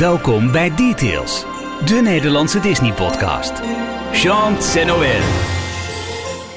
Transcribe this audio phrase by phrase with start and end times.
[0.00, 1.44] Welkom bij Details,
[1.84, 3.52] de Nederlandse Disney-podcast.
[4.12, 5.20] Jean Noël.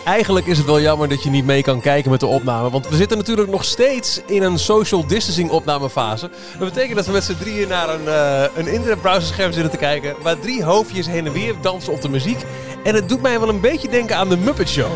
[0.06, 2.70] Eigenlijk is het wel jammer dat je niet mee kan kijken met de opname.
[2.70, 6.30] Want we zitten natuurlijk nog steeds in een social distancing opnamefase.
[6.58, 10.16] Dat betekent dat we met z'n drieën naar een, uh, een internetbrowserscherm zitten te kijken.
[10.22, 12.40] Waar drie hoofdjes heen en weer dansen op de muziek.
[12.84, 14.92] En het doet mij wel een beetje denken aan de Muppet Show.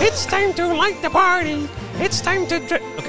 [0.00, 1.56] It's time to light the party.
[1.98, 2.56] It's time to...
[2.98, 3.07] Oké.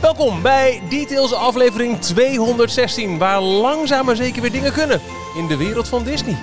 [0.00, 5.00] Welkom bij Details aflevering 216, waar langzaam maar zeker weer dingen kunnen
[5.36, 6.36] in de wereld van Disney.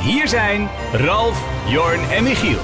[0.00, 2.58] Hier zijn Ralf, Jorn en Michiel.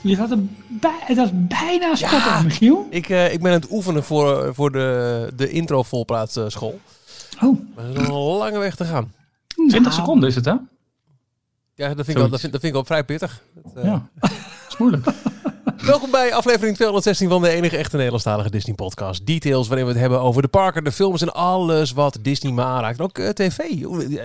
[0.00, 2.86] Je had een bij, bijna spot Michiel.
[2.90, 6.80] Ik, uh, ik ben aan het oefenen voor, voor de, de intro volplaatsschool.
[7.40, 7.58] Oh.
[7.74, 9.12] Maar er is nog een lange weg te gaan.
[9.68, 10.54] 20 seconden is het, hè?
[11.74, 13.42] Ja, dat vind, ik al, dat, vind, dat vind ik vrij pittig.
[13.54, 14.08] Dat, uh, ja,
[14.76, 15.06] moeilijk.
[15.86, 19.26] Welkom bij aflevering 216 van de enige echte Nederlandstalige Disney podcast.
[19.26, 22.66] Details waarin we het hebben over de parken, de films en alles wat Disney maar
[22.66, 23.00] aanraakt.
[23.00, 23.58] Ook uh, tv,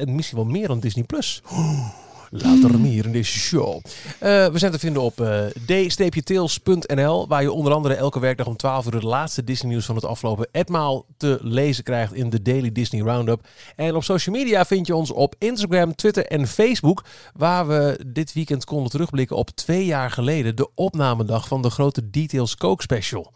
[0.06, 1.04] misschien wel meer dan Disney+.
[1.04, 1.42] Plus.
[2.30, 3.76] Later meer in deze show.
[3.76, 3.82] Uh,
[4.20, 8.86] we zijn te vinden op uh, d-tails.nl, waar je onder andere elke werkdag om 12
[8.86, 12.72] uur het laatste Disney nieuws van het afgelopen etmaal te lezen krijgt in de Daily
[12.72, 13.48] Disney Roundup.
[13.76, 18.34] En op social media vind je ons op Instagram, Twitter en Facebook, waar we dit
[18.34, 23.32] weekend konden terugblikken op twee jaar geleden, de opnamedag van de grote Details Coke Special.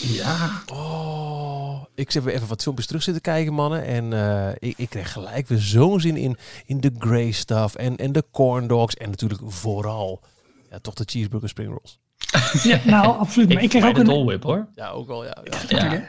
[0.00, 0.62] Ja.
[0.72, 3.84] Oh, ik zit weer even wat filmpjes terug zitten kijken, mannen.
[3.84, 7.96] En uh, ik, ik kreeg gelijk weer zo'n zin in, in de grey stuff en,
[7.96, 8.94] en de corn dogs.
[8.94, 10.20] En natuurlijk vooral
[10.70, 12.00] ja, toch de cheeseburger spring rolls.
[12.62, 13.48] Ja, nou, absoluut.
[13.48, 14.68] Maar ik, ik kreeg ook een dolwip, hoor.
[14.74, 15.42] Ja, ook wel, ja.
[15.68, 15.92] ja.
[15.92, 16.04] ja.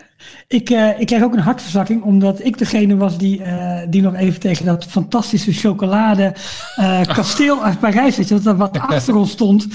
[0.48, 4.16] Ik, uh, ik kreeg ook een hartverzakking, omdat ik degene was die, uh, die nog
[4.16, 6.34] even tegen dat fantastische chocolade
[6.80, 9.68] uh, kasteel uit Parijs, weet je, dat er wat achter ons stond,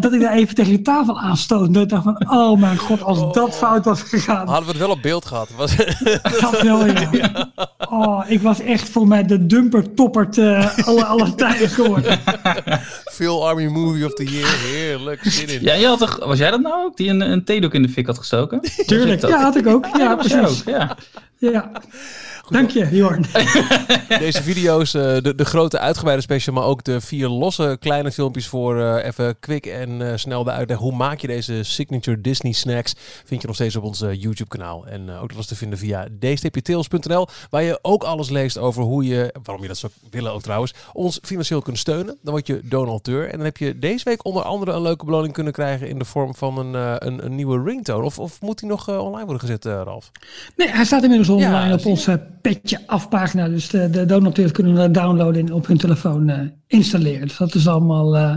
[0.00, 1.74] dat ik daar even tegen de tafel aanstoot.
[1.74, 3.32] Dat ik dacht van, oh mijn god, als oh.
[3.32, 4.46] dat fout was gegaan.
[4.48, 5.48] Hadden we het wel op beeld gehad.
[5.56, 5.76] Was...
[6.40, 7.08] dat wel, ja.
[7.12, 7.52] ja.
[7.90, 12.18] Oh, ik was echt voor mij de dumper toppert alle, alle tijden geworden.
[13.12, 15.62] Phil Army Movie of the Year, heerlijk, zin in.
[15.62, 17.88] Ja, je had toch, was jij dat nou ook, die een, een theedoek in de
[17.88, 18.60] fik had gestoken?
[18.86, 19.96] Tuurlijk, ja, had ik ook ook.
[19.96, 20.60] Ja, precies.
[20.60, 20.96] Ook, ja.
[21.36, 21.70] ja.
[22.48, 23.24] Dank je, Jorn.
[24.18, 28.46] Deze video's, uh, de, de grote uitgebreide special, maar ook de vier losse kleine filmpjes
[28.46, 30.78] voor uh, even quick en uh, snel de uitleg.
[30.78, 32.94] Hoe maak je deze signature Disney snacks?
[33.24, 34.86] Vind je nog steeds op ons YouTube kanaal.
[34.86, 39.04] En ook dat is te vinden via d-tails.nl, waar je ook alles leest over hoe
[39.04, 42.16] je, waarom je dat zou willen ook trouwens, ons financieel kunt steunen.
[42.22, 43.24] Dan word je donateur.
[43.24, 46.04] En dan heb je deze week onder andere een leuke beloning kunnen krijgen in de
[46.04, 46.74] vorm van een,
[47.06, 48.04] een, een, nieuwe ringtone.
[48.04, 50.10] Of, of moet die nog online worden gezet, Ralf?
[50.56, 53.48] Nee, hij staat inmiddels online ja, op onze petje afpagina.
[53.48, 57.26] Dus de, de donateurs kunnen downloaden en op hun telefoon uh, installeren.
[57.26, 58.36] Dus dat is allemaal uh,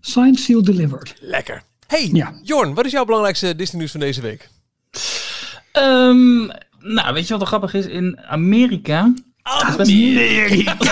[0.00, 1.14] signed, sealed, delivered.
[1.20, 1.62] Lekker.
[1.86, 2.32] Hey, ja.
[2.42, 4.48] Jorn, wat is jouw belangrijkste Disney nieuws van deze week?
[5.72, 7.86] Um, nou, weet je wat er grappig is?
[7.86, 9.12] In Amerika...
[9.42, 10.76] Amerika!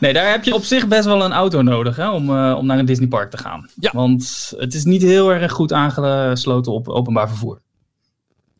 [0.00, 2.66] nee, daar heb je op zich best wel een auto nodig hè, om, uh, om
[2.66, 3.70] naar een Disneypark te gaan.
[3.74, 3.90] Ja.
[3.94, 7.60] Want het is niet heel erg goed aangesloten op openbaar vervoer.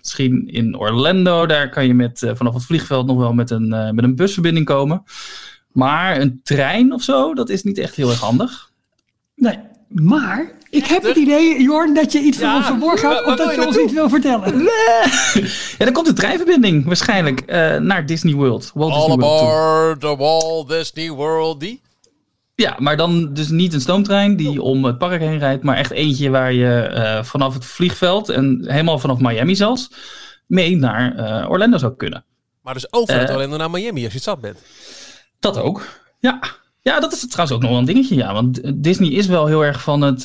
[0.07, 3.67] Misschien in Orlando, daar kan je met, uh, vanaf het vliegveld nog wel met een,
[3.67, 5.03] uh, met een busverbinding komen.
[5.73, 8.71] Maar een trein of zo, dat is niet echt heel erg handig.
[9.35, 9.59] Nee,
[9.89, 13.37] maar ik heb het idee, Jorn, dat je iets ja, van ons verborgen houdt, of
[13.37, 14.57] dat je, je ons iets wil vertellen.
[14.57, 15.45] Nee.
[15.79, 18.71] ja, dan komt een treinverbinding waarschijnlijk uh, naar Disney World.
[18.75, 21.81] Walt All Disney aboard World the Walt Disney World, die?
[22.57, 25.91] Ja, maar dan dus niet een stoomtrein die om het park heen rijdt, maar echt
[25.91, 29.91] eentje waar je uh, vanaf het vliegveld en helemaal vanaf Miami zelfs
[30.47, 32.25] mee naar uh, Orlando zou kunnen.
[32.63, 34.59] Maar dus ook vanuit uh, Orlando naar Miami als je het zat bent.
[35.41, 36.41] Dat ook, ja.
[36.81, 38.33] Ja, dat is trouwens ook nog wel een dingetje, ja.
[38.33, 40.23] Want Disney is wel heel erg van het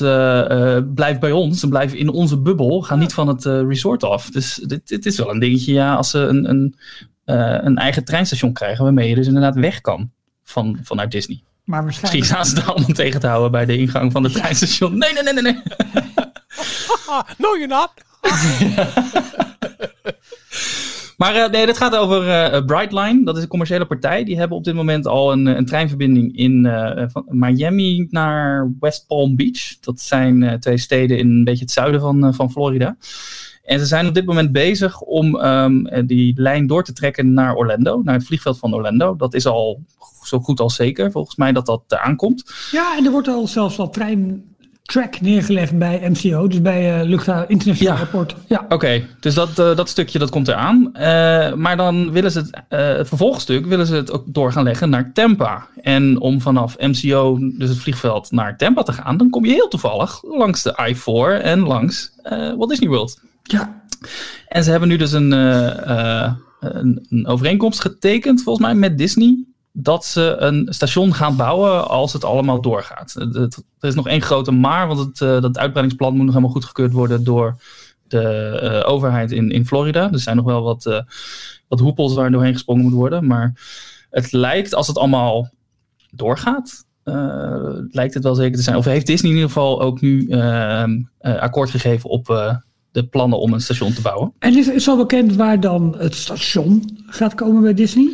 [0.93, 2.81] blijf bij ons en blijf in onze bubbel.
[2.81, 4.29] Ga niet van het resort af.
[4.29, 6.75] Dus dit, dit, is wel een dingetje, ja, als ze een, een,
[7.65, 10.11] een eigen treinstation krijgen waarmee je dus inderdaad weg kan
[10.43, 11.41] van, vanuit Disney.
[11.71, 12.23] Maar waarschijnlijk...
[12.23, 14.97] Misschien staan ze daar allemaal tegen te houden bij de ingang van het treinstation.
[14.97, 15.53] Nee, nee, nee, nee, nee.
[17.37, 17.91] no, you're not.
[21.17, 23.23] maar uh, nee, dit gaat over uh, Brightline.
[23.23, 24.23] Dat is een commerciële partij.
[24.23, 29.07] Die hebben op dit moment al een, een treinverbinding in uh, van Miami naar West
[29.07, 29.79] Palm Beach.
[29.79, 32.97] Dat zijn twee steden in een beetje het zuiden van, van Florida.
[33.63, 37.55] En ze zijn op dit moment bezig om um, die lijn door te trekken naar
[37.55, 39.15] Orlando, naar het vliegveld van Orlando.
[39.15, 39.83] Dat is al
[40.23, 42.53] zo goed als zeker, volgens mij, dat dat aankomt.
[42.71, 44.43] Ja, en er wordt al zelfs al trein
[44.81, 47.99] track neergelegd bij MCO, dus bij uh, Luchthaven Internationaal Ja.
[48.01, 48.35] Airport.
[48.47, 48.65] Ja.
[48.69, 50.89] Oké, dus dat, eh, dat stukje dat komt eraan.
[50.93, 54.63] Eh, maar dan willen ze het, eh, het vervolgstuk willen ze het ook door gaan
[54.63, 55.67] leggen naar Tampa.
[55.81, 59.67] En om vanaf MCO, dus het vliegveld, naar Tampa te gaan, dan kom je heel
[59.67, 63.21] toevallig langs de I-4 en langs eh, Walt Disney World.
[63.43, 63.81] Ja.
[64.47, 68.97] En ze hebben nu dus een, eh, eh, een, een overeenkomst getekend, volgens mij, met
[68.97, 69.45] Disney.
[69.73, 73.15] Dat ze een station gaan bouwen als het allemaal doorgaat.
[73.15, 76.91] Er is nog één grote maar, want het, eh, dat uitbreidingsplan moet nog helemaal goedgekeurd
[76.91, 77.55] worden door
[78.07, 80.11] de overheid in, in Florida.
[80.11, 81.03] Er zijn nog wel wat,
[81.67, 83.27] wat hoepels waar doorheen gesprongen moet worden.
[83.27, 83.53] Maar
[84.09, 85.49] het lijkt, als het allemaal
[86.09, 86.85] doorgaat,
[87.91, 88.75] lijkt het wel zeker te zijn.
[88.75, 90.31] Of heeft Disney in ieder geval ook nu
[91.21, 92.27] akkoord gegeven op
[92.91, 94.33] de plannen om een station te bouwen.
[94.39, 98.09] En is, is al bekend waar dan het station gaat komen bij Disney?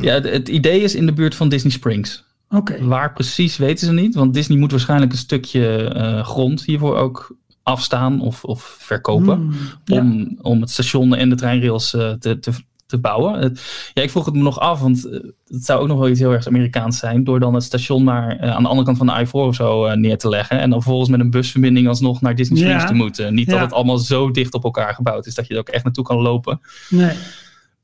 [0.00, 2.24] Ja, het, het idee is in de buurt van Disney Springs.
[2.50, 2.84] Oké.
[2.84, 7.36] Waar precies weten ze niet, want Disney moet waarschijnlijk een stukje eh, grond hiervoor ook
[7.62, 9.36] afstaan of, of verkopen.
[9.36, 10.00] Hmm, ja.
[10.00, 12.52] om, om het station en de treinrails eh, te, te,
[12.86, 13.38] te bouwen.
[13.40, 16.08] Het- ja, ik vroeg het me nog af, want eh, het zou ook nog wel
[16.08, 17.24] iets heel erg Amerikaans zijn.
[17.24, 19.84] Door dan het station maar eh, aan de andere kant van de I-4 of zo
[19.84, 20.58] eh, neer te leggen.
[20.60, 22.88] En dan vervolgens met een busverbinding alsnog naar Disney Springs Ja.
[22.88, 23.34] te moeten.
[23.34, 25.84] Niet dat het allemaal zo dicht op elkaar gebouwd is dat je er ook echt
[25.84, 26.60] naartoe kan lopen.
[26.88, 27.16] Nee.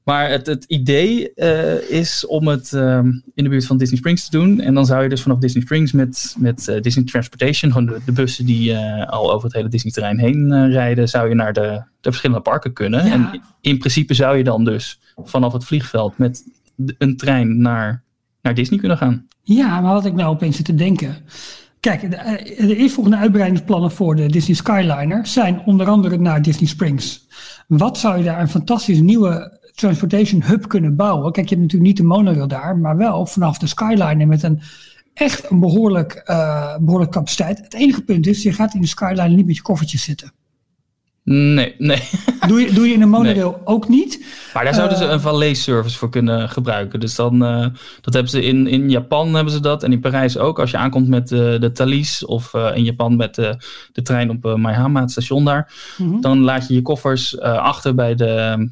[0.04, 4.28] Maar het, het idee eh, is om het ehm, in de buurt van Disney Springs
[4.28, 4.60] te doen.
[4.60, 8.00] En dan zou je dus vanaf Disney Springs met, met eh, Disney Transportation, gewoon de,
[8.04, 11.82] de bussen die eh, al over het hele Disney-terrein heen rijden, zou je naar de,
[12.00, 13.06] de verschillende parken kunnen.
[13.06, 13.12] Ja.
[13.12, 16.44] En in principe zou je dan dus vanaf het vliegveld met
[16.98, 18.02] een trein naar,
[18.42, 19.26] naar Disney kunnen gaan.
[19.42, 21.16] Ja, maar wat ik nou opeens zit te denken.
[21.80, 27.26] Kijk, de, de eerstvolgende uitbreidingsplannen voor de Disney Skyliner zijn onder andere naar Disney Springs.
[27.66, 31.32] Wat zou je daar een fantastisch nieuwe transportation hub kunnen bouwen?
[31.32, 34.60] Kijk, je hebt natuurlijk niet de monorail daar, maar wel vanaf de Skyliner met een
[35.14, 37.58] echt een behoorlijk, eh behoorlijk capaciteit.
[37.58, 40.32] Het enige punt is, je gaat in de Skyliner niet met je koffertjes zitten.
[41.24, 42.02] Nee, nee.
[42.48, 44.24] Doe je, doe je in een monorail ook niet.
[44.54, 45.10] Maar daar zouden ze Eh.
[45.10, 47.00] een valet service voor kunnen gebruiken.
[47.00, 47.66] Dus dan, eh,
[48.00, 50.58] dat hebben ze in, in Japan hebben ze dat en in Parijs ook.
[50.58, 53.56] Als je aankomt met eh, de Thalys of in Japan met de,
[53.92, 55.72] de trein op eh, Maihama, het station daar.
[55.98, 56.20] Mhm.
[56.20, 58.68] Dan laat je je koffers achter bij de,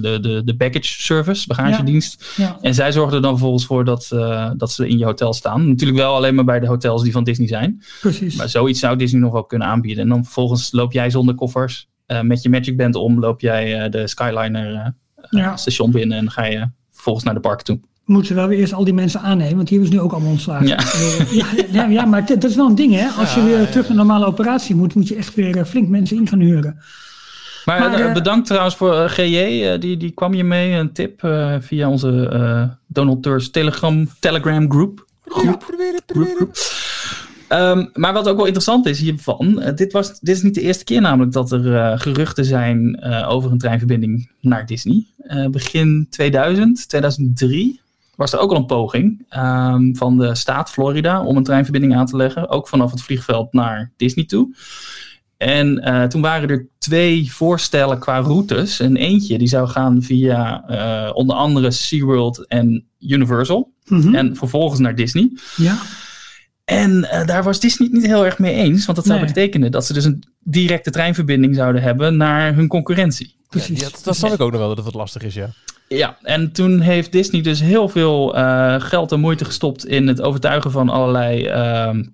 [0.00, 2.32] de, de, de baggage service, bagagedienst.
[2.36, 2.58] Ja.
[2.60, 5.68] En zij zorgen er dan vervolgens voor dat, eh, dat ze in je hotel staan.
[5.68, 7.82] Natuurlijk wel alleen maar bij de hotels die van Disney zijn.
[8.00, 8.36] Precies.
[8.36, 10.02] Maar zoiets zou Disney nog wel kunnen aanbieden.
[10.02, 11.88] En dan vervolgens loop jij zonder koffers.
[12.06, 14.86] eh, met je Magic Band om, loop jij eh, de Skyliner eh,
[15.30, 15.56] Ja.
[15.56, 16.18] station binnen.
[16.18, 17.80] En ga je vervolgens naar de park toe.
[18.04, 20.12] moeten we wel weer eerst al die mensen aannemen, want die hebben ze nu ook
[20.12, 20.66] allemaal ontslagen.
[20.66, 20.78] Ja.
[20.78, 23.06] Eh, ja, ja, ja, maar dat is wel een ding, hè?
[23.08, 23.66] Als je weer ja.
[23.66, 26.78] terug naar normale operatie moet, moet je echt weer eh, flink mensen in gaan huren.
[27.66, 29.36] Maar, Maar, eh, bedankt trouwens voor eh, GJ.
[29.64, 30.72] eh, die, die kwam je mee.
[30.72, 35.06] Een tip eh, via onze eh, Donald Tusk Telegram, Telegram groep.
[35.26, 35.64] Groep,
[36.06, 36.50] groep.
[37.48, 39.60] Ehm, maar wat ook wel interessant is hiervan.
[39.60, 42.94] eh, dit, was, dit is niet de eerste keer namelijk dat er eh, geruchten zijn
[43.00, 45.06] eh, over een treinverbinding naar Disney.
[45.18, 47.80] Eh, begin 2000, 2003
[48.16, 52.06] was er ook al een poging ehm, van de staat Florida om een treinverbinding aan
[52.06, 52.48] te leggen.
[52.48, 54.54] Ook vanaf het vliegveld naar Disney toe.
[55.36, 58.80] En eh, toen waren er twee voorstellen qua routes.
[58.80, 63.72] En eentje die zou gaan via eh, onder andere SeaWorld en Universal.
[63.84, 64.14] Mhm.
[64.14, 65.30] En vervolgens naar Disney.
[65.56, 65.76] Ja,
[66.64, 68.84] En eh, daar was Disney het niet heel erg mee eens.
[68.84, 69.26] Want dat zou Nee.
[69.28, 73.34] betekenen dat ze dus een directe treinverbinding zouden hebben naar hun concurrentie.
[73.48, 73.80] precies.
[73.80, 75.48] Ja, dat, dat snap ik ook nog wel dat het wat lastig is, ja.
[75.88, 80.20] Ja, en toen heeft Disney dus heel veel eh, geld en moeite gestopt in het
[80.20, 82.04] overtuigen van allerlei ehm,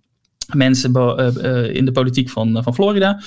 [0.54, 3.20] mensen eh, eh, in de politiek van, van Florida.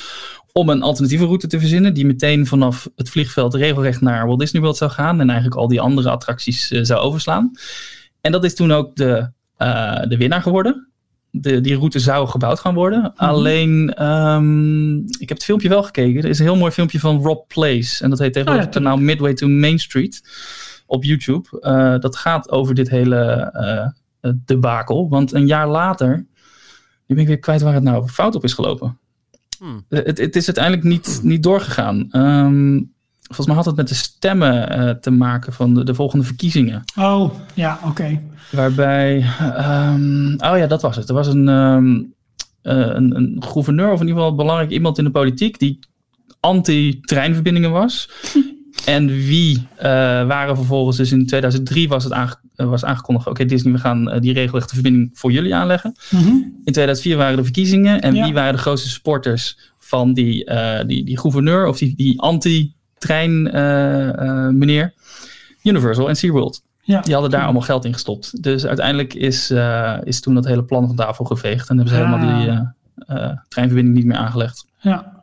[0.51, 4.61] Om een alternatieve route te verzinnen, die meteen vanaf het vliegveld regelrecht naar Walt Disney
[4.61, 5.19] World zou gaan.
[5.19, 7.51] En eigenlijk al die andere attracties eh, zou overslaan.
[8.21, 10.89] En dat is toen ook de, eh, de winnaar geworden.
[11.31, 13.13] De, die route zou gebouwd gaan worden.
[13.15, 16.23] Alleen, ehm, ik heb het filmpje wel gekeken.
[16.23, 18.03] Er is een heel mooi filmpje van Rob Place.
[18.03, 20.21] En dat heet tegenwoordig Oh het ja, kanaal Midway to Main Street
[20.85, 21.59] op YouTube.
[21.59, 23.87] Eh, dat gaat over dit hele eh,
[24.19, 25.09] eh, debakel.
[25.09, 26.25] Want een jaar later,
[27.07, 28.97] nu ben ik weer kwijt waar het nou fout op is gelopen.
[29.59, 29.85] Hmm.
[29.89, 32.07] Eh, Het, het is uiteindelijk niet, niet doorgegaan.
[32.11, 32.81] Ehm,
[33.21, 36.83] volgens mij had het met de stemmen eh, te maken van de, de volgende verkiezingen.
[36.99, 38.21] Oh, ja, oké.
[38.51, 41.09] Waarbij, ehm, oh ja, dat was het.
[41.09, 42.01] Er was een, ehm,
[42.61, 45.79] eh, een, een gouverneur, of in ieder geval belangrijk iemand in de politiek, die
[46.39, 48.09] anti-treinverbindingen was.
[48.85, 49.87] En wie eh,
[50.27, 54.09] waren vervolgens, dus in 2003 was het aange- eh, was aangekondigd, oké Disney, we gaan
[54.09, 55.95] eh, die regelrechte verbinding voor jullie aanleggen.
[56.11, 56.27] Mhm.
[56.63, 58.23] In 2004 waren de verkiezingen en Ja.
[58.23, 60.49] wie waren de grootste supporters van die,
[60.87, 63.41] die, die gouverneur of die, die anti-trein
[64.57, 64.93] meneer?
[65.63, 66.63] Universal en SeaWorld.
[66.81, 67.01] Ja.
[67.01, 68.43] Die hadden daar allemaal geld in gestopt.
[68.43, 69.53] Dus uiteindelijk is,
[70.03, 71.69] is toen dat hele plan van tafel geveegd.
[71.69, 72.11] En hebben ze Ah.
[72.13, 74.65] helemaal die treinverbinding niet meer aangelegd.
[74.79, 75.14] Ja.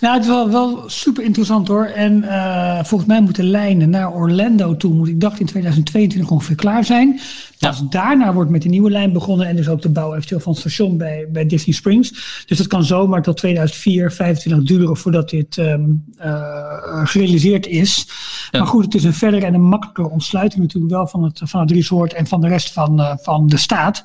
[0.00, 1.84] Nou, het is wel, wel super interessant hoor.
[1.84, 6.56] En uh, volgens mij moeten lijnen naar Orlando toe, moet ik dacht in 2022 ongeveer
[6.56, 7.20] klaar zijn.
[7.58, 7.86] Pas ja.
[7.88, 10.60] daarna wordt met de nieuwe lijn begonnen en dus ook de bouw eventueel van het
[10.60, 12.10] station bij, bij Disney Springs.
[12.46, 18.08] Dus dat kan zomaar tot 2004, 25 duren voordat dit um, uh, gerealiseerd is.
[18.50, 18.58] Ja.
[18.58, 21.60] Maar goed, het is een verder en een makkelijker ontsluiting natuurlijk wel van het, van
[21.60, 24.02] het resort en van de rest van, uh, van de staat.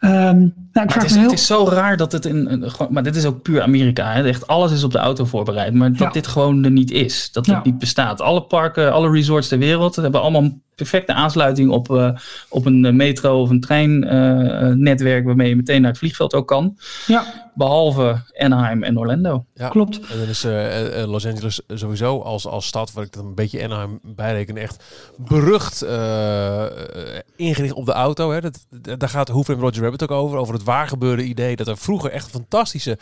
[0.00, 1.22] Um, nou, ik het, is, heel...
[1.22, 2.64] het is zo raar dat het in.
[2.90, 4.12] Maar dit is ook puur Amerika.
[4.12, 4.28] Hè?
[4.28, 5.74] Echt alles is op de auto voorbereid.
[5.74, 6.10] Maar dat ja.
[6.10, 7.28] dit gewoon er niet is.
[7.32, 8.20] Dat het niet bestaat.
[8.20, 10.50] Alle parken, alle resorts ter wereld hebben allemaal
[10.80, 12.10] perfecte aansluiting op, uh,
[12.48, 16.76] op een metro of een treinnetwerk uh, waarmee je meteen naar het vliegveld ook kan.
[17.06, 17.48] Ja.
[17.54, 19.44] Behalve Anaheim en Orlando.
[19.54, 20.00] Ja, Klopt.
[20.00, 23.64] En dan is uh, Los Angeles sowieso als, als stad, waar ik dat een beetje
[23.64, 24.84] Anaheim bijreken, echt
[25.16, 25.84] berucht
[27.36, 28.30] ingericht op de auto.
[28.30, 28.40] Hè.
[28.40, 28.66] Dat,
[28.98, 30.38] daar gaat Hoover en Roger Rabbit ook over.
[30.38, 32.98] Over het waargebeurde idee dat er vroeger echt een fantastische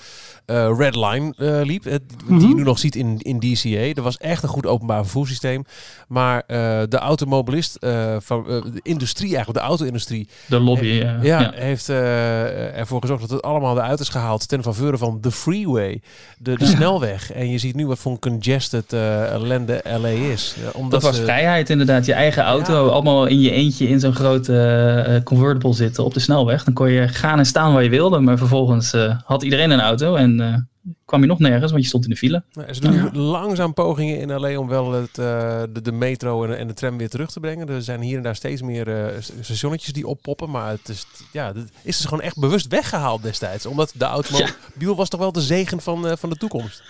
[0.76, 1.32] red line
[1.64, 1.82] liep.
[1.82, 2.49] die mm -hmm.
[2.49, 3.94] je nu nog ziet in, in DCA.
[3.94, 5.64] Dat was echt een goed openbaar vervoerssysteem.
[6.08, 6.44] Maar
[6.88, 10.28] de automobilist uh, van uh, de industrie, eigenlijk de auto-industrie.
[10.46, 11.18] De lobby, he ja.
[11.22, 11.52] ja, ja.
[11.54, 16.00] heeft ervoor gezorgd dat het allemaal eruit is gehaald ten faveur van de freeway,
[16.38, 16.70] de, de ja.
[16.70, 17.32] snelweg.
[17.32, 20.56] En je ziet nu wat voor een congested ellende LA is.
[20.72, 22.06] omdat dat was vrijheid inderdaad.
[22.06, 26.64] Je eigen auto, allemaal in je eentje in zo'n grote convertible zitten op de snelweg.
[26.64, 28.94] Dan kon je gaan en staan waar je wilde, maar vervolgens
[29.25, 30.68] had iedereen een auto en
[31.04, 32.42] kwam je nog nergens, want je stond in de file.
[32.52, 33.11] Nou, ze doen ja.
[33.12, 36.99] langzaam pogingen in LA om wel het, uh, de, de, metro en, en, de tram
[36.99, 37.68] weer terug te brengen.
[37.68, 40.50] Er zijn hier en daar steeds meer uh, stationnetjes die oppoppen.
[40.50, 43.66] Maar het is, ja, het is dus gewoon echt bewust weggehaald destijds.
[43.66, 44.94] Omdat de automobiel ja.
[44.94, 46.82] was toch wel de zegen van, uh, van de toekomst.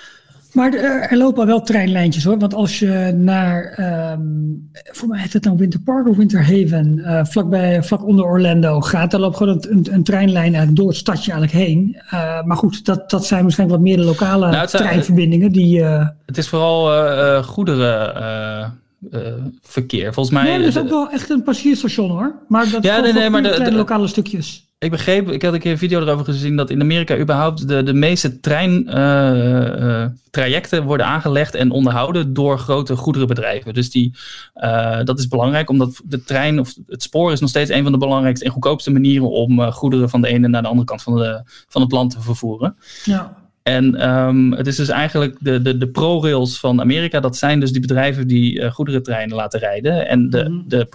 [0.59, 2.39] Maar er, lopen wel treinlijntjes hoor.
[2.39, 3.79] Want als je naar,
[4.13, 8.25] um, voor mij heet het nou Winter Park of Winter Haven, uh, vlakbij, vlak onder
[8.25, 12.03] Orlando gaat, daar loopt gewoon een, een, treinlijn eigenlijk door het stadje eigenlijk heen.
[12.05, 15.79] Uh, maar goed, dat, dat zijn waarschijnlijk wat meer de lokale nou, zijn, treinverbindingen die...
[15.79, 18.17] Uh, het is vooral goederen...
[19.13, 20.13] Uh, verkeer.
[20.13, 20.45] Volgens mij.
[20.45, 22.35] Nee, er is ook wel echt een passagiersstation hoor.
[22.49, 24.68] Maar dat ja, nee, nee, maar de, de, lokale stukjes.
[24.81, 27.83] Ik begreep, ik had een keer een video erover gezien dat in Amerika überhaupt de,
[27.83, 33.75] de meeste treintrajecten uh, uh, worden aangelegd en onderhouden door grote goederenbedrijven.
[33.75, 34.15] Dus die,
[34.57, 37.93] uh, dat is belangrijk, omdat de trein of het spoor is nog steeds een van
[37.93, 41.17] de belangrijkste en goedkoopste manieren om goederen van de ene naar de andere kant van,
[41.17, 42.77] de, van het land te vervoeren.
[43.05, 43.37] Ja.
[43.63, 47.21] En um, het is dus eigenlijk de, de, de ProRails van Amerika.
[47.21, 50.09] Dat zijn dus die bedrijven die uh, goederentreinen laten rijden.
[50.09, 50.65] En de, mm-hmm.
[50.67, 50.87] de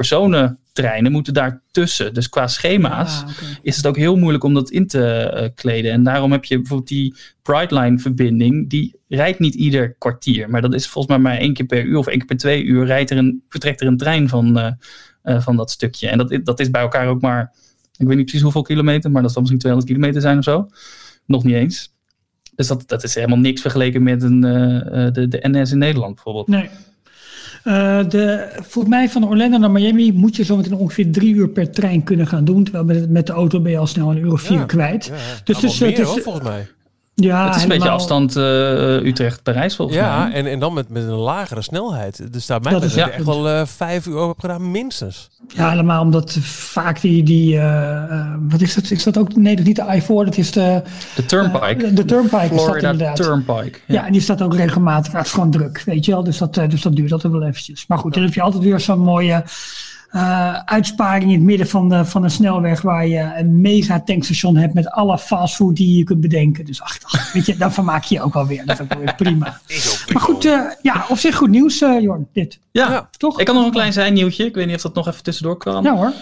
[0.73, 2.13] personentreinen moeten daartussen.
[2.13, 3.59] Dus qua schema's ah, okay.
[3.61, 5.91] is het ook heel moeilijk om dat in te uh, kleden.
[5.91, 8.69] En daarom heb je bijvoorbeeld die Brightline verbinding.
[8.69, 10.49] Die rijdt niet ieder kwartier.
[10.49, 12.63] Maar dat is volgens mij maar één keer per uur of één keer per twee
[12.63, 14.57] uur rijdt er een, vertrekt er een trein van,
[15.23, 16.09] uh, van dat stukje.
[16.09, 17.53] En dat, dat is bij elkaar ook maar,
[17.97, 19.11] ik weet niet precies hoeveel kilometer.
[19.11, 20.67] Maar dat zal misschien 200 kilometer zijn of zo.
[21.25, 21.91] Nog niet eens.
[22.55, 26.47] Dus dat, dat is helemaal niks vergeleken met een, de, de NS in Nederland bijvoorbeeld.
[26.47, 26.69] Nee.
[27.63, 31.71] Uh, de, volgens mij van Orlando naar Miami moet je zometeen ongeveer drie uur per
[31.71, 32.63] trein kunnen gaan doen.
[32.63, 35.05] Terwijl met, met de auto ben je al snel een uur of vier ja, kwijt.
[35.05, 36.67] Ja, dus dus, het meer, is, hoor, volgens mij.
[37.15, 40.33] Ja, het is een beetje afstand uh, Utrecht-Parijs volgens ja, mij.
[40.33, 42.33] En, en dan met, met een lagere snelheid.
[42.33, 43.09] Dus daar mij dat is ja.
[43.09, 45.29] echt wel uh, vijf uur over heb gedaan, minstens.
[45.47, 48.91] Ja, helemaal omdat vaak die, die uh, wat is dat?
[48.91, 50.81] Is dat ook, nee, dat is niet de I-4, dat is de...
[51.15, 51.77] De Turnpike.
[51.77, 53.15] de, de Turnpike Florida is dat inderdaad.
[53.15, 53.79] Turnpike.
[53.87, 53.93] Ja.
[53.95, 54.05] ja.
[54.05, 56.23] en die staat ook regelmatig, het is gewoon druk, weet je wel.
[56.23, 57.85] Dus dat, dus dat duurt altijd wel eventjes.
[57.87, 59.43] Maar goed, dan heb je altijd weer zo'n mooie...
[60.15, 64.55] Uh, uitsparing in het midden van, de, van een snelweg waar je een mega tankstation
[64.55, 66.65] hebt met alle fastfood die je kunt bedenken.
[66.65, 68.65] Dus ach, ach weet je, dan vermaak je je ook wel weer.
[68.65, 69.59] Dat is ook weer prima.
[70.13, 72.59] maar goed, uh, ja, op zich goed nieuws, uh, Jorn, dit.
[72.71, 73.39] Ja, ja, toch?
[73.39, 74.45] Ik had nog een klein zijnieuwtje.
[74.45, 75.83] Ik weet niet of dat nog even tussendoor kwam.
[75.83, 76.13] Ja hoor.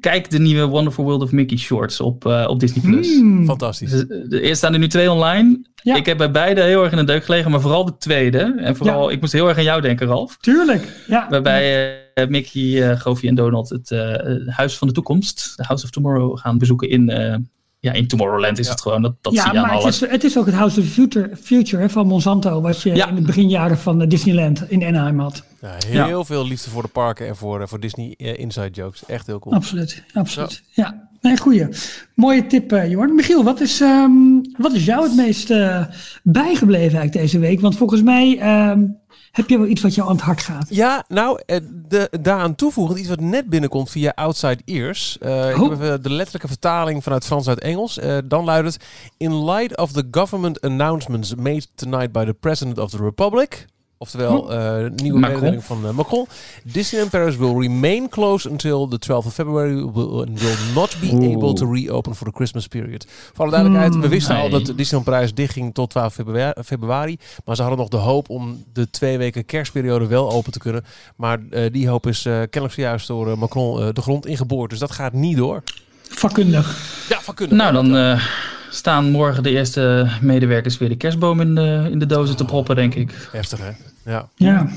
[0.00, 2.82] Kijk de nieuwe Wonderful World of Mickey shorts op, uh, op Disney+.
[2.84, 3.14] Plus.
[3.14, 3.46] Hmm.
[3.46, 3.90] Fantastisch.
[3.90, 5.60] Dus, er staan er nu twee online.
[5.82, 5.96] Ja.
[5.96, 8.54] Ik heb bij beide heel erg in de deuk gelegen, maar vooral de tweede.
[8.58, 9.14] En vooral, Ja.
[9.14, 10.36] ik moest heel erg aan jou denken, Ralf.
[10.40, 11.26] Tuurlijk, ja.
[11.30, 14.14] Waarbij uh, Mickey, uh, Goofy en Donald het uh,
[14.56, 17.34] Huis van de Toekomst, de House of Tomorrow, gaan bezoeken in, uh,
[17.80, 18.58] ja, in Tomorrowland.
[18.58, 18.72] Is Ja.
[18.72, 19.02] het gewoon.
[19.02, 20.02] Dat, dat ja, zie je aan maar het alles.
[20.02, 22.94] is, het is ook het House of the Future, future hè, van Monsanto, wat je
[22.94, 23.08] Ja.
[23.08, 25.42] in de beginjaren van eh, Disneyland in Anaheim had.
[25.90, 29.04] Ja, heel veel liefde voor de parken en voor, eh, voor Disney eh, Inside Jokes.
[29.06, 29.54] Echt heel cool.
[29.54, 30.62] Absoluut, absoluut.
[30.70, 31.68] Ja, nee, goeie.
[32.14, 33.14] Mooie tip, eh Jorn.
[33.14, 34.10] Michiel, wat is, ehm,
[34.56, 35.84] wat is jou het meest eh,
[36.22, 37.60] bijgebleven eigenlijk deze week?
[37.60, 38.84] Want volgens mij ehm,
[39.32, 40.66] heb je wel iets wat jou aan het hart gaat.
[40.70, 41.58] Ja, nou, eh,
[41.88, 45.18] de, daaraan toevoegend iets wat net binnenkomt via Outside Ears.
[45.20, 45.62] Eh, Ik Oh.
[45.70, 47.98] heb even de letterlijke vertaling vanuit Frans uit Engels.
[47.98, 48.84] Eh, dan luidt het...
[49.16, 53.66] In light of the government announcements made tonight by the President of the Republic...
[54.00, 56.26] Oftewel, uh, nieuwe mededeling van uh, Macron.
[56.64, 59.74] Disneyland Paris will remain closed until the 12th of February.
[59.74, 63.06] Will, will not be able to reopen for the Christmas period.
[63.08, 67.18] Voor alle duidelijkheid, we Hmm, wisten al dat Disneyland Parijs dichtging tot 12 februari, februari.
[67.44, 70.84] Maar ze hadden nog de hoop om de twee weken kerstperiode wel open te kunnen.
[71.16, 74.70] Maar eh, die hoop is eh, kennelijk zojuist door eh, Macron eh, de grond ingeboord.
[74.70, 75.62] Dus dat gaat niet door.
[76.02, 76.66] Vakkundig.
[77.08, 77.56] Ja, van kunnen.
[77.56, 78.22] Nou, dan eh,
[78.70, 82.76] staan morgen de eerste medewerkers weer de kerstboom in de, in de dozen te proppen,
[82.76, 83.28] denk ik.
[83.32, 83.70] Heftig, hè?
[84.12, 84.28] Ja.
[84.34, 84.68] Ja.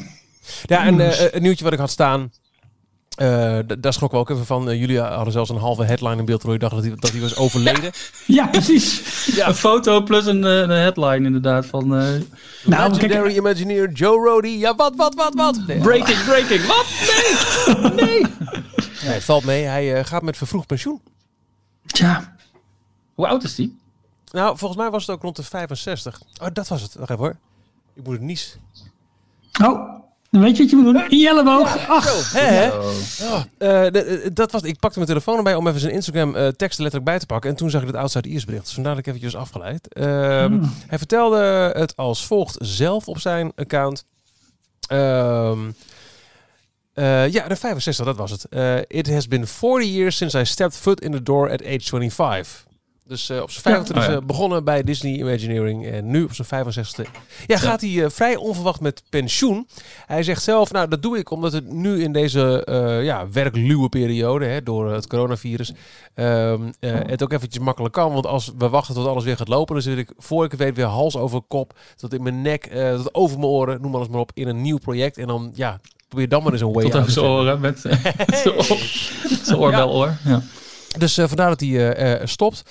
[0.66, 2.32] Ja, en eh, een nieuwtje wat ik had staan.
[3.16, 4.70] eh, daar schrok we ook even van.
[4.70, 7.22] Eh, jullie hadden zelfs een halve headline in beeld je dacht dat hij, dat hij
[7.22, 7.92] was overleden.
[8.26, 9.02] ja, precies.
[9.48, 12.08] Een foto plus een, een headline inderdaad van eh,
[12.66, 14.48] Nou, Legendary kijk, Imagineer Joe Rody.
[14.48, 15.60] Ja, wat, wat, wat, wat?
[15.68, 16.66] Nee, breaking, breaking.
[16.66, 16.86] Wat?
[17.08, 18.06] Nee!
[18.06, 18.22] Nee!
[19.04, 19.64] nee, het valt mee.
[19.64, 21.02] Hij gaat met vervroegd pensioen.
[21.86, 22.36] tja.
[23.14, 23.80] Hoe oud is die?
[24.32, 26.22] Nou, volgens mij was het ook rond de 65.
[26.42, 26.96] Oh, dat was het.
[26.96, 27.36] Wacht even hoor.
[27.94, 28.58] Ik moet het nies.
[29.64, 31.10] Oh, dan weet je wat je moet doen.
[31.10, 31.88] In je elleboog.
[31.88, 32.72] Ach, Hè, hè?
[33.58, 33.88] Eh,
[34.26, 37.10] eh, dat was, ik pakte mijn telefoon erbij om even zijn Instagram eh tekst letterlijk
[37.10, 37.50] bij te pakken.
[37.50, 38.64] En toen zag ik het Outside Ears bericht.
[38.64, 39.88] Dus vandaar dat ik eventjes afgeleid.
[39.94, 40.74] Hmm.
[40.88, 44.06] Hij vertelde het als volgt zelf op zijn account.
[44.88, 45.72] Ehm,
[46.94, 48.46] eh, ja, de 65, dat was het.
[48.88, 52.66] It has been 40 years since I stepped foot in the door at age 25.
[53.12, 54.22] Dus eh, op zijn 25 Oh ja.
[54.22, 57.08] begonnen bij Disney Imagineering en nu op zijn 65
[57.48, 59.68] ja, gaat hij eh, vrij onverwacht met pensioen.
[60.06, 63.90] Hij zegt zelf, nou dat doe ik omdat het nu in deze eh ja, werkluwe
[63.90, 65.72] periode hè, door het coronavirus
[66.14, 68.14] ehm, eh, het ook eventjes makkelijk kan.
[68.14, 70.76] Want als we wachten tot alles weer gaat lopen, dan zit ik voor ik weet
[70.76, 72.64] weer hals over kop, tot in mijn nek,
[72.96, 75.18] tot over mijn oren, noem alles maar op, in een nieuw project.
[75.18, 77.46] En dan ja, probeer dan maar eens een way Tot out over te zijn vinden.
[77.46, 77.80] oren met
[78.44, 80.18] zijn oor- zijn oorbel-oor.
[80.24, 80.42] Ja.
[80.98, 82.64] Dus vandaar dat hij stopt.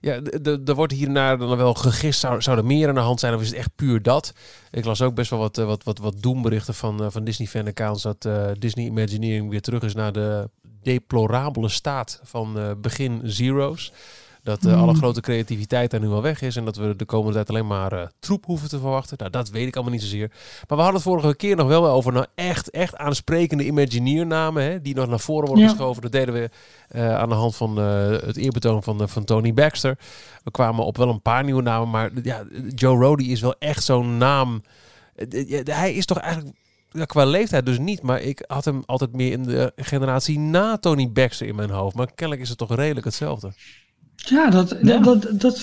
[0.00, 0.20] Ja,
[0.64, 2.20] er wordt hier en daar dan wel gegist.
[2.20, 4.32] Zou, er meer aan de hand zijn of is het echt puur dat?
[4.70, 8.02] Ik las ook best wel wat, eh, wat, wat, wat doemberichten van, eh, van Disney-fan-accounts...
[8.02, 10.50] dat eh, Disney Imagineering weer terug is naar de
[10.82, 13.92] deplorabele staat van begin Zero's.
[14.48, 16.56] Dat eh, alle grote creativiteit daar nu al weg is...
[16.56, 19.16] en dat we de komende tijd alleen maar eh, troep hoeven te verwachten.
[19.18, 20.28] Nou, dat weet ik allemaal niet zozeer.
[20.28, 24.62] Maar we hadden het vorige keer nog wel over nou, echt, echt aansprekende Imagineer-namen...
[24.62, 25.70] Hè, die nog naar voren worden Ja.
[25.70, 26.02] geschoven.
[26.02, 26.50] Dat deden we
[26.88, 29.98] eh, aan de hand van het eerbetoon van, van Tony Baxter.
[30.44, 33.84] We kwamen op wel een paar nieuwe namen, maar ja, Joe Rody is wel echt
[33.84, 34.62] zo'n naam.
[35.64, 36.56] Hij is toch eigenlijk
[36.90, 40.78] ja, qua leeftijd dus niet, maar ik had hem altijd meer in de generatie na
[40.78, 41.96] Tony Baxter in mijn hoofd.
[41.96, 43.52] Maar kennelijk is het toch redelijk hetzelfde.
[44.26, 44.98] Ja, dat, Ja.
[44.98, 45.60] Dat, dat, dat,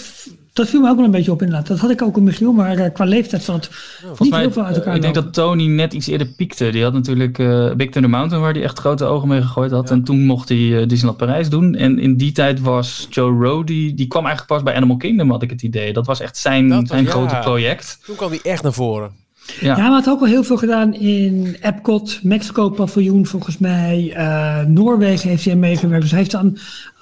[0.56, 1.68] dat viel me ook wel een beetje op inderdaad.
[1.68, 4.40] Dat had ik ook in Michiel, maar eh, qua leeftijd zat het Volgens niet mij,
[4.40, 6.70] heel veel uit elkaar eh, ik denk dat Tony net iets eerder piekte.
[6.70, 9.90] Die had natuurlijk eh Big Thunder Mountain, waar hij echt grote ogen mee gegooid had.
[9.90, 9.96] Ja.
[9.96, 11.76] En toen mocht hij eh, Disneyland Parijs doen.
[11.76, 15.44] En in die tijd was Joe Rody, die kwam eigenlijk pas bij Animal Kingdom, had
[15.44, 15.94] ik het idee.
[15.94, 17.10] Dat was echt zijn, zijn ja.
[17.10, 18.00] grote project.
[18.06, 19.25] Toen kwam hij echt naar voren.
[19.62, 19.78] Ja.
[19.78, 24.14] Maar had ook wel heel veel gedaan in Epcot, Mexico paviljoen volgens mij.
[24.16, 26.02] eh, Noorwegen heeft hij meegewerkt.
[26.02, 26.58] Dus hij heeft dan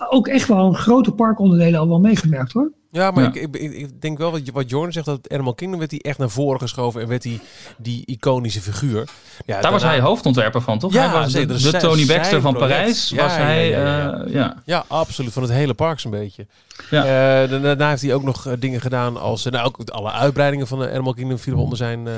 [0.10, 2.72] ook echt wel een grote parkonderdelen al wel meegewerkt hoor.
[2.94, 3.42] Ja, maar Ja.
[3.42, 6.30] Ik, ik, denk wel wat, wat Jordan zegt, dat Animal Kingdom werd hij echt naar
[6.30, 7.40] voren geschoven en werd hij
[7.78, 9.10] die iconische figuur.
[9.46, 10.94] Ja, Daar was hij hoofdontwerper van, toch?
[10.94, 12.76] Ja, hij was de, Dat zijn- Tony Baxter van project.
[12.78, 13.10] Parijs.
[13.10, 14.14] Ja, was ja, hij, ja, ja, ja.
[14.24, 14.62] eh, ja.
[14.66, 15.34] Ja, absoluut.
[15.34, 16.48] Van het hele park zo'n beetje.
[16.90, 17.02] Ja.
[17.04, 19.44] Eh, da- daarna heeft hij ook nog eh, dingen gedaan als...
[19.44, 22.14] nou, ook alle uitbreidingen van de Animal Kingdom vielen onder zijn eh,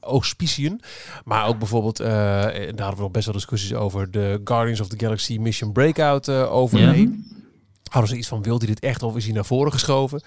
[0.00, 0.80] auspiciën.
[1.24, 2.00] Maar ook bijvoorbeeld...
[2.00, 2.06] en
[2.50, 4.10] daar hadden we nog best wel discussies over...
[4.10, 7.10] de Guardians of the Galaxy Mission Breakout overlay.
[7.88, 10.22] Hadden ze iets van, wil hij dit echt of is hij naar voren geschoven?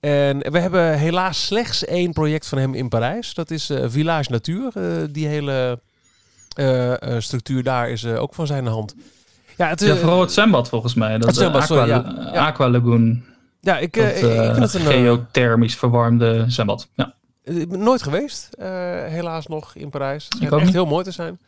[0.00, 3.34] En we hebben helaas slechts één project van hem in Parijs.
[3.34, 4.70] Dat is eh, Village Natuur.
[4.74, 5.80] Eh, die hele
[6.48, 8.94] eh, structuur daar is ook van zijn hand.
[9.56, 11.18] Ja, het, Ja, vooral het zwembad volgens mij.
[11.18, 12.30] Dat Het zwembad, Aqua, sorry, ja.
[12.32, 12.46] Ja.
[12.46, 13.24] Aqua Lagoon.
[13.60, 14.80] ja, ik, Dat ik vind het een...
[14.80, 16.88] geothermisch verwarmde zwembad.
[16.94, 17.14] Ja.
[17.68, 18.48] Nooit geweest,
[19.08, 20.24] helaas nog in Parijs.
[20.24, 20.72] Het schijnt echt niet.
[20.72, 21.38] heel mooi te zijn.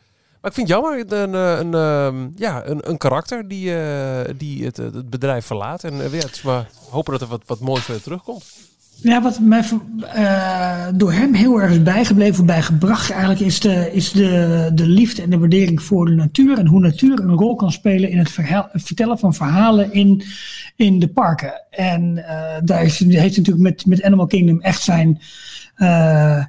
[0.47, 4.65] Ik vind het jammer, een, eh, een, ehm, ja, een, een karakter die, eh, die
[4.65, 5.83] het, het bedrijf verlaat.
[5.83, 8.43] En is maar hopen dat er wat, wat moois weer terugkomt.
[9.01, 9.63] Ja, wat mij
[10.95, 15.29] door hem heel erg is bijgebleven, bijgebracht eigenlijk, is, de, is de, de liefde en
[15.29, 16.57] de waardering voor de natuur.
[16.57, 18.31] En hoe natuur een rol kan spelen in het,
[18.73, 20.23] vertellen van verhalen in,
[20.75, 21.61] in de parken.
[21.69, 22.25] En
[22.63, 25.21] daar is, heeft natuurlijk met, met Animal Kingdom echt zijn,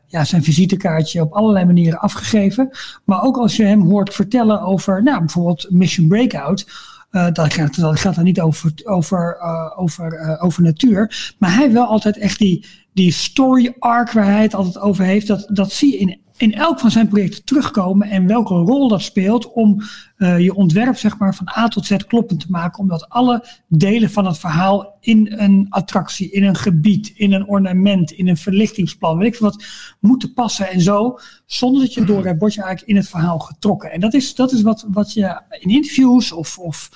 [0.06, 2.70] ja, zijn visitekaartje op allerlei manieren afgegeven.
[3.04, 6.66] Maar ook als je hem hoort vertellen over nou, bijvoorbeeld Mission Breakout.
[7.10, 11.34] eh, dat, gaat, dat gaat dan niet over, over, eh, over, eh, over natuur.
[11.38, 12.66] Maar hij wel altijd echt die,
[12.98, 15.26] die story arc waar hij het altijd over heeft.
[15.26, 19.02] Dat, dat zie je in in elk van zijn projecten terugkomen en welke rol dat
[19.02, 19.82] speelt om
[20.16, 22.78] uh, je ontwerp zeg maar, van A tot Z kloppend te maken.
[22.78, 28.10] Omdat alle delen van het verhaal in een attractie, in een gebied, in een ornament,
[28.10, 29.64] in een verlichtingsplan, weet ik wat,
[30.00, 31.18] moeten passen en zo.
[31.46, 33.92] Zonder dat je door word je eigenlijk in het verhaal getrokken.
[33.92, 36.90] En dat is, dat is wat, wat je in interviews of, of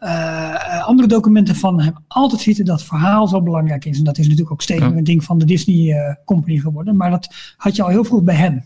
[0.00, 3.98] uh, andere documenten van hem altijd ziet dat verhaal zo belangrijk is.
[3.98, 6.96] En dat is natuurlijk ook steeds een ding van de Disney uh, Company geworden.
[6.96, 8.64] Maar dat had je al heel vroeg bij hem.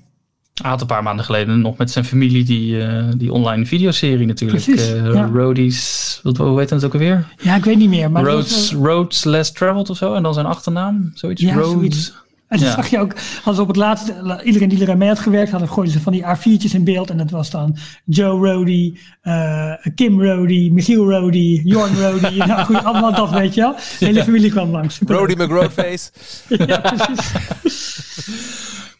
[0.54, 4.26] Hij had een paar maanden geleden nog met zijn familie die, uh, die online videoserie
[4.26, 4.64] natuurlijk.
[4.64, 5.26] Precies, ja.
[5.32, 7.26] Roadies, wat, hoe heet dat ook alweer?
[7.42, 8.10] Ja, ik weet niet meer.
[8.10, 10.14] Maar Roads, was, Roads Less Traveled of zo.
[10.14, 11.42] En dan zijn achternaam, zoiets.
[11.42, 11.70] Ja, Roads.
[11.70, 12.23] zoiets.
[12.54, 12.74] En dan Ja.
[12.74, 13.12] zag je ook,
[13.44, 16.22] als op het laatste, iedereen die eraan mee had gewerkt, hadden gooiden ze van die
[16.24, 17.10] A4'tjes in beeld.
[17.10, 22.36] En dat was dan Joe Rody, eh, Kim Rody, Michiel Rody, Jorn Rody.
[22.46, 23.74] nou goed, allemaal dat weet je wel.
[23.98, 24.98] De hele familie kwam langs.
[25.04, 26.10] Brody McGroatface.
[26.48, 27.32] ja, precies.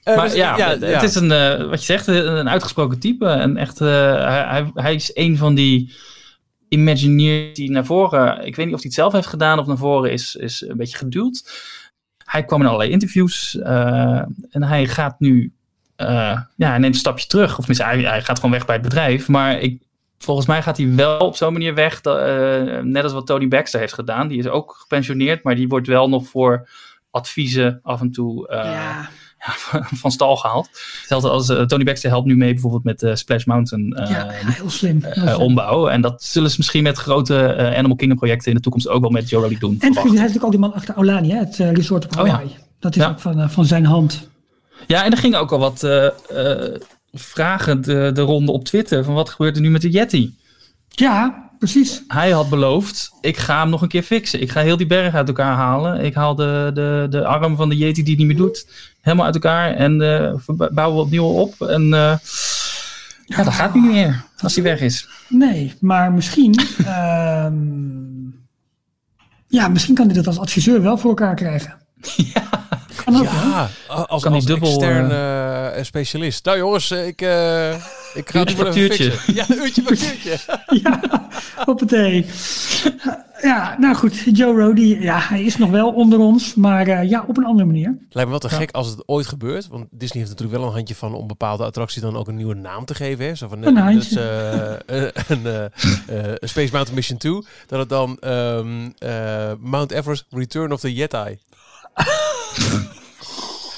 [0.05, 3.27] Eh, Maar dus, ja, het is een, eh, wat je zegt, een een uitgesproken type.
[3.27, 5.93] En echt, hij, hij, hij is een van die
[6.69, 9.77] Imagineers die naar voren, ik weet niet of hij het zelf heeft gedaan of naar
[9.77, 11.51] voren is, is een beetje geduwd.
[12.35, 15.53] Hij kwam in allerlei interviews eh, en hij gaat nu,
[15.97, 17.59] eh, ja, neemt een stapje terug.
[17.59, 19.29] Of hij, hij gaat gewoon weg bij het bedrijf.
[19.29, 19.83] Maar ik,
[20.19, 23.81] volgens mij gaat hij wel op zo'n manier weg, eh, net als wat Tony Baxter
[23.81, 24.29] heeft gedaan.
[24.29, 26.69] Die is ook gepensioneerd, maar die wordt wel nog voor
[27.11, 29.09] adviezen af en toe ja.
[30.03, 30.69] van stal gehaald.
[30.99, 34.27] Hetzelfde als eh, Tony Baxter helpt nu mee bijvoorbeeld met eh, Splash Mountain eh, ja,
[34.31, 35.05] heel slim.
[35.05, 35.41] Heel slim.
[35.41, 35.89] ombouw.
[35.89, 39.11] En dat zullen ze misschien met grote Animal Kingdom projecten in de toekomst ook wel
[39.11, 39.77] met Joe doen.
[39.81, 42.33] En hij is natuurlijk ook die man achter Aulani, hè, het resort op Oh ja.
[42.33, 42.57] Hawaii.
[42.79, 43.09] Dat is Ja.
[43.09, 44.29] ook van, van zijn hand.
[44.87, 45.87] Ja, en er gingen ook al wat
[47.13, 50.35] vragen de, de ronde op Twitter van wat gebeurt er nu met de Yeti?
[50.89, 52.03] Ja, precies.
[52.09, 54.41] Hij had beloofd, ik ga hem nog een keer fixen.
[54.41, 56.05] Ik ga heel die berg uit elkaar halen.
[56.05, 58.67] Ik haal de, de, de arm van de Yeti die het niet meer doet
[59.05, 61.61] helemaal uit elkaar en eh, bouwen we opnieuw op.
[61.61, 62.17] En eh,
[63.27, 65.09] ja, dat gaat niet meer als hij weg is.
[65.29, 66.55] Nee, maar misschien.
[66.85, 67.55] ehm,
[69.47, 71.75] ja, misschien kan hij dat als adviseur wel voor elkaar krijgen.
[72.35, 72.63] Ja.
[73.05, 73.49] Kan ook, hè?
[73.49, 73.69] Ja,
[74.07, 76.45] als, Kan als dubbel, extern eh, specialist.
[76.45, 77.75] Nou jongens, ik, eh
[78.15, 79.11] ik ga het even factuurtje.
[79.11, 79.35] fixen.
[79.35, 80.39] Ja, een uurtje factuurtje.
[80.83, 81.01] Ja,
[81.67, 82.27] hoppatee.
[83.43, 87.25] Ja, nou goed, Joe Rody, ja, hij is nog wel onder ons, maar eh, ja,
[87.27, 87.97] op een andere manier.
[88.11, 89.69] Lijkt me wel te gek als het ooit gebeurt.
[89.69, 92.55] Want Disney heeft natuurlijk wel een handje van om bepaalde attracties dan ook een nieuwe
[92.55, 93.25] naam te geven.
[93.25, 93.35] Hè?
[93.35, 94.73] Zo van, Een dus, eh,
[95.29, 95.71] een,
[96.41, 97.33] Space Mountain Mission 2.
[97.67, 101.39] Dat het dan ehm, eh, Mount Everest Return of the Yeti.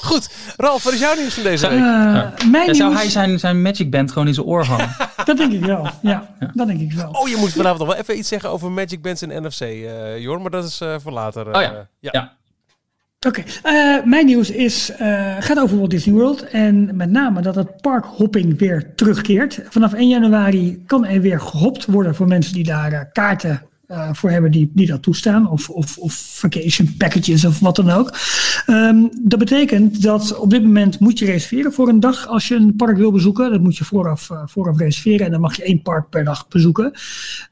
[0.06, 2.50] Goed, Ralf, wat is jouw nieuws van deze Eh, week?
[2.50, 4.88] Mijn Ja, zou nieuws, hij zijn, zijn Magic Band gewoon in zijn oor hangen?
[5.24, 5.88] dat denk ik wel.
[6.02, 7.10] Ja, dat denk ik wel.
[7.10, 10.18] Oh, je moet vanavond nog wel even iets zeggen over Magic Bands en NFC, eh
[10.18, 10.42] Jorn.
[10.42, 11.48] Maar dat is eh, voor later.
[11.50, 11.62] eh, Oh
[12.00, 12.10] ja.
[12.12, 12.32] Ja.
[13.26, 16.48] Oké, eh, mijn nieuws is, eh, gaat over Walt Disney World.
[16.48, 19.60] En met name dat het parkhopping weer terugkeert.
[19.68, 24.30] Vanaf 1 januari kan er weer gehopt worden voor mensen die daar kaarten eh, voor
[24.30, 25.50] hebben die, die dat toestaan.
[25.50, 28.18] Of, of, of vacation packages of wat dan ook.
[28.66, 32.54] Ehm, dat betekent dat op dit moment moet je reserveren voor een dag als je
[32.54, 33.50] een park wil bezoeken.
[33.50, 36.48] Dat moet je vooraf, eh, vooraf reserveren en dan mag je één park per dag
[36.48, 36.92] bezoeken.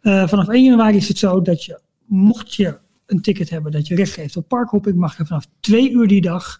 [0.00, 3.86] Eh, vanaf 1 januari is het zo dat je, mocht je een ticket hebben dat
[3.86, 6.58] je recht geeft op parkhopping, mag je vanaf twee uur die dag,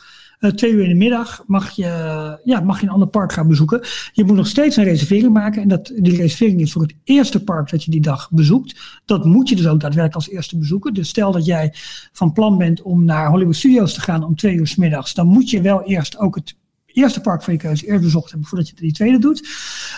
[0.53, 3.81] twee uur in de middag, mag je, ja, mag je een ander park gaan bezoeken.
[4.13, 7.45] Je moet nog steeds een reservering maken en dat, die reservering is voor het eerste
[7.45, 8.81] park dat je die dag bezoekt.
[9.05, 10.95] Dat moet je dus ook daadwerkelijk als eerste bezoeken.
[10.95, 11.73] Dus stel dat jij
[12.13, 15.27] van plan bent om naar Hollywood Studios te gaan om twee uur 's middags, dan
[15.27, 16.57] moet je wel eerst ook het
[16.95, 19.49] eerste park van je keuze eerst bezocht hebben voordat je die tweede doet.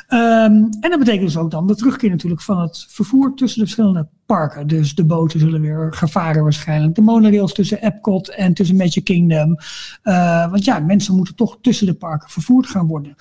[0.07, 3.65] Ehm, en dat betekent dus ook dan de terugkeer natuurlijk van het vervoer tussen de
[3.65, 4.67] verschillende parken.
[4.67, 6.95] Dus de boten zullen weer gevaren waarschijnlijk.
[6.95, 9.57] De monorails tussen Epcot en tussen Magic Kingdom.
[10.03, 13.15] Eh, want ja, mensen moeten toch tussen de parken vervoerd gaan worden.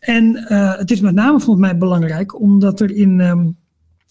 [0.00, 3.20] En eh, het is met name volgens mij belangrijk omdat er in...
[3.20, 3.46] ehm,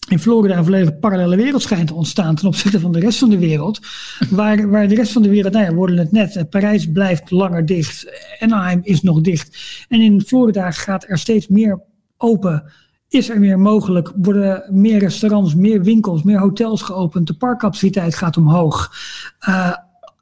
[0.08, 3.30] in Florida een volledig parallele wereld schijnt te ontstaan ten opzichte van de rest van
[3.30, 3.78] de wereld.
[4.30, 6.90] Waar, waar de rest van de wereld, nou ja, we hoorden het net, eh, Parijs
[6.92, 8.06] blijft langer dicht,
[8.38, 9.58] Anaheim is nog dicht.
[9.88, 11.80] En in Florida gaat er steeds meer
[12.16, 12.72] open.
[13.08, 14.12] Is er meer mogelijk?
[14.16, 17.26] Worden meer restaurants, meer winkels, meer hotels geopend?
[17.26, 18.92] De parkcapaciteit gaat omhoog.
[19.38, 19.72] Eh,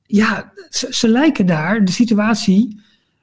[0.06, 2.80] ja, ze, ze lijken daar de situatie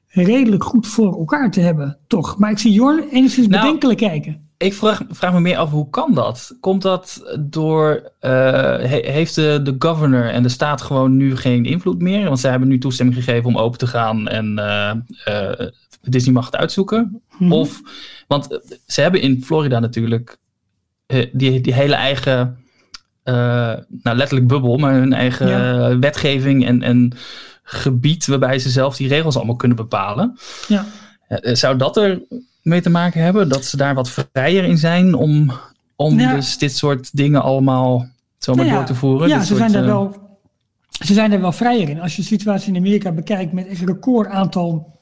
[0.07, 2.37] redelijk goed voor elkaar te hebben, toch?
[2.37, 4.44] Maar ik zie Jorn enigszins Nou, bedenkelijk kijken.
[4.57, 6.57] Ik vraag, vraag me meer af, hoe kan dat?
[6.59, 8.31] Komt dat door, eh,
[8.79, 12.25] he- heeft de, de governor en de staat gewoon nu geen invloed meer?
[12.25, 14.91] Want zij hebben nu toestemming gegeven om open te gaan en eh,
[15.25, 15.67] eh,
[16.01, 17.21] Disney mag het uitzoeken.
[17.37, 17.51] Mhm.
[17.51, 17.81] Of,
[18.27, 20.37] want ze hebben in Florida natuurlijk
[21.31, 22.57] die, die hele eigen,
[23.23, 25.97] nou letterlijk bubbel, maar hun eigen Ja.
[25.99, 27.11] wetgeving en, en
[27.63, 30.37] gebied waarbij ze zelf die regels allemaal kunnen bepalen.
[30.67, 30.85] Ja.
[31.41, 32.21] zou dat er
[32.65, 33.49] mee te maken hebben?
[33.49, 35.51] Dat ze daar wat vrijer in zijn om,
[35.95, 39.27] om dus dit soort dingen allemaal zomaar Nou ja, door te voeren?
[39.27, 40.37] Ja, Dit ze soort, zijn, daar eh, wel,
[40.89, 42.01] ze zijn er wel vrijer in.
[42.01, 44.93] Als je de situatie in Amerika bekijkt met echt een record aantal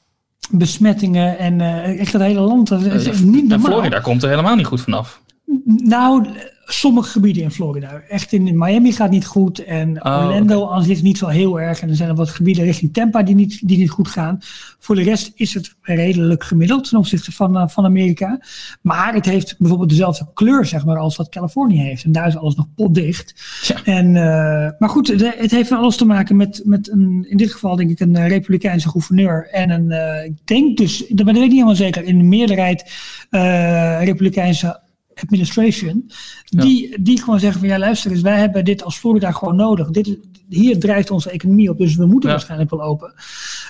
[0.52, 3.72] besmettingen en eh, echt het hele land, dat is echt niet en normaal.
[3.72, 5.22] Florida komt er helemaal niet goed vanaf.
[5.66, 6.28] Nou,
[6.66, 8.02] sommige gebieden in Florida.
[8.10, 9.64] Echt in Miami gaat niet goed.
[9.64, 11.82] En Oh, Orlando aan zich niet zo heel erg.
[11.82, 14.38] En er zijn er wat gebieden richting Tampa die niet, die niet goed gaan.
[14.80, 18.40] Voor de rest is het redelijk gemiddeld ten opzichte van, eh, van Amerika.
[18.82, 22.04] Maar het heeft bijvoorbeeld dezelfde kleur zeg maar, als wat Californië heeft.
[22.04, 23.34] En daar is alles nog potdicht.
[23.68, 23.84] Ja.
[23.84, 27.38] En, eh, maar goed, de- het heeft van alles te maken met, met een, in
[27.38, 29.48] dit geval denk ik een eh, republikeinse gouverneur.
[29.52, 29.92] En een,
[30.26, 32.92] ik denk dus, dat weet ik niet helemaal zeker, in de meerderheid
[34.00, 34.82] republikeinse
[35.16, 36.12] administration.
[36.50, 39.90] Die, die gewoon zeggen van ja luister eens, wij hebben dit als Florida gewoon nodig.
[39.90, 40.18] Dit,
[40.50, 42.36] hier drijft onze economie op, dus we moeten Ja.
[42.36, 43.14] waarschijnlijk wel open.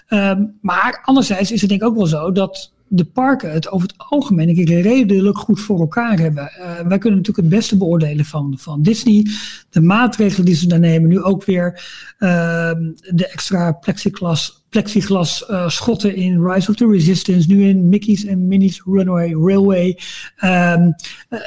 [0.07, 3.87] Ehm, maar anderzijds is het denk ik ook wel zo dat de parken het over
[3.87, 6.49] het algemeen denk ik, redelijk goed voor elkaar hebben.
[6.51, 9.27] Eh, wij kunnen natuurlijk het beste beoordelen van, van Disney.
[9.69, 11.81] De maatregelen die ze daar nemen, nu ook weer
[12.17, 18.25] ehm, de extra plexiglas, plexiglas eh, schotten in Rise of the Resistance, nu in Mickey's
[18.25, 19.97] en Minnie's Runaway Railway.
[20.37, 20.91] Ehm,
[21.29, 21.39] eh,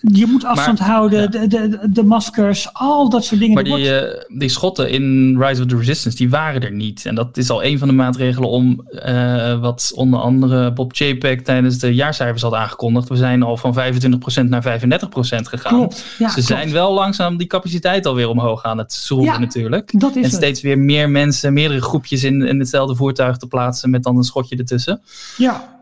[0.00, 1.26] je moet afstand houden, ja.
[1.26, 3.54] de, de, de maskers, al dat soort dingen.
[3.54, 7.06] Maar die, eh, die schotten in Rise of the Resistance, die waren er niet.
[7.06, 8.86] En dat is al een van de maatregelen om
[9.60, 13.08] wat onder andere Bob Chapek tijdens de jaarcijfers had aangekondigd.
[13.08, 15.74] We zijn al van 25% naar 35% gegaan.
[15.74, 16.48] Klopt, ja, Ze klopt.
[16.48, 20.00] zijn wel langzaam die capaciteit alweer omhoog aan het schroeven Ja, natuurlijk.
[20.00, 20.32] dat is En het.
[20.32, 24.22] steeds weer meer mensen, meerdere groepjes in, in hetzelfde voertuig te plaatsen met dan een
[24.22, 25.02] schotje ertussen.
[25.36, 25.76] Ja,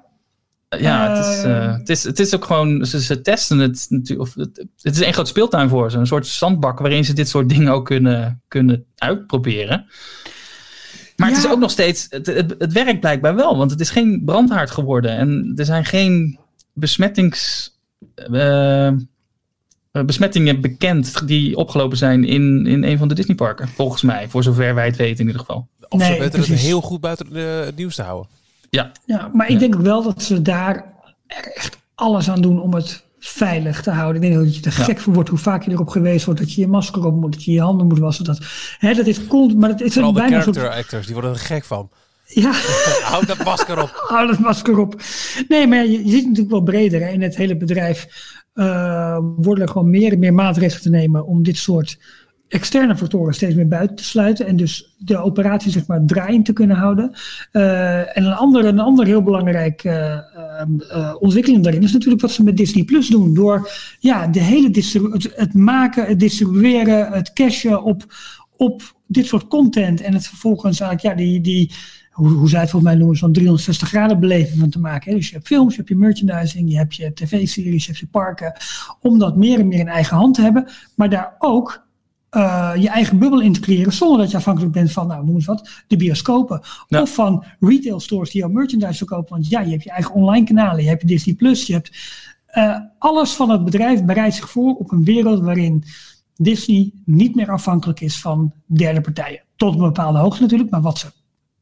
[0.79, 1.73] Ja, het, is, eh, Eh.
[1.79, 4.29] het, is, het is ook gewoon, ze, ze testen het natuurlijk.
[4.29, 5.99] Of het, het is een groot speeltuin voor ze.
[5.99, 9.87] Een soort zandbak waarin ze dit soort dingen ook kunnen, kunnen uitproberen.
[11.17, 13.91] Maar het is ook nog steeds, het, het, het werkt blijkbaar wel, want het is
[13.91, 15.17] geen brandhaard geworden.
[15.17, 16.39] En er zijn geen
[16.73, 17.71] besmettings,
[18.15, 18.95] eh, eh,
[20.05, 23.69] besmettingen bekend die opgelopen zijn in, in een van de Disneyparken.
[23.69, 25.69] Volgens mij, voor zover wij het weten in ieder geval.
[25.89, 28.31] Of ze weten het heel goed buiten de- het nieuws te houden.
[28.71, 30.95] Ja, ja maar ik denk ook wel dat ze daar
[31.27, 34.23] echt alles aan doen om het veilig te houden.
[34.23, 34.85] Ik denk dat je er Ja.
[34.85, 37.33] gek voor wordt hoe vaak je erop geweest wordt dat je je masker op moet,
[37.33, 38.25] dat je je handen moet wassen.
[38.25, 38.39] Dat,
[38.79, 40.75] hè, dat is cool, maar het is Vooral een de character soort...
[40.75, 41.91] actors, die worden er gek van.
[42.27, 42.53] Ja,
[43.13, 44.03] Houd dat masker op.
[44.09, 45.01] hou dat masker op.
[45.49, 47.01] Nee, maar je, je ziet natuurlijk wel breder.
[47.01, 47.09] Hè.
[47.09, 48.07] In het hele bedrijf
[48.53, 51.99] eh, worden er gewoon meer en meer maatregelen te nemen om dit soort
[52.49, 54.47] externe factoren steeds meer buiten te sluiten.
[54.47, 57.13] En dus de operatie zeg maar draaiend te kunnen houden.
[57.53, 62.23] Eh, en een andere, een ander heel belangrijk eh, ehm, eh, ontwikkeling daarin is natuurlijk
[62.23, 63.35] wat ze met Disney Plus doen.
[63.35, 64.69] Door ja, de hele
[65.13, 68.05] het, het maken, het distribueren, het cashen op,
[68.57, 70.01] op dit soort content.
[70.01, 71.73] En het vervolgens eigenlijk, ja, die, die
[72.11, 75.15] hoe, hoe zij het volgens mij noemen, zo'n 360 graden beleving van te maken.
[75.15, 78.07] Dus je hebt films, je hebt je merchandising, je hebt je tv-series, je hebt je
[78.07, 78.53] parken.
[79.01, 80.69] Om dat meer en meer in eigen hand te hebben.
[80.95, 81.86] Maar daar ook
[82.31, 83.93] eh, je eigen bubbel in te creëren.
[83.93, 86.61] Zonder dat je afhankelijk bent van, nou noem eens wat, de bioscopen.
[86.89, 87.03] Ja.
[87.03, 89.31] Of van retail stores die jouw merchandise verkopen.
[89.31, 91.35] Want ja, je hebt je eigen online kanalen, je hebt Disney+.
[91.35, 91.91] Plus, je hebt
[92.47, 95.85] eh, alles van het bedrijf bereidt zich voor op een wereld waarin
[96.37, 99.43] Disney niet meer afhankelijk is van derde partijen.
[99.57, 101.07] Tot een bepaalde hoogte natuurlijk, maar wat ze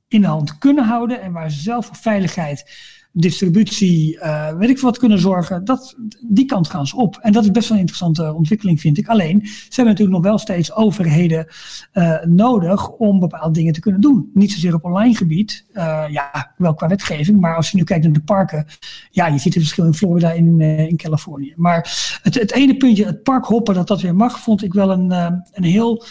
[0.08, 2.70] in de hand kunnen houden en waar ze zelf voor veiligheid,
[3.16, 7.18] distributie, eh, weet ik veel wat kunnen zorgen, dat, die kant gaan ze op.
[7.20, 9.08] En dat is best wel een interessante ontwikkeling, vind ik.
[9.08, 11.46] Alleen, ze hebben natuurlijk nog wel steeds overheden
[11.92, 14.30] eh, nodig om bepaalde dingen te kunnen doen.
[14.34, 18.04] Niet zozeer op online gebied, eh, ja, wel qua wetgeving, maar als je nu kijkt
[18.04, 18.66] naar de parken,
[19.10, 21.52] ja, je ziet het verschil in Florida en in, in Californië.
[21.56, 25.10] Maar het, het ene puntje, het parkhoppen, dat dat weer mag, vond ik wel een,
[25.52, 26.04] een heel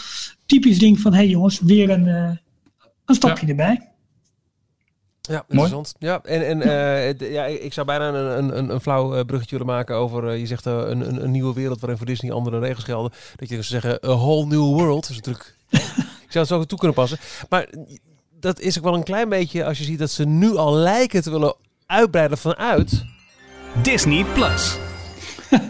[0.46, 2.08] typisch ding van, hé hey jongens, weer een,
[3.06, 3.93] een stapje erbij.
[5.30, 5.96] Ja, interessant.
[6.00, 9.74] Ja, en, en eh, ja, ik zou bijna een, een, een, flauw eh, bruggetje willen
[9.74, 12.84] maken over, eh, je zegt een, een, een nieuwe wereld waarin voor Disney andere regels
[12.84, 13.12] gelden.
[13.36, 15.02] Dat je dus zeggen, a whole new world.
[15.02, 15.56] Dat is natuurlijk,
[16.26, 17.18] ik zou het zo toe kunnen passen.
[17.50, 17.70] Maar
[18.40, 21.22] dat is ook wel een klein beetje, als je ziet dat ze nu al lijken
[21.22, 21.56] te willen
[21.86, 23.06] uitbreiden vanuit.
[23.82, 24.78] Disney Plus.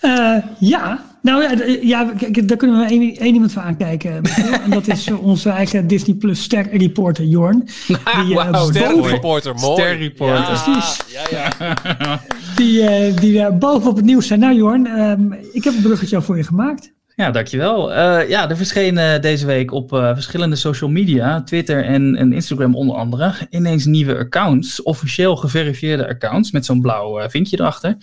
[0.00, 2.12] Eh, ja, nou ja, d- ja,
[2.44, 4.22] daar kunnen we één, één iemand van aankijken.
[4.64, 7.64] En dat is eh, onze eigen Disney Plus ster reporter Jorn.
[7.86, 9.80] Die, eh, Wauw, boven- Sterrenreporter, mooi.
[9.80, 10.36] Sterrenreporter.
[10.36, 11.00] Ja, Precies.
[11.30, 12.20] Ja, ja.
[12.56, 14.40] Die, eh, die daar bovenop het nieuws zijn.
[14.40, 16.92] Nou Jorn, ehm, ik heb een bruggetje al voor je gemaakt.
[17.16, 17.92] Ja, dankjewel.
[17.92, 22.32] Eh ja, er verscheen eh, deze week op eh, verschillende social media, Twitter en, en
[22.32, 27.96] Instagram onder andere, ineens nieuwe accounts, officieel geverifieerde accounts met zo'n blauw eh, vinkje erachter,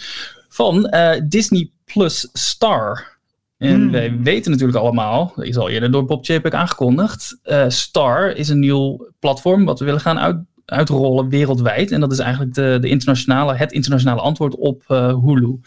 [0.56, 3.13] van eh, Disney Plus Star.
[3.58, 3.91] En Hmm.
[3.91, 8.60] wij weten natuurlijk allemaal, is al eerder door Bob Chapek aangekondigd, eh, Star is een
[8.60, 11.91] nieuw platform wat we willen gaan uitrollen wereldwijd.
[11.91, 15.60] En dat is eigenlijk de, de internationale, het internationale antwoord op Hulu.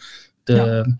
[0.43, 0.93] De,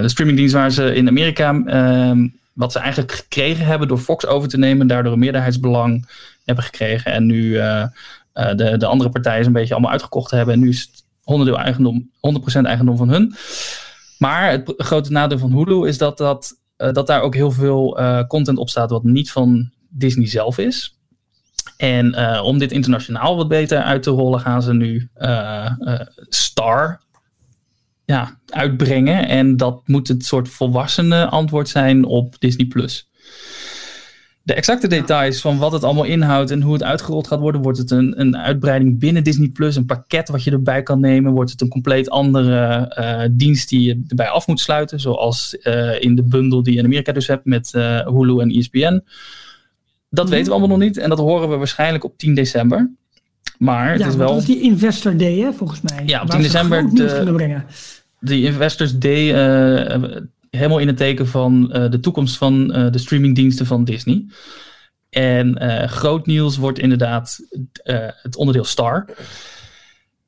[0.00, 4.48] de streamingdienst waar ze in Amerika, ehm, wat ze eigenlijk gekregen hebben door Fox over
[4.48, 6.08] te nemen, daardoor een meerderheidsbelang
[6.44, 7.12] hebben gekregen.
[7.12, 7.52] En nu
[8.32, 10.54] de, de andere partijen een beetje allemaal uitgekocht hebben.
[10.54, 10.99] En nu is
[11.30, 12.10] het onderdeel eigendom,
[12.60, 13.34] 100% eigendom van hun.
[14.18, 18.00] Maar het grote nadeel van Hulu is dat, dat, uh, dat daar ook heel veel
[18.00, 20.98] uh, content op staat wat niet van Disney zelf is.
[21.76, 25.10] En uh, om dit internationaal wat beter uit te rollen, gaan ze nu
[26.28, 27.00] Star
[28.04, 29.28] ja, uitbrengen.
[29.28, 33.09] En dat moet het soort volwassene antwoord zijn op Disney Plus
[34.50, 37.78] de exacte details van wat het allemaal inhoudt en hoe het uitgerold gaat worden, wordt
[37.78, 41.50] het een, een uitbreiding binnen Disney Plus, een pakket wat je erbij kan nemen, wordt
[41.50, 46.14] het een compleet andere uh, dienst die je erbij af moet sluiten, zoals uh, in
[46.14, 49.02] de bundel die je in Amerika dus hebt met uh, Hulu en ESPN.
[50.08, 52.90] Dat mm weten we allemaal nog niet en dat horen we waarschijnlijk op 10 december.
[53.58, 54.28] Maar het ja, is wel.
[54.28, 56.02] Dat is die Investor Day, hè, volgens mij.
[56.06, 56.94] Ja, op 10 december.
[56.94, 57.62] De,
[58.18, 59.32] de Investors Day
[60.50, 64.26] helemaal in het teken van uh, de toekomst van uh, de streamingdiensten van Disney.
[65.10, 67.40] En uh, groot nieuws wordt inderdaad
[68.22, 69.08] het onderdeel Star.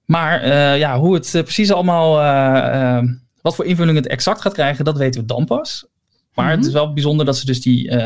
[0.05, 0.47] Maar
[0.79, 2.15] ja, hoe het precies allemaal,
[3.41, 5.87] wat voor invulling het exact gaat krijgen, dat weten we dan pas.
[6.35, 6.75] Maar het is mhm.
[6.75, 7.97] wel bijzonder dat ze dus die,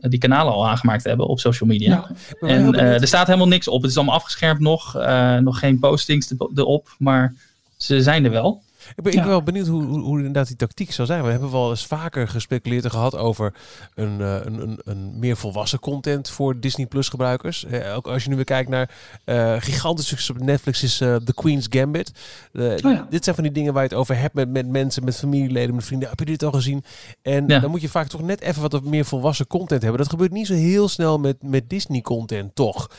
[0.00, 2.08] die kanalen al aangemaakt hebben op social media.
[2.40, 3.82] Ja, en er staat helemaal niks op.
[3.82, 4.94] Het is allemaal afgeschermd nog.
[5.40, 6.94] nog geen postings erop.
[6.98, 7.34] Maar
[7.76, 8.63] ze zijn er wel.
[8.96, 11.24] Ik ben, ik ben wel benieuwd hoe, hoe, hoe, inderdaad die tactiek zou zijn.
[11.24, 13.54] We hebben wel eens vaker gespeculeerd en gehad over
[13.94, 17.64] een, uh, een, een, een, meer volwassen content voor Disney Plus gebruikers.
[17.70, 18.90] Uh, ook als je nu weer kijkt naar
[19.24, 22.12] uh, gigantisch succes op Netflix is The Queen's Gambit.
[22.54, 23.00] Oh.
[23.10, 25.74] Dit zijn van die dingen waar je het over hebt met, met mensen, met familieleden,
[25.74, 26.08] met vrienden.
[26.08, 26.84] Heb je dit al gezien?
[27.22, 30.00] En dan moet je vaak toch net even wat meer volwassen content hebben.
[30.00, 32.90] Dat gebeurt niet zo heel snel met, met Disney content, toch?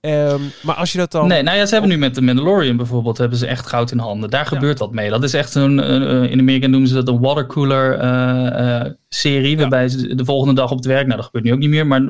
[0.00, 1.28] Um, maar als je dat dan...
[1.28, 3.98] Nee, nou ja, ze hebben nu met The Mandalorian bijvoorbeeld, hebben ze echt goud in
[3.98, 4.30] handen.
[4.30, 5.10] Daar gebeurt wat mee.
[5.10, 9.88] Dat is echt zo'n, uh, in Amerika noemen ze dat een watercooler uh, serie, waarbij
[9.88, 12.00] ze de volgende dag op het werk, nou dat gebeurt nu ook niet meer, maar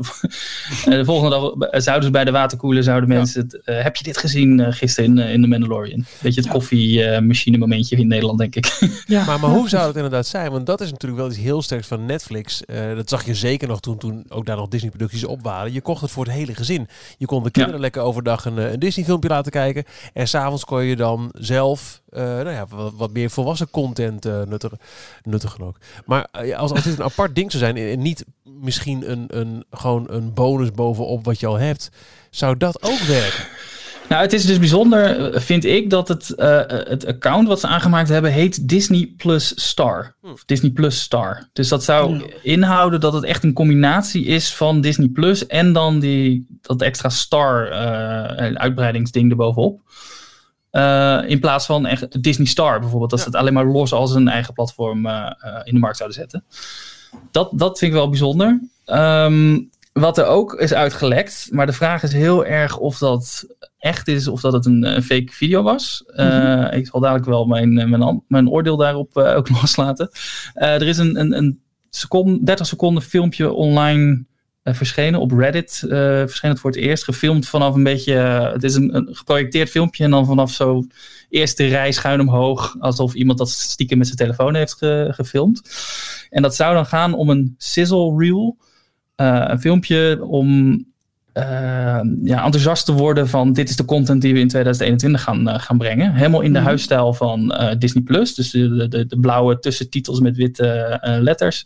[0.84, 4.72] de volgende dag zouden ze bij de waterkoeler, zouden mensen het, heb je dit gezien
[4.72, 6.04] gisteren in, in The Mandalorian?
[6.20, 8.72] Weet je, het koffiemachine momentje in Nederland, denk ik.
[9.06, 9.24] Ja.
[9.24, 10.50] Maar, maar hoe zou het inderdaad zijn?
[10.50, 12.62] Want dat is natuurlijk wel iets heel sterks van Netflix.
[12.96, 15.72] dat zag je zeker nog toen, toen ook daar nog Disney producties op waren.
[15.72, 16.88] Je kocht het voor het hele gezin.
[17.18, 20.84] Je kon de kinderen lekker overdag een, een Disney filmpje laten kijken en s'avonds kon
[20.84, 24.78] je dan zelf uh, nou ja, wat, wat, meer volwassen content uh, nuttigen,
[25.22, 25.76] nuttigen ook.
[26.04, 29.64] Maar uh, als, als dit een apart ding zou zijn en niet misschien een, een,
[29.70, 31.90] gewoon een bonus bovenop wat je al hebt,
[32.30, 33.44] zou dat ook werken?
[34.08, 36.32] Nou, het is dus bijzonder, vind ik, dat het,
[36.88, 40.16] het account wat ze aangemaakt hebben heet Disney Plus Star.
[40.20, 40.30] Hm.
[40.30, 41.48] Of Disney Plus Star.
[41.52, 46.00] Dus dat zou inhouden dat het echt een combinatie is van Disney Plus en dan
[46.00, 47.70] die, dat extra Star
[48.54, 49.80] uitbreidingsding erbovenop.
[50.76, 53.10] Uh, in plaats van echt Disney Star bijvoorbeeld.
[53.10, 55.96] Dat ze het alleen maar los als een eigen platform uh, uh, in de markt
[55.96, 56.44] zouden zetten.
[57.30, 58.60] Dat, dat vind ik wel bijzonder.
[58.86, 61.48] Um, wat er ook is uitgelekt.
[61.50, 63.46] Maar de vraag is heel erg of dat
[63.78, 66.04] echt is of dat het een, een fake video was.
[66.06, 66.64] Mm -hmm.
[66.64, 70.10] Ik zal dadelijk wel mijn, mijn, mijn oordeel daarop ook loslaten.
[70.54, 71.60] er is een, een, een
[71.90, 74.24] seconde, 30 seconden filmpje online
[74.72, 75.20] verschenen.
[75.20, 77.04] Op Reddit uh, verscheen het voor het eerst.
[77.04, 78.14] Gefilmd vanaf een beetje.
[78.14, 80.04] Uh, het is een, een, geprojecteerd filmpje.
[80.04, 80.84] En dan vanaf zo
[81.28, 82.76] eerste rij schuin omhoog.
[82.78, 85.62] Alsof iemand dat stiekem met zijn telefoon heeft ge, gefilmd.
[86.30, 88.56] En dat zou dan gaan om een sizzle reel.
[89.16, 90.78] een filmpje om
[92.24, 95.78] ja, enthousiast te worden van dit is de content die we in 2021 gaan, gaan
[95.78, 96.14] brengen.
[96.14, 96.64] Helemaal in de mm.
[96.64, 98.34] huisstijl van Disney Plus.
[98.34, 101.64] Dus de, de, de blauwe tussentitels met witte letters.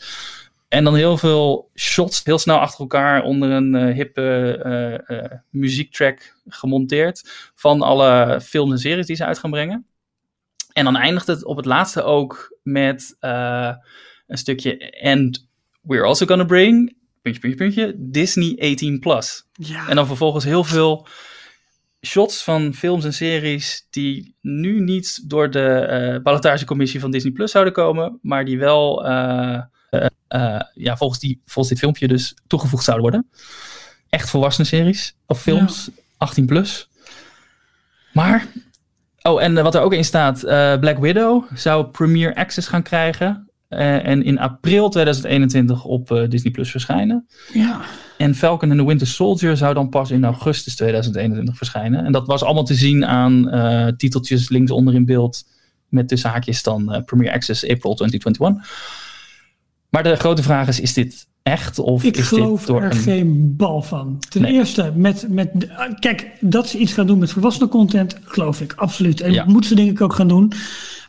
[0.68, 4.62] En dan heel veel shots, heel snel achter elkaar onder een uh, hippe
[5.09, 7.50] uh, uh, muziektrack gemonteerd.
[7.54, 9.87] Van alle films en series die ze uit gaan brengen.
[10.72, 15.00] En dan eindigt het op het laatste ook met een stukje.
[15.02, 15.48] And
[15.81, 19.46] we're also gonna bring, puntje, puntje, puntje, Disney 18 Plus.
[19.52, 19.88] Ja.
[19.88, 21.07] En dan vervolgens heel veel
[22.07, 27.50] shots van films en series die nu niet door de uh, ballotagecommissie van Disney Plus
[27.50, 29.62] zouden komen, maar die wel uh,
[30.74, 33.31] ja, volgens, die, volgens dit filmpje dus toegevoegd zouden worden.
[34.09, 36.88] Echt volwassen series of films, 18 plus.
[38.12, 38.46] Maar,
[39.22, 43.51] oh en wat er ook in staat, uh, Black Widow zou Premier Access gaan krijgen.
[43.68, 47.27] Uh, en in april 2021 op Disney Plus verschijnen.
[47.53, 47.81] Ja.
[48.16, 52.05] En Falcon and the Winter Soldier zou dan pas in augustus 2021 verschijnen.
[52.05, 53.51] En dat was allemaal te zien aan
[53.96, 55.44] titeltjes linksonder in beeld.
[55.88, 59.08] Met tussen haakjes dan Premier Access April 2021.
[59.90, 61.78] Maar de grote vraag is, is dit echt?
[61.78, 62.96] Of Ik is geloof dit door er een...
[62.96, 64.18] geen bal van.
[64.28, 64.52] Ten Nee.
[64.52, 65.50] eerste, met, met,
[66.00, 69.20] kijk, dat ze iets gaan doen met volwassenen content, geloof ik, absoluut.
[69.20, 69.44] En Ja.
[69.46, 70.52] moeten ze denk ik ook gaan doen.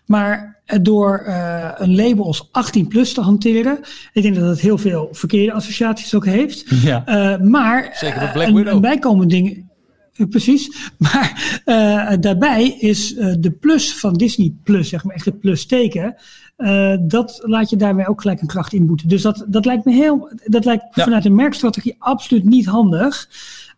[0.05, 3.79] Maar eh, door eh, een label als 18 plus te hanteren,
[4.13, 6.63] ik denk dat het heel veel verkeerde associaties ook heeft.
[6.83, 7.05] Ja.
[7.05, 8.73] Eh, maar Zeker met eh, Black een, Widow.
[8.73, 9.67] een bijkomend ding.
[10.13, 15.25] eh, Precies, maar eh, daarbij is eh, de plus van Disney Plus, zeg maar echt
[15.25, 16.15] het plus teken,
[16.59, 19.07] eh, dat laat je daarmee ook gelijk een kracht inboeten.
[19.07, 21.03] Dus dat, dat lijkt me heel, dat lijkt Ja.
[21.03, 23.27] vanuit een merkstrategie absoluut niet handig.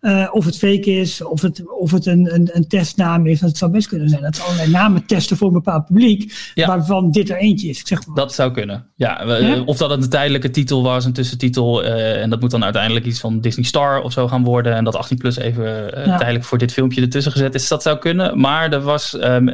[0.01, 3.39] Eh, of het fake is, of het, of het een, een, een testnaam is.
[3.39, 4.21] Dat zou best kunnen zijn.
[4.21, 6.67] Dat ze allerlei namen testen voor een bepaald publiek, Ja.
[6.67, 7.79] waarvan dit er eentje is.
[7.79, 8.15] Ik zeg maar.
[8.15, 8.85] Dat zou kunnen.
[8.95, 9.25] Ja?
[9.65, 11.83] Of dat het een tijdelijke titel was, een tussentitel.
[11.83, 14.75] eh, en dat moet dan uiteindelijk iets van Disney Star of zo gaan worden.
[14.75, 16.17] En dat 18 plus even eh, Ja.
[16.17, 17.67] tijdelijk voor dit filmpje ertussen gezet is.
[17.67, 18.39] Dat zou kunnen.
[18.39, 19.47] Maar er, was, ehm,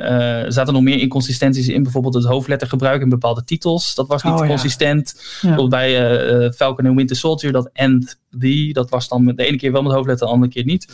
[0.51, 1.83] zaten nog meer inconsistenties in.
[1.83, 3.95] Bijvoorbeeld het hoofdlettergebruik in bepaalde titels.
[3.95, 5.21] Dat was niet Oh, consistent.
[5.41, 5.67] Ja.
[5.67, 9.81] Bij Falcon en Winter Soldier, dat end the, dat was dan de ene keer wel
[9.81, 10.93] met hoofdletter, andere keer niet.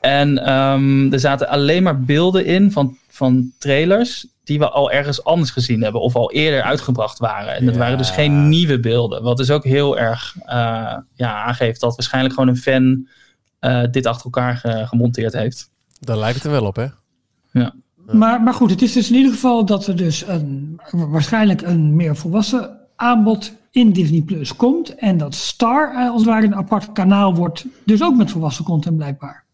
[0.00, 5.24] En ehm, er zaten alleen maar beelden in van, van trailers die we al ergens
[5.24, 7.54] anders gezien hebben of al eerder uitgebracht waren.
[7.56, 7.80] En dat Ja.
[7.80, 9.22] waren dus geen nieuwe beelden.
[9.22, 13.08] Wat dus ook heel erg eh, ja, aangeeft dat waarschijnlijk gewoon een fan
[13.58, 15.70] eh, dit achter elkaar ge- gemonteerd heeft.
[16.00, 16.86] Daar lijkt het er wel op, hè?
[17.52, 17.74] Ja.
[18.12, 21.96] Maar, maar goed, het is dus in ieder geval dat er dus een, waarschijnlijk een
[21.96, 24.94] meer volwassen aanbod in Disney Plus komt.
[24.94, 27.64] En dat Star eh, als het ware een apart kanaal wordt.
[27.84, 29.44] Dus ook met volwassen content blijkbaar.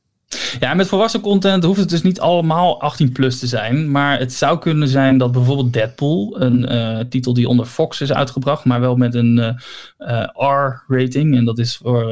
[0.60, 3.90] Ja, met volwassen content hoeft het dus niet allemaal 18 plus te zijn.
[3.90, 8.12] Maar het zou kunnen zijn dat bijvoorbeeld Deadpool, een eh, titel die onder Fox is
[8.12, 9.56] uitgebracht, maar wel met een
[9.98, 11.36] eh, R-rating.
[11.36, 12.10] En dat is voor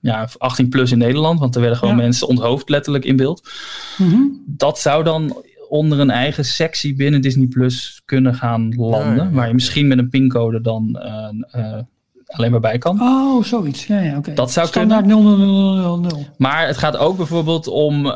[0.00, 2.02] ja, 18 plus in Nederland, want er werden gewoon Ja.
[2.02, 3.50] mensen onthoofd letterlijk in beeld.
[3.98, 4.20] Mhm.
[4.46, 5.36] Dat zou dan
[5.74, 9.08] onder een eigen sectie binnen Disney Plus kunnen gaan landen.
[9.10, 9.30] Ja, ja, ja.
[9.30, 11.78] Waar je misschien met een pincode dan eh, eh,
[12.26, 13.00] alleen maar bij kan.
[13.00, 13.86] Oh, zoiets.
[13.86, 14.32] Ja, ja, oké.
[14.34, 16.30] Dat zou Standaard 00000.
[16.38, 18.12] Maar het gaat ook bijvoorbeeld om eh,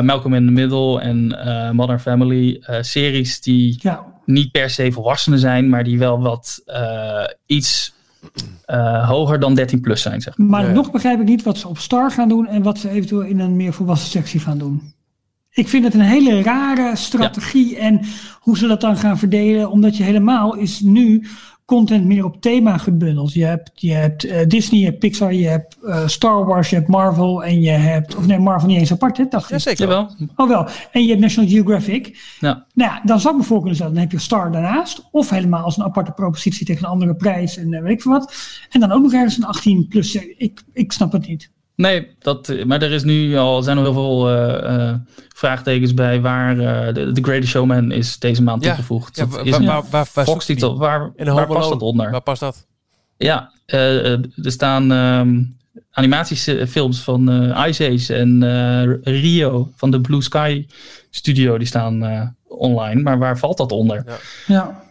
[0.00, 2.58] Malcolm in the Middle en eh, Modern Family.
[2.62, 7.94] eh, series die Ja, niet per se volwassenen zijn, maar die wel wat eh, iets
[8.64, 10.20] eh, hoger dan 13 plus zijn.
[10.20, 10.36] Zeg.
[10.38, 10.46] maar.
[10.48, 10.72] maar Ja.
[10.72, 13.38] nog begrijp ik niet wat ze op Star gaan doen en wat ze eventueel in
[13.40, 14.96] een meer volwassen sectie gaan doen.
[15.50, 18.00] Ik vind het een hele rare strategie en
[18.40, 21.26] hoe ze dat dan gaan verdelen, omdat je helemaal is nu
[21.68, 23.32] content meer op thema gebundeld.
[23.32, 26.76] Je hebt, je hebt eh, Disney, je hebt Pixar, je hebt eh, Star Wars, je
[26.76, 29.50] hebt Marvel en je hebt, of nee, Marvel niet eens apart, hè, dacht ik.
[29.50, 29.88] Jazeker.
[29.88, 30.10] Jawel.
[30.36, 32.36] Oh wel, en je hebt National Geographic.
[32.40, 32.66] Ja.
[32.74, 35.08] Nou ja, dan zou ik me voor kunnen stellen, dan heb je Star daarnaast.
[35.10, 38.12] Of helemaal als een aparte propositie tegen een andere prijs en eh, weet ik veel
[38.12, 38.34] wat.
[38.70, 40.14] En dan ook nog ergens een 18 plus.
[40.14, 41.50] Ik, ik snap het niet.
[41.78, 44.94] Nee, dat, maar er is nu al, zijn nog heel veel eh, eh,
[45.34, 48.68] vraagtekens bij waar eh, de, The Greatest Showman is deze maand Ja.
[48.68, 49.16] toegevoegd.
[49.16, 50.78] Ja, Dat is waar- een waar- waar- Fox-titel.
[50.78, 51.10] Waar,
[51.46, 52.10] past dat onder?
[52.10, 52.66] Waar past dat?
[53.16, 55.42] Ja, er staan ehm
[55.90, 60.66] animatiefilms van eh Ice Age en eh, Rio van de Blue Sky
[61.10, 61.58] Studio.
[61.58, 63.02] Die staan eh, online.
[63.02, 64.04] Maar waar valt dat onder?
[64.46, 64.82] Ja,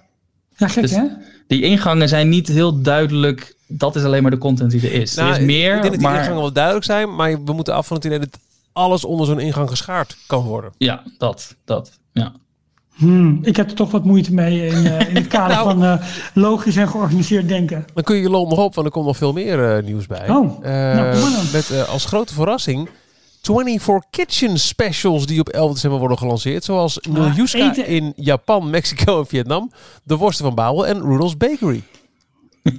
[0.57, 1.03] ja gek Dus- hè?
[1.47, 3.55] Die ingangen zijn niet heel duidelijk.
[3.67, 5.15] Dat is alleen maar de content die er is.
[5.15, 7.53] Nou, er is meer, ik denk dat die maar ingangen wel duidelijk zijn, maar we
[7.53, 8.39] moeten af van het idee dat
[8.73, 10.71] alles onder zo'n ingang geschaard kan worden.
[10.77, 12.31] ja, dat, dat, ja.
[12.93, 15.69] Hmm, ik heb er toch wat moeite mee in, eh, in het kader Nou.
[15.69, 17.85] van eh, logisch en georganiseerd denken.
[17.93, 20.07] Dan kun je je lol nog op, want er komt nog veel meer eh, nieuws
[20.07, 20.29] bij.
[20.29, 21.45] Oh, Eh, nou, kom maar dan.
[21.51, 22.89] met als grote verrassing
[23.41, 26.63] 24 Kitchen specials die op 11 december worden gelanceerd.
[26.63, 29.71] Zoals Miljuska Ah, in Japan, Mexico en Vietnam.
[30.03, 31.83] De worsten van Babel en Rudolf's Bakery.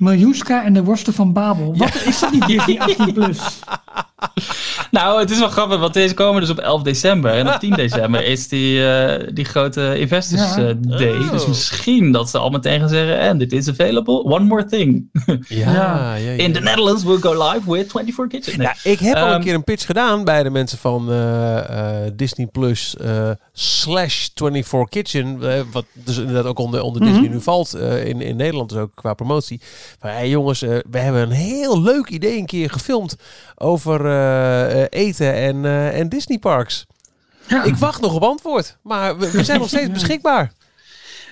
[0.00, 1.74] Miljuska en de worsten van Babel.
[1.76, 3.38] Wat is dat niet Disney 18 plus?
[4.90, 7.30] Nou, het is wel grappig, want deze komen dus op 11 december.
[7.32, 10.68] En op 10 december is die, eh, die grote Investors Ja.
[10.68, 11.16] eh, Day.
[11.18, 11.30] Oh.
[11.30, 13.28] Dus misschien dat ze al meteen gaan zeggen...
[13.28, 14.24] And it is available.
[14.24, 15.08] One more thing.
[15.48, 16.14] Ja, ja.
[16.14, 18.58] ja, In the Netherlands we'll go live with 24 Kitchen.
[18.58, 18.66] Nee.
[18.82, 21.58] Ja, ik heb al een Ehm, keer een pitch gedaan bij de mensen van eh,
[22.06, 25.40] eh, Disney Plus eh, slash 24 Kitchen.
[25.72, 28.90] wat dus inderdaad ook onder, onder Disney nu valt eh, in, in Nederland, dus ook
[28.94, 29.60] qua promotie.
[29.98, 33.16] Van, hey jongens, eh, we hebben een heel leuk idee een keer gefilmd
[33.56, 36.86] over eh, eh, eten en, eh, en Disney parks.
[37.48, 37.64] Ja.
[37.64, 40.52] Ik wacht nog op antwoord, maar we, we zijn nog steeds beschikbaar.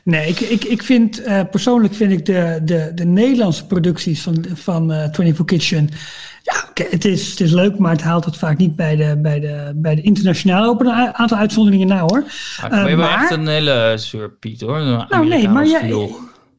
[0.05, 4.45] Nee, ik, ik, ik vind eh, persoonlijk vind ik de, de, de Nederlandse producties van,
[4.55, 5.89] van eh 24 Kitchen.
[6.43, 9.19] Ja, oké, het, is, het is leuk, maar het haalt het vaak niet bij de,
[9.23, 10.71] bij de, bij de internationale.
[10.71, 12.25] Op een aantal uitzonderingen nou hoor.
[12.61, 14.77] Maar ben je maar- echt een hele surpiet hoor.
[14.77, 16.11] Een Nou nee, maar jij.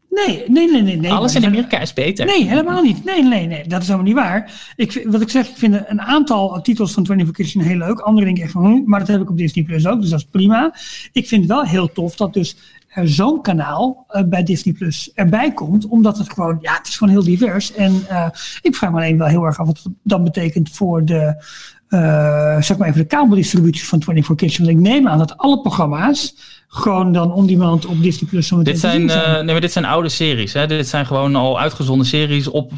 [0.10, 0.97] Nee, nee, nee, nee.
[0.97, 2.26] nee Alles in Amerika is beter.
[2.26, 3.03] Nee, helemaal niet.
[3.03, 3.68] Nee, nee, nee.
[3.68, 4.72] Dat is helemaal niet waar.
[4.76, 7.99] Ik, wat ik zeg, ik vind een aantal titels van 24 Kitchen heel leuk.
[7.99, 10.10] Andere denk ik echt van, hm, maar dat heb ik op Disney Plus ook, dus
[10.10, 10.74] dat is prima.
[11.12, 12.57] Ik vind het wel heel tof dat dus
[12.88, 15.88] er zo'n kanaal uh, bij Disney Plus erbij komt.
[15.88, 17.74] Omdat het gewoon, ja, het is gewoon heel divers.
[17.74, 18.28] En uh,
[18.62, 21.43] ik vraag me alleen wel heel erg af wat dat betekent voor de,
[21.89, 24.57] uh, zeg maar even de kabeldistributie van 24 Kids.
[24.57, 26.36] Want ik neem aan dat alle programma's
[26.72, 29.36] gewoon dan on demand op Disney Plus zo dit zijn, zijn.
[29.36, 30.53] nee, maar dit zijn oude series.
[30.53, 30.67] Hè?
[30.67, 32.72] Dit zijn gewoon al uitgezonden series op,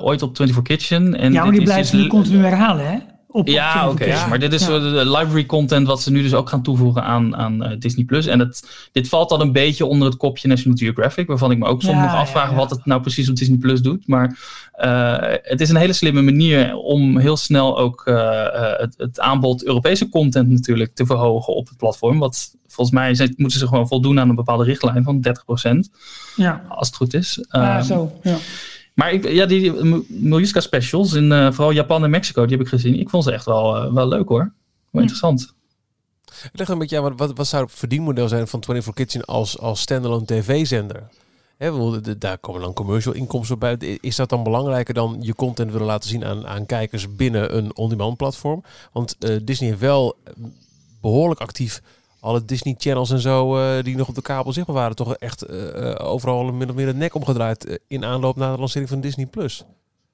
[0.00, 1.18] ooit op 24 Kitchen.
[1.18, 2.98] En ja, maar die blijven dus nu continu herhalen, hè?
[3.32, 4.02] Op, ja, oké.
[4.02, 4.28] Okay.
[4.28, 4.78] Maar dit is ja.
[4.78, 8.26] de library content wat ze nu dus ook gaan toevoegen aan, aan uh, Disney Plus.
[8.26, 11.66] En het, dit valt dan een beetje onder het kopje National Geographic, waarvan ik me
[11.66, 14.06] ook soms ja, nog afvraag wat het nou precies op Disney Plus doet.
[14.06, 14.38] Maar
[14.78, 18.42] uh, het is een hele slimme manier om heel snel ook uh,
[18.78, 22.18] het, het, aanbod Europese content natuurlijk te verhogen op het platform.
[22.18, 25.24] Wat volgens mij moeten ze gewoon voldoen aan een bepaalde richtlijn van
[25.86, 25.90] 30%.
[26.36, 26.64] Ja.
[26.68, 27.46] Als het goed is.
[27.50, 28.12] Ja, um, zo.
[28.22, 28.36] Ja.
[29.00, 29.72] Maar ik, ja, die
[30.08, 32.98] Miljuska specials in uh, vooral Japan en Mexico, die heb ik gezien.
[32.98, 34.38] Ik vond ze echt wel, uh, wel leuk hoor.
[34.38, 34.52] Wel
[34.90, 34.98] hm.
[34.98, 35.54] interessant.
[36.52, 39.58] Ik leg een beetje aan, wat, wat zou het verdienmodel zijn van 24 Kitchen als,
[39.58, 41.02] als standalone tv-zender?
[42.18, 43.98] daar komen dan commercial inkomsten bij.
[44.00, 47.76] Is dat dan belangrijker dan je content willen laten zien aan, aan kijkers binnen een
[47.76, 48.62] on-demand platform?
[48.92, 50.16] Want uh, Disney heeft wel
[51.00, 51.82] behoorlijk actief
[52.20, 55.50] alle Disney Channels en zo uh, die nog op de kabel zichtbaar waren, toch echt
[55.50, 59.26] uh, overal min of meer de nek omgedraaid in aanloop naar de lancering van Disney
[59.26, 59.64] Plus.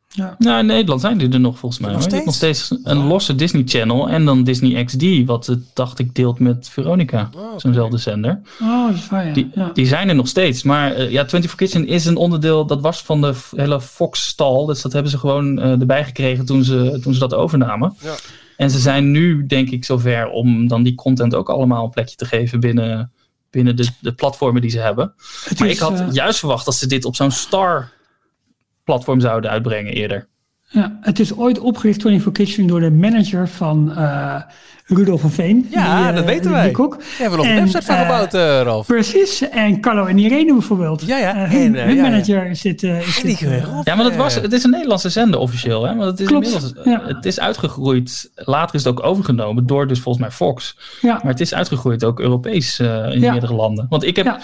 [0.09, 0.35] Ja.
[0.39, 1.93] Nou, in Nederland zijn die er nog volgens mij.
[1.93, 5.99] Nog steeds, nog steeds een losse Disney Channel en dan Disney XD, wat het dacht
[5.99, 7.59] ik deelt met Veronica, oh, okay.
[7.59, 8.41] zo'nzelfde zender.
[8.61, 9.33] Oh, dat is waar, ja.
[9.33, 9.71] Die, ja.
[9.75, 10.63] die zijn er nog steeds.
[10.63, 14.67] Maar uh, ja, 24 Kitchen is een onderdeel, dat was van de hele Fox-stal.
[14.67, 17.97] Dus dat hebben ze gewoon uh, erbij gekregen toen ze, toen ze dat overnamen.
[18.03, 18.15] Ja.
[18.57, 22.17] En ze zijn nu, denk ik, zover om dan die content ook allemaal een plekje
[22.17, 23.13] te geven binnen,
[23.51, 25.15] binnen de, de platformen die ze hebben.
[25.45, 29.51] Het maar is, ik had uh, juist verwacht dat ze dit op zo'n Star-platform zouden
[29.51, 30.29] uitbrengen eerder.
[30.69, 34.41] Ja, het is ooit opgericht 24 Kitchen door de manager van uh,
[34.87, 35.67] Rudolf van Veen.
[35.71, 36.62] Ja, die, uh, dat weten wij.
[36.62, 36.93] Die kok.
[36.95, 38.87] Ja, we hebben nog een website van uh, gebouwd, uh, Ralf.
[38.87, 39.49] Precies.
[39.49, 41.03] En Carlo en Irene bijvoorbeeld.
[41.07, 41.35] Ja, ja.
[41.35, 42.55] hun, en, hun ja, manager ja.
[42.55, 42.81] zit...
[42.81, 43.39] zit
[43.85, 45.85] ja, maar dat was, het is een Nederlandse zender officieel.
[45.85, 45.95] Hè?
[45.95, 47.03] Maar het is Klopt, inmiddels, ja.
[47.07, 48.31] het is uitgegroeid.
[48.35, 50.79] Later is het ook overgenomen door dus volgens mij Fox.
[51.01, 51.12] Ja.
[51.23, 53.87] Maar het is uitgegroeid ook Europees in meerdere landen.
[53.89, 54.39] Want ik heb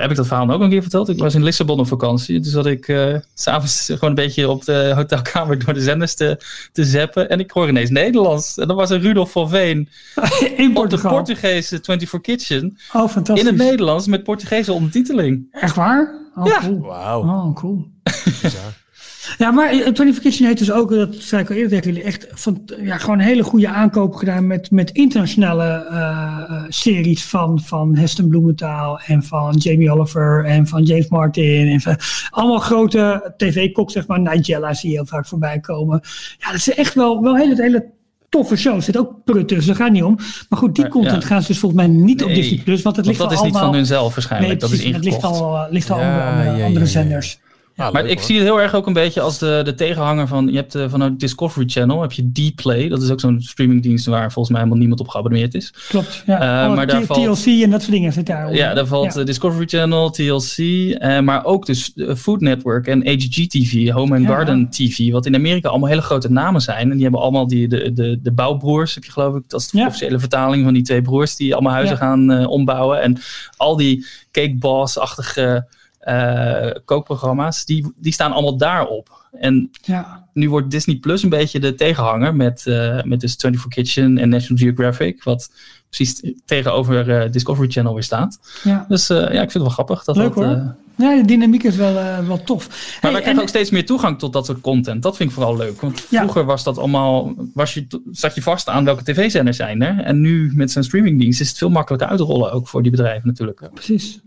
[0.00, 1.08] heb ik dat verhaal ook een keer verteld?
[1.08, 2.40] Ik was in Lissabon op vakantie.
[2.40, 6.40] Dus dat ik uh, s'avonds gewoon een beetje op de hotelkamer door de zenders te,
[6.72, 7.28] te zappen.
[7.28, 8.58] En ik hoor ineens Nederlands.
[8.58, 9.88] En dan was er Rudolf van Veen.
[10.56, 12.78] in op de Portugese 24 Kitchen.
[12.92, 13.46] Oh, fantastisch.
[13.46, 15.46] In het Nederlands met Portugese ondertiteling.
[15.50, 16.14] Echt waar?
[16.34, 16.60] Oh, ja.
[16.60, 16.80] Cool.
[16.80, 17.22] Wauw.
[17.22, 17.90] Oh, cool.
[19.42, 22.26] Ja, maar 24 Kitchen heeft dus ook, dat zei ik al eerder tegen jullie, echt
[22.30, 27.96] van, ja, gewoon een hele goede aankoop gedaan met, met internationale uh, series van, van
[27.96, 31.68] Heston Bloementaal en van Jamie Oliver en van James Martin.
[31.68, 31.96] En van,
[32.30, 34.20] allemaal grote tv-koks, zeg maar.
[34.20, 36.00] Nigella zie je heel vaak voorbij komen.
[36.38, 37.90] Ja, dat is echt wel, wel hele, hele
[38.28, 38.74] toffe show.
[38.74, 40.18] Er zit ook prut tussen, daar gaat niet om.
[40.48, 41.28] Maar goed, die content ja.
[41.28, 42.62] gaan ze dus volgens mij niet nee, op Disney+.
[42.64, 43.62] Plus, want het ligt want dat is allemaal...
[43.62, 44.52] niet van hunzelf waarschijnlijk.
[44.52, 47.38] Nee, dat is het ligt al, ligt al ja, andere zenders.
[47.76, 48.26] Ja, maar leuk, ik hoor.
[48.26, 50.46] zie het heel erg ook een beetje als de, de tegenhanger van.
[50.46, 52.88] Je hebt uh, vanuit Discovery Channel heb je Dplay.
[52.88, 55.74] Dat is ook zo'n streamingdienst waar volgens mij helemaal niemand op geabonneerd is.
[55.88, 56.22] Klopt.
[56.26, 56.64] Ja.
[56.64, 58.54] Uh, oh, maar daar valt, TLC en dat soort dingen zit daar.
[58.54, 59.22] Ja, daar valt ja.
[59.24, 60.58] Discovery Channel, TLC.
[60.58, 64.28] Uh, maar ook dus Food Network en HGTV, Home and ja.
[64.28, 65.10] Garden TV.
[65.10, 66.90] Wat in Amerika allemaal hele grote namen zijn.
[66.90, 69.42] En die hebben allemaal die, de, de, de bouwbroers, heb je geloof ik.
[69.48, 73.00] Dat is de officiële vertaling van die twee broers die allemaal huizen gaan ombouwen.
[73.02, 73.18] En
[73.56, 75.66] al die Cake Boss-achtige.
[76.08, 79.26] Uh, kookprogramma's, die, die staan allemaal daarop.
[79.32, 80.26] En ja.
[80.32, 84.28] nu wordt Disney Plus een beetje de tegenhanger met, uh, met dus 24 Kitchen en
[84.28, 85.50] National Geographic, wat
[85.88, 88.38] precies tegenover uh, Discovery Channel weer staat.
[88.62, 88.84] Ja.
[88.88, 90.04] Dus ja, ik vind het wel grappig.
[90.04, 90.74] Dat Leuk dat, hoor.
[90.96, 91.94] ja, de dynamiek is wel,
[92.26, 92.68] wel tof.
[92.68, 93.40] Maar hey, wij krijgen en...
[93.40, 95.02] ook steeds meer toegang tot dat soort content.
[95.02, 95.80] Dat vind ik vooral leuk.
[95.80, 100.04] Want vroeger was dat allemaal, was je, zat je vast aan welke tv-zenders zijn er.
[100.04, 103.70] En nu met zijn streamingdienst is het veel makkelijker uitrollen, ook voor die bedrijven natuurlijk.
[103.74, 104.20] Precies.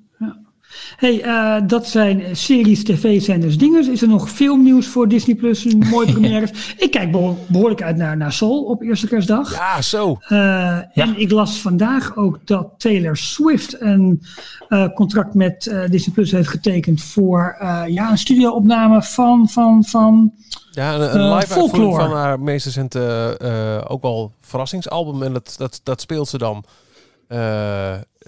[0.95, 3.91] Hey, uh, dat zijn series, tv-zenders, dingen.
[3.91, 5.65] Is er nog filmnieuws voor Disney Plus?
[5.65, 6.49] Een mooie première.
[6.77, 7.11] ik kijk
[7.47, 9.53] behoorlijk uit naar, naar Soul op eerste kerstdag.
[9.53, 10.11] Ja, zo.
[10.11, 10.89] Uh, ja.
[10.93, 14.21] En ik las vandaag ook dat Taylor Swift een
[14.69, 17.55] uh, contract met Disney Plus heeft getekend voor
[17.87, 20.33] ja, een studioopname van, van, van
[20.71, 25.23] ja, een, een live uitvoering van haar meest recente ook wel verrassingsalbum.
[25.23, 26.63] En dat, dat, dat speelt ze dan.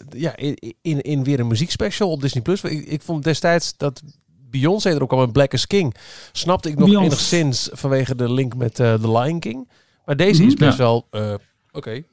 [0.10, 2.62] Ja, in, in, in, weer een muziekspecial op Disney Plus.
[2.62, 4.02] Ik, ik vond destijds dat
[4.50, 5.96] Beyoncé er ook kwam met Black is King.
[6.32, 7.08] Snapte ik nog Beyoncé.
[7.08, 9.70] enigszins vanwege de link met uh, The Lion King.
[10.06, 10.84] Maar deze mm -hmm, is best ja.
[10.84, 11.40] wel uh, oké.
[11.72, 12.06] Okay.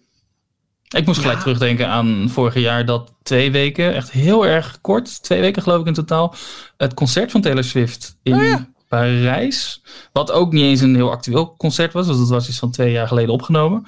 [0.88, 1.42] Ik moest gelijk ja.
[1.42, 5.86] terugdenken aan vorig jaar dat twee weken, echt heel erg kort, twee weken geloof ik
[5.86, 6.34] in totaal,
[6.76, 8.68] het concert van Taylor Swift in oh, ja.
[8.88, 9.82] Parijs.
[10.12, 12.92] Wat ook niet eens een heel actueel concert was, want dat was iets van twee
[12.92, 13.84] jaar geleden opgenomen.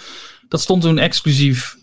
[0.48, 1.76] Dat stond toen exclusief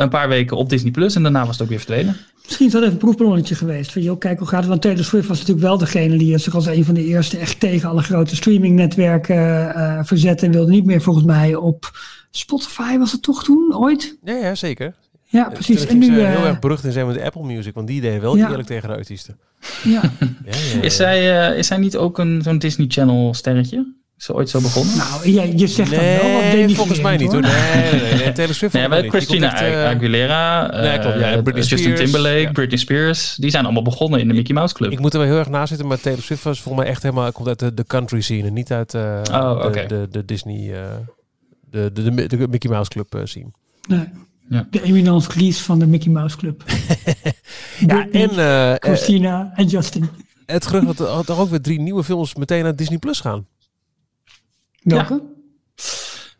[0.00, 2.16] een paar weken op Disney Plus en daarna was het ook weer verdwenen.
[2.44, 3.92] Misschien is dat even een proefballonnetje geweest.
[3.92, 4.68] Van, joh, kijk hoe gaat het?
[4.68, 7.60] Want Taylor Swift was natuurlijk wel degene die zich als een van de eerste echt
[7.60, 9.36] tegen alle grote streamingnetwerken
[9.76, 10.46] uh, verzette.
[10.46, 11.90] En wilde niet meer volgens mij op
[12.30, 14.18] Spotify was het toch toen, ooit?
[14.24, 14.94] Ja, ja zeker.
[15.24, 15.86] Ja, precies.
[15.86, 18.36] En nu ze heel erg berucht in zijn met Apple Music, want die deden wel
[18.36, 18.48] ja.
[18.48, 19.38] eerlijk tegen de artiesten.
[19.84, 20.00] Ja.
[20.20, 23.94] ja, ja is, zij, uh, is zij niet ook een zo'n Disney Channel sterretje?
[24.20, 24.96] Is ze ooit zo begonnen?
[24.96, 27.40] Nou, je zegt nee, dat wel wat volgens mij niet hoor.
[27.40, 27.52] Nee,
[27.90, 28.32] nee, nee, nee.
[28.32, 32.40] Taylor Swift nee, maar Christina echt, uh, Aguilera, nee, klopt, ja, uh, Justin Spears, Timberlake,
[32.40, 32.52] ja.
[32.52, 34.92] Britney Spears, die zijn allemaal begonnen in de Mickey Mouse Club.
[34.92, 37.02] Ik moet er wel heel erg naast zitten, maar Taylor Swift was volgens mij echt
[37.02, 39.86] helemaal komt uit de, de country scene, niet uit uh, oh, okay.
[39.86, 40.74] de, de, de, Disney,
[41.70, 43.50] de, de, de, de, Mickey Mouse Club scene.
[43.88, 44.08] Nee.
[44.48, 44.66] Ja.
[44.70, 46.64] De eminence grise van de Mickey Mouse Club.
[47.86, 50.08] ja, en uh, Christina en Justin.
[50.46, 53.46] Het gerucht dat er ook weer drie nieuwe films meteen naar Disney Plus gaan.
[54.80, 55.14] Welke?
[55.14, 55.20] Ja.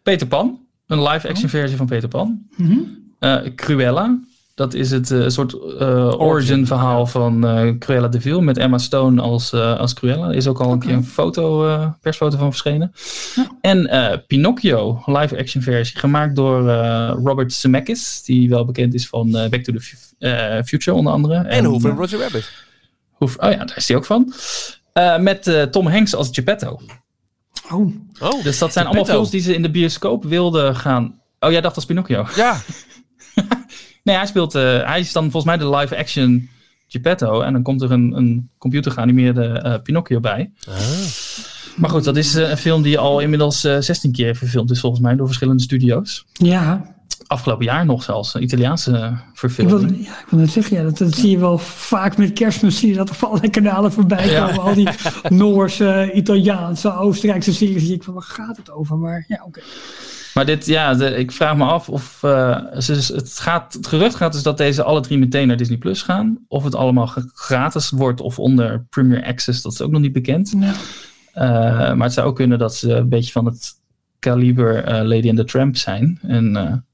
[0.03, 1.51] Peter Pan, een live-action oh.
[1.51, 2.47] versie van Peter Pan.
[2.57, 3.13] Mm -hmm.
[3.21, 4.21] uh, Cruella,
[4.55, 7.41] dat is het uh, soort uh, origin verhaal van
[7.79, 10.29] Cruella de Vil met Emma Stone als, als Cruella.
[10.29, 10.75] Er is ook al okay.
[10.75, 11.67] een keer een foto,
[12.01, 12.93] persfoto van verschenen.
[13.35, 13.51] Ja.
[13.61, 16.69] En Pinocchio, live-action versie, gemaakt door
[17.25, 21.35] Robert Zemeckis, die wel bekend is van Back to the Future onder andere.
[21.35, 22.53] En, en Roger Rabbit.
[23.11, 24.33] Hoef, oh ja, daar is hij ook van.
[25.21, 26.81] met Tom Hanks als Geppetto.
[27.73, 27.95] Oh.
[28.21, 28.43] oh.
[28.43, 31.21] Dus dat zijn allemaal films die ze in de bioscoop wilden gaan.
[31.39, 32.27] Oh, jij dacht als Pinocchio?
[32.37, 32.61] Ja.
[34.05, 34.55] nee, hij speelt.
[34.55, 36.49] Uh, hij is dan volgens mij de live-action
[36.89, 37.41] Geppetto.
[37.41, 40.51] En dan komt er een, een computer geanimeerde uh, Pinocchio bij.
[40.69, 40.77] Ah.
[41.77, 45.03] Maar goed, dat is uh, een film die al inmiddels 16 keer verfilmd is, volgens
[45.03, 46.27] mij, door verschillende studio's.
[46.33, 46.95] Ja.
[47.31, 49.83] Afgelopen jaar nog zelfs, Italiaanse verfilming.
[49.83, 52.33] Ik wil, ja, ik wil net zeggen, ja, dat, dat zie je wel vaak met
[52.33, 54.55] kerstmis, zie je dat op allerlei kanalen voorbij komen.
[54.55, 54.61] Ja.
[54.61, 54.89] Al die
[55.43, 57.85] Noorse, Italiaanse, Oostenrijkse series.
[57.85, 58.99] Zie ik van, waar gaat het over?
[58.99, 59.47] Maar ja, oké.
[59.47, 59.63] Okay.
[60.35, 64.33] Maar dit, ja, de, ik vraag me af of uh, het, gaat, het gerucht gaat
[64.33, 66.39] dus dat deze alle drie meteen naar Disney Plus gaan.
[66.49, 70.55] Of het allemaal gratis wordt of onder Premier Access, dat is ook nog niet bekend.
[70.59, 70.73] Ja.
[71.35, 73.73] Uh, maar het zou ook kunnen dat ze een beetje van het
[74.19, 76.19] kaliber uh, Lady and the Tramp zijn.
[76.23, 76.85] En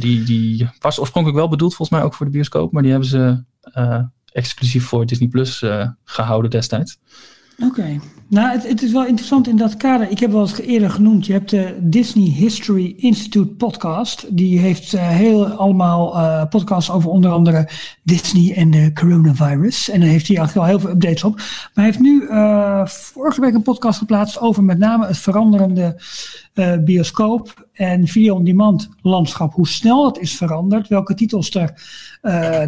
[0.00, 3.08] die, die was oorspronkelijk wel bedoeld volgens mij ook voor de bioscoop, maar die hebben
[3.08, 3.42] ze
[3.74, 6.98] uh, exclusief voor Disney Plus uh, gehouden destijds.
[7.58, 8.00] Oké.
[8.30, 10.10] Nou, het, het, is wel interessant in dat kader.
[10.10, 11.26] Ik heb wel eens eerder genoemd.
[11.26, 14.36] Je hebt de Disney History Institute podcast.
[14.36, 17.68] Die heeft uh, heel allemaal uh, podcasts over onder andere
[18.02, 19.90] Disney en de coronavirus.
[19.90, 21.36] En dan heeft hij eigenlijk wel heel veel updates op.
[21.36, 26.02] Maar hij heeft nu uh, vorige week een podcast geplaatst over met name het veranderende
[26.84, 29.52] bioscoop en video-on-demand landschap.
[29.52, 30.88] Hoe snel dat is veranderd.
[30.88, 31.72] Welke titels er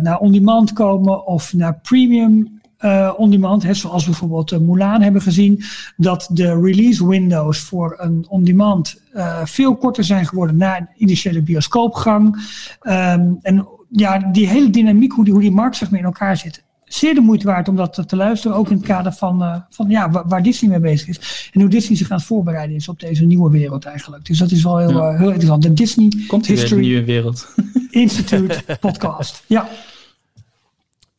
[0.02, 5.62] naar on-demand komen of naar premium uh, on-demand, hè, zoals bijvoorbeeld uh, Mulan hebben gezien,
[5.96, 11.42] dat de release windows voor een on-demand uh, veel korter zijn geworden na een initiële
[11.42, 12.36] bioscoopgang.
[12.82, 16.36] Um, en ja, die hele dynamiek, hoe die, hoe die markt zeg maar in elkaar
[16.36, 18.56] zit, zeer de moeite waard om dat te, te luisteren.
[18.56, 21.50] Ook in het kader van, van ja, waar, waar, Disney mee bezig is.
[21.52, 24.24] En hoe Disney zich aan het voorbereiden is op deze nieuwe wereld eigenlijk.
[24.24, 25.16] Dus dat is wel heel, ja.
[25.16, 25.62] heel interessant.
[25.62, 27.54] De Disney Komt History nieuwe wereld.
[27.90, 29.42] Institute podcast.
[29.46, 29.68] Ja.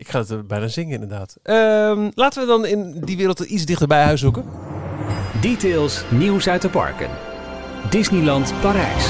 [0.01, 1.37] Ik ga het bijna zingen, inderdaad.
[1.43, 4.45] Um, laten we dan in die wereld iets dichter bij huis zoeken.
[5.41, 7.09] Details, nieuws uit de parken.
[7.89, 9.05] Disneyland Parijs.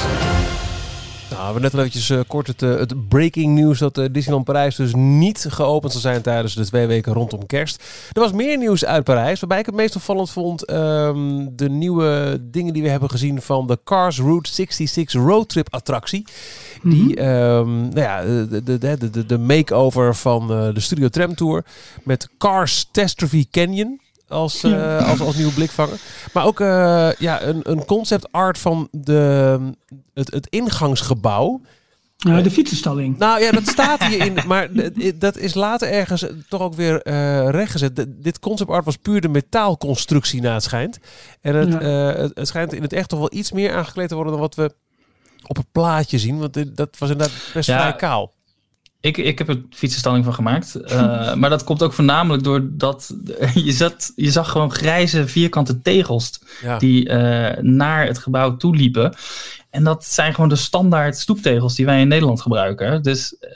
[1.32, 4.06] Nou, we hebben net al eventjes uh, kort het, uh, het breaking news dat uh,
[4.10, 7.82] Disneyland Parijs dus niet geopend zal zijn tijdens de twee weken rondom kerst.
[8.12, 12.40] Er was meer nieuws uit Parijs, waarbij ik het meest opvallend vond um, de nieuwe
[12.42, 16.26] dingen die we hebben gezien van de Cars Route 66 roadtrip attractie.
[16.82, 17.28] Die, -hmm.
[17.28, 21.64] um, nou ja, de, de, de, makeover van de Studio Tram Tour
[22.02, 24.00] met Cars Testrophy Canyon
[24.32, 25.98] als, uh, als, als nieuwe blikvanger.
[26.32, 29.58] Maar ook uh, ja, een, een concept art van de,
[30.14, 31.60] het, het ingangsgebouw.
[32.18, 33.18] Nou, de fietsenstalling.
[33.18, 34.38] Nou ja, dat staat hierin.
[34.46, 34.68] maar
[35.14, 37.08] dat is later ergens toch ook weer
[37.50, 38.06] rechtgezet.
[38.08, 40.98] dit concept art was puur de metaalconstructie na het schijnt.
[41.40, 41.78] En het, ja.
[41.78, 44.54] het, het, schijnt in het echt toch wel iets meer aangekleed te worden dan wat
[44.54, 44.74] we
[45.46, 46.38] op het plaatje zien.
[46.38, 47.80] Want dat was inderdaad best ja.
[47.80, 48.32] vrij kaal.
[49.00, 50.76] Ik, ik heb er fietsenstalling van gemaakt.
[50.84, 53.14] Uh, maar dat komt ook voornamelijk doordat
[53.54, 56.78] je, zat, je zag gewoon grijze vierkante tegels ja.
[56.78, 57.12] die uh,
[57.60, 59.14] naar het gebouw toe liepen.
[59.70, 63.02] En dat zijn gewoon de standaard stoeptegels die wij in Nederland gebruiken.
[63.02, 63.48] Dus uh,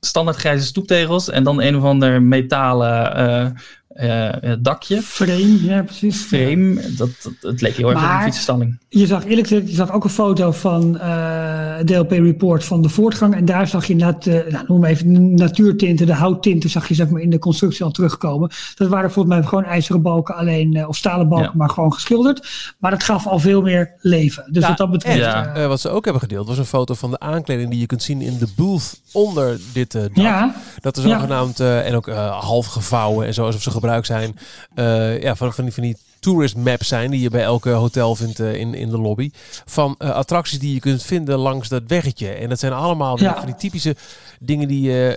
[0.00, 3.56] standaard grijze stoeptegels en dan een of ander metalen
[3.98, 5.02] eh, dakje.
[5.02, 6.16] Frame, ja precies.
[6.22, 8.78] Frame, dat, dat, het leek heel erg op een fietsenstalling.
[8.88, 12.88] Je zag eerlijk gezegd, je zag ook een foto van eh DLP Report van de
[12.88, 13.34] voortgang.
[13.34, 16.88] En daar zag je inderdaad, eh nou, noem maar even de natuurtinten, de houttinten, zag
[16.88, 18.50] je zeg maar in de constructie al terugkomen.
[18.74, 21.52] Dat waren volgens mij gewoon ijzeren balken alleen, eh, of stalen balken, Ja.
[21.56, 22.48] maar gewoon geschilderd.
[22.78, 24.44] Maar dat gaf al veel meer leven.
[24.52, 25.16] Dus Ja, wat dat betreft.
[25.18, 25.66] Ja.
[25.68, 28.20] wat ze ook hebben gedeeld was een foto van de aankleding die je kunt zien
[28.22, 30.10] in de booth onder dit eh, dak.
[30.14, 31.10] ja, Dat is Ja.
[31.18, 33.70] zogenaamd, eh, en ook eh, half gevouwen en zo, alsof ze
[34.06, 34.38] zijn.
[34.74, 38.14] eh, ja, van, van, die, van die tourist maps zijn, die je bij elke hotel
[38.14, 39.30] vindt eh, in, in de lobby.
[39.66, 42.28] Van eh, attracties die je kunt vinden langs dat weggetje.
[42.28, 43.36] En dat zijn allemaal Ja.
[43.36, 43.96] van die typische
[44.40, 45.16] dingen die je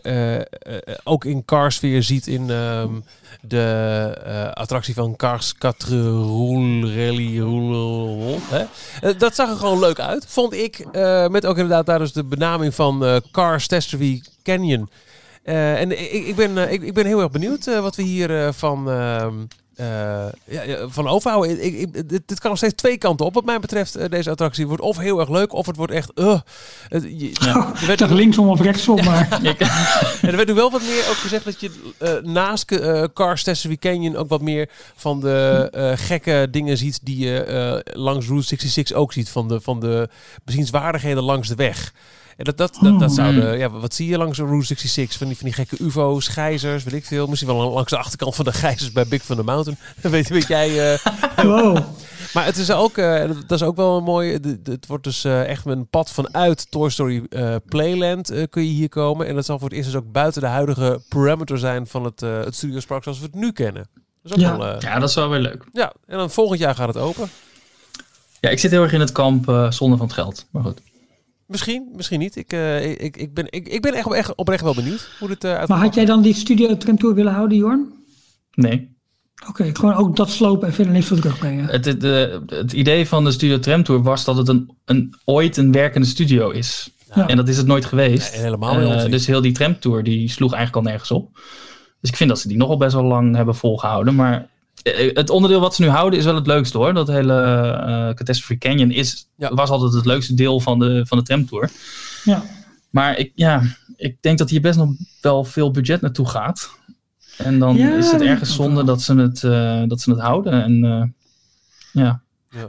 [1.03, 2.89] ook in Cars weer ziet in ehm,
[3.41, 7.39] de attractie van Cars 4 Roule Rally
[9.17, 10.85] dat zag er gewoon leuk uit, vond ik.
[11.29, 14.89] met ook inderdaad daar dus de benaming van Cars Testry Canyon.
[15.43, 18.03] Eh, en ik, ik, ben, eh, ik, ik ben heel erg benieuwd eh, wat we
[18.03, 19.33] hier van, ehm,
[19.75, 21.65] eh, ja, van overhouden.
[21.65, 23.33] Ik, ik, dit, dit kan nog steeds twee kanten op.
[23.33, 26.11] Wat mij betreft, deze attractie wordt of heel erg leuk, of het wordt echt...
[26.15, 27.73] het, je- Ja.
[27.79, 29.27] er, werd toch linksom of rechtsom, maar
[30.21, 31.71] en er werd nu wel wat meer ook gezegd dat je
[32.23, 32.65] naast
[33.13, 38.47] Cars Testry Canyon ook wat meer van de gekke dingen ziet die je langs Route
[38.47, 39.29] 66 ook ziet.
[39.29, 40.09] Van de, van de
[40.43, 41.93] bezienswaardigheden langs de weg.
[42.41, 45.17] En dat, dat, dat, dat zouden, ja, wat zie je langs de Route 66?
[45.17, 47.27] Van die, van die gekke UFO's, gijzers, weet ik veel.
[47.27, 49.79] Misschien wel langs de achterkant van de gijzers bij Big Thunder Mountain.
[50.01, 50.93] weet, weet jij.
[50.93, 50.99] eh,
[51.45, 51.77] wow.
[52.33, 54.39] maar het is ook, eh, dat- is ook wel een mooi.
[54.63, 58.63] Het, wordt dus eh, echt met een pad vanuit Toy Story eh, Playland eh, kun
[58.63, 59.27] je hier komen.
[59.27, 62.21] En dat zal voor het eerst dus ook buiten de huidige parameter zijn van het,
[62.21, 63.87] eh het Studiospark zoals we het nu kennen.
[64.23, 64.57] Dat is ook Ja.
[64.57, 65.63] wel, eh, ja, dat is wel weer leuk.
[65.73, 67.29] ja, en dan volgend jaar gaat het open.
[68.39, 70.45] Ja, ik zit heel erg in het kamp eh zonde van het geld.
[70.51, 70.81] Maar goed.
[71.51, 72.35] Misschien, misschien niet.
[72.35, 75.27] Ik, eh, ik, ik, ik ben, ik, ik ben echt, echt oprecht wel benieuwd hoe
[75.27, 77.93] dit eh uit Maar had jij dan die studio tramtour willen houden, Jorn?
[78.53, 78.89] Nee.
[79.47, 81.65] Oké, gewoon ook dat slopen en verder niks voor terugbrengen.
[81.65, 85.15] Het, het, eh, het idee van de Studio Tram Tour was dat het een, een,
[85.25, 86.89] ooit een werkende studio is.
[87.15, 87.27] Ja.
[87.27, 88.31] En dat is het nooit geweest.
[88.33, 89.11] Nee, helemaal Eh, niet.
[89.11, 91.29] dus heel die tramtour die sloeg eigenlijk al nergens op.
[92.01, 94.15] Dus ik vind dat ze die nogal best wel lang hebben volgehouden.
[94.15, 94.41] Maar eh,
[95.13, 96.93] het onderdeel wat ze nu houden is wel het leukste hoor.
[96.93, 99.53] Dat hele eh Catastrophe Canyon is, Ja.
[99.53, 101.69] was altijd het leukste deel van de, van de tramtour.
[102.23, 102.43] Ja.
[102.89, 103.61] Maar ik, ja,
[103.95, 104.89] ik denk dat hier best nog
[105.21, 106.69] wel veel budget naartoe gaat.
[107.37, 110.19] En dan Ja, is het dat ergens zonde dat ze het, eh, dat ze het
[110.19, 110.63] houden.
[110.63, 111.03] En eh,
[112.03, 112.21] ja,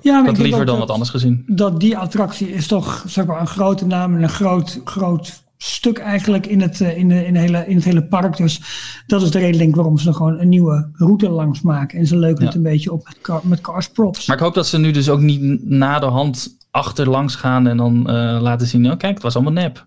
[0.03, 1.45] Ja, denk liever dan dat- wat anders gezien.
[1.47, 5.99] dat die attractie is toch zeg maar, een grote naam en een groot, groot stuk
[5.99, 8.37] eigenlijk in het, eh, in, de, in, de hele, in het hele park.
[8.37, 8.61] Dus
[9.07, 11.99] dat is de reden denk ik waarom ze er gewoon een nieuwe route langs maken.
[11.99, 12.47] En ze leuken Ja.
[12.47, 14.27] het een beetje op met, car, met Cars Props.
[14.27, 18.39] Maar ik hoop dat ze nu dus ook niet naderhand achterlangs gaan en dan eh,
[18.41, 19.87] laten zien, oh kijk, het was allemaal nep.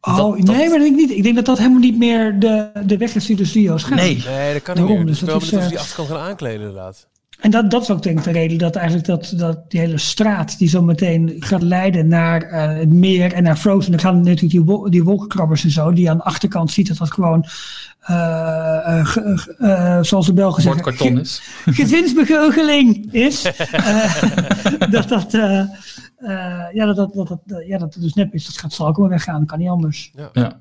[0.00, 1.10] oh, dat- nee, dat- maar dat denk ik niet.
[1.10, 3.96] Ik denk dat dat helemaal niet meer de, de weg is die de studio's gaan.
[3.96, 5.12] Nee, Nee, dat kan Daarom, niet meer.
[5.14, 7.08] dus dat is, ze eh, die achterkant gaan aankleden inderdaad.
[7.42, 9.98] En dat, dat is ook denk ik de reden dat eigenlijk dat, dat die hele
[9.98, 13.90] straat die zo meteen gaat leiden naar eh, het meer en naar Frozen.
[13.90, 16.96] Dan gaan natuurlijk die, wol- die wolkenkrabbers en zo, die aan de achterkant ziet dat
[16.96, 17.44] dat gewoon,
[18.00, 19.16] eh,
[19.58, 21.42] eh, zoals de Belgen zeggen, bordkarton is.
[21.64, 23.42] ge- gezinsbegoocheling is.
[23.72, 24.14] Eh,
[24.90, 25.66] dat dat, eh, eh,
[26.72, 28.46] ja, dat, dat, dat, dat, ja, dat het dus nep is.
[28.46, 30.12] Dat gaat zal ook wel weggaan, dat kan niet anders.
[30.32, 30.60] Ja.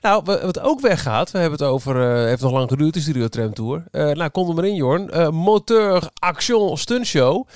[0.00, 3.00] Nou, wa- wat ook weggaat, we hebben het over, eh, heeft nog lang geduurd, de
[3.00, 3.84] Studio Tram Tour.
[3.90, 5.10] Eh, nou, kom er maar in, Jorn.
[5.10, 7.46] Eh, moteur Action Stunt Show.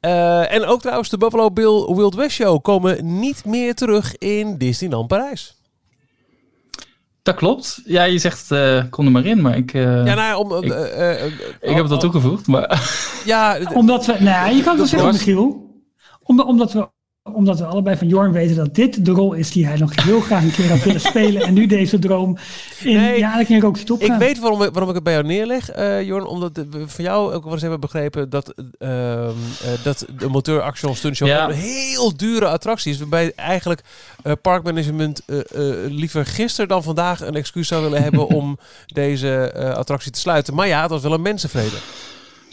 [0.00, 4.58] Eh, en ook trouwens de Buffalo Bill Wild West Show komen niet meer terug in
[4.58, 5.56] Disneyland Parijs.
[7.22, 7.80] Dat klopt.
[7.84, 10.72] Ja, je zegt, eh, kom er maar in, maar ik, eh, Ja, nou, om, ik-
[11.60, 12.46] ik heb het al oh, toegevoegd.
[12.46, 12.82] Maar
[13.24, 15.72] Ja, Omdat we, nou, je kan het wel zeggen, Michiel.
[16.22, 16.88] Om, omdat, we,
[17.32, 20.20] omdat we allebei van Jorn weten dat dit de rol is die hij nog heel
[20.20, 21.42] graag een keer had willen spelen.
[21.42, 22.38] En nu deze droom
[22.82, 25.12] in Nee, ja, kan ik ook niet Ik weet waarom, ik- waarom ik het bij
[25.12, 26.26] jou neerleg, eh Jorn.
[26.26, 28.90] Omdat we van jou ook wel eens hebben begrepen dat, ehm,
[29.62, 31.48] eh, dat de moteur Action Stunt Show Ja.
[31.48, 32.98] een heel dure attractie is.
[32.98, 33.80] Waarbij eigenlijk
[34.22, 35.22] eh, parkmanagement
[35.88, 40.54] liever gisteren dan vandaag een excuus zou willen hebben om deze eh, attractie te sluiten.
[40.54, 41.76] Maar ja, het was wel een mensenvrede.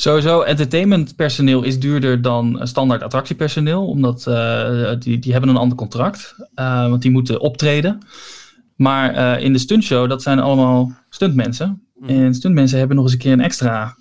[0.01, 3.87] Sowieso, entertainmentpersoneel is duurder dan eh, standaard attractiepersoneel.
[3.87, 6.35] Omdat eh, die, die hebben een ander contract.
[6.55, 7.99] eh, want die moeten optreden.
[8.75, 11.81] Maar in de stuntshow, dat zijn allemaal stuntmensen.
[12.07, 13.95] En stuntmensen hebben nog eens een keer een extra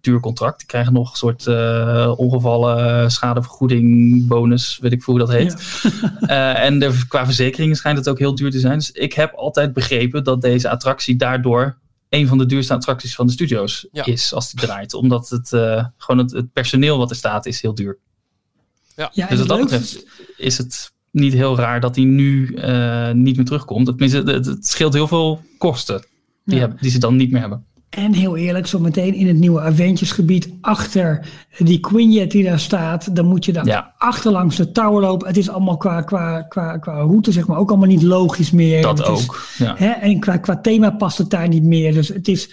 [0.00, 0.58] duur contract.
[0.58, 1.46] Die krijgen nog een soort
[2.18, 5.82] ongevallen schadevergoeding, bonus, weet ik hoe dat heet.
[6.66, 8.78] En de, qua verzekeringen schijnt het ook heel duur te zijn.
[8.78, 11.76] Dus ik heb altijd begrepen dat deze attractie daardoor
[12.12, 14.04] een van de duurste attracties van de studio's Ja.
[14.04, 14.94] is als die draait.
[14.94, 17.98] Omdat het eh, gewoon het, het personeel wat er staat is heel duur.
[18.96, 20.06] ja, Dus wat dat betreft
[20.36, 23.86] is het niet heel raar dat hij nu eh, niet meer terugkomt.
[23.86, 26.04] Tenminste, het, het scheelt heel veel kosten
[26.44, 26.60] die, Ja.
[26.60, 27.64] hebben, die ze dan niet meer hebben.
[27.92, 31.26] En heel eerlijk, zo meteen in het nieuwe Avengers-gebied achter
[31.58, 33.94] die Quinjet die daar staat, dan moet je daar Ja.
[33.98, 35.26] achterlangs de tower lopen.
[35.26, 38.82] Het is allemaal qua, qua, qua, qua route zeg maar ook allemaal niet logisch meer.
[38.82, 39.42] Dat Het is- ook.
[39.58, 39.74] Ja.
[39.76, 41.92] Hè, en qua, qua thema past het daar niet meer.
[41.92, 42.50] Dus het is,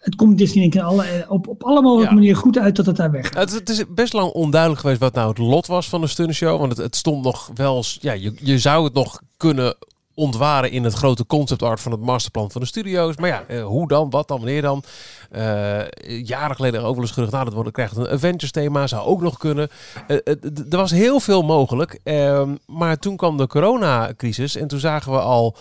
[0.00, 2.14] het komt Disney denk ik in alle, op, op alle mogelijke Ja.
[2.14, 3.34] manieren goed uit dat het daar weg gaat.
[3.36, 6.58] Het, het is best lang onduidelijk geweest wat nou het lot was van de stuntshow.
[6.58, 7.76] Want het, het stond nog wel...
[7.76, 9.76] eens- Ja, je, je zou het nog kunnen
[10.16, 13.16] ontwaren in het grote concept art van het masterplan van de studio's.
[13.16, 14.10] Maar ja, eh, hoe dan?
[14.10, 14.38] Wat dan?
[14.38, 14.82] Wanneer dan?
[15.30, 15.80] Eh,
[16.24, 19.38] jaren geleden over eens gerucht, nou, dat wordt, krijgt een Avengers thema, zou ook nog
[19.38, 19.68] kunnen.
[20.06, 20.34] Eh, eh,
[20.70, 22.00] er was heel veel mogelijk.
[22.02, 25.56] Ehm, maar toen kwam de coronacrisis en toen zagen we al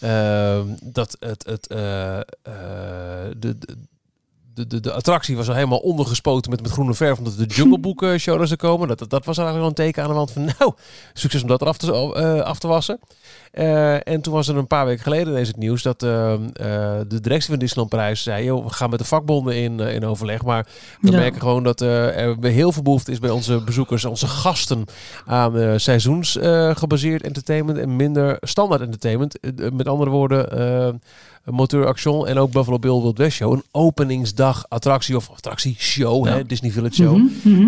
[0.00, 2.24] ehm, dat het, het, eh, eh,
[3.36, 3.76] de, de,
[4.58, 7.78] de, de, de attractie was al helemaal ondergespoten met, met groene verf, omdat de Jungle
[7.78, 8.88] Book eh, show er zou komen.
[8.88, 10.72] Dat, dat, dat was eigenlijk wel een teken aan de wand van, nou,
[11.12, 12.98] succes om dat eraf te, eh, af te wassen.
[13.52, 16.40] Eh, en toen was er een paar weken geleden ineens het nieuws dat eh, eh,
[17.08, 20.42] de directie van Disneyland Parijs zei, joh, we gaan met de vakbonden in, in overleg,
[20.44, 20.66] maar
[21.00, 21.16] we Ja.
[21.16, 24.84] merken gewoon dat er heel veel behoefte is bij onze bezoekers, onze gasten,
[25.26, 29.38] aan seizoensgebaseerd entertainment en minder standaard entertainment.
[29.72, 31.00] Met andere woorden,
[31.50, 33.52] Moteur Action en ook Buffalo Bill Wild West Show.
[33.52, 36.32] Een openingsdag attractie of attractie show, Ja.
[36.32, 37.16] hè, Disney Village Show.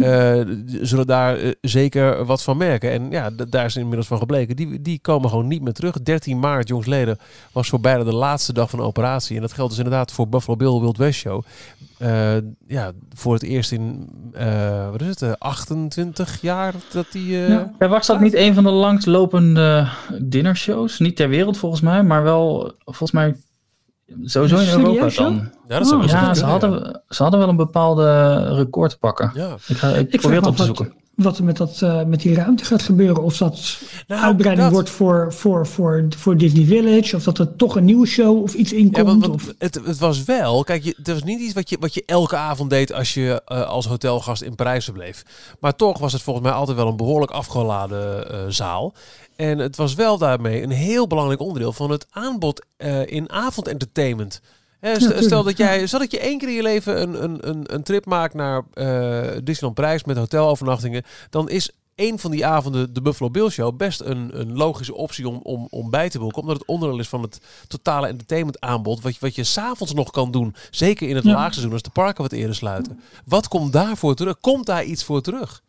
[0.02, 2.90] Eh, d- zullen daar eh, zeker wat van merken.
[2.90, 4.56] En ja, daar is inmiddels van gebleken.
[4.56, 6.02] Die, die komen gewoon niet meer terug.
[6.02, 7.18] 13 maart, jongsleden,
[7.52, 9.36] was voor bijna de laatste dag van de operatie.
[9.36, 11.42] En dat geldt dus inderdaad voor Buffalo Bill Wild West Show.
[11.98, 12.32] Eh,
[12.68, 17.36] ja, voor het eerst in, eh, wat is het, eh, 28 jaar dat die...
[17.42, 17.72] eh, Ja.
[17.78, 20.98] Ja, was dat niet een van de langstlopende dinnershows?
[20.98, 23.34] Niet ter wereld volgens mij, maar wel volgens mij
[24.24, 25.50] sowieso in Europa dan.
[25.68, 28.98] Ja, dat zou Oh, Ja, ze kunnen, hadden, ze hadden wel een bepaalde record te
[28.98, 29.30] pakken.
[29.34, 29.56] ja.
[29.66, 30.92] Ik, ga, ik, Ik probeer het op te zoeken.
[31.22, 33.22] Wat, er met, dat, eh, met die ruimte gaat gebeuren.
[33.22, 37.16] Of dat Nou, uitbreiding dat- wordt voor, voor, voor, voor Disney Village.
[37.16, 39.06] Of dat er toch een nieuwe show of iets in Ja, komt.
[39.06, 41.76] want, want of, het, het was wel, kijk, je, het was niet iets wat je,
[41.80, 45.22] wat je elke avond deed als je eh, als hotelgast in Parijs verbleef.
[45.60, 48.94] Maar toch was het volgens mij altijd wel een behoorlijk afgeladen eh, zaal.
[49.36, 52.64] En het was wel daarmee een heel belangrijk onderdeel van het aanbod
[53.04, 54.40] in avondentertainment.
[55.18, 57.82] Stel, dat jij, stel dat je één keer in je leven een, een, een, een
[57.82, 63.02] trip maakt naar eh Disneyland Parijs met hotelovernachtingen, dan is één van die avonden de
[63.02, 66.42] Buffalo Bill Show best een, een logische optie om, om, om bij te boeken.
[66.42, 69.00] Omdat het onderdeel is van het totale entertainment aanbod.
[69.00, 70.54] Wat je, wat je s'avonds nog kan doen.
[70.70, 71.32] Zeker in het Ja.
[71.32, 73.00] laagseizoen als de parken wat eerder sluiten.
[73.24, 74.40] Wat komt daarvoor terug?
[74.40, 75.62] Komt daar iets voor terug?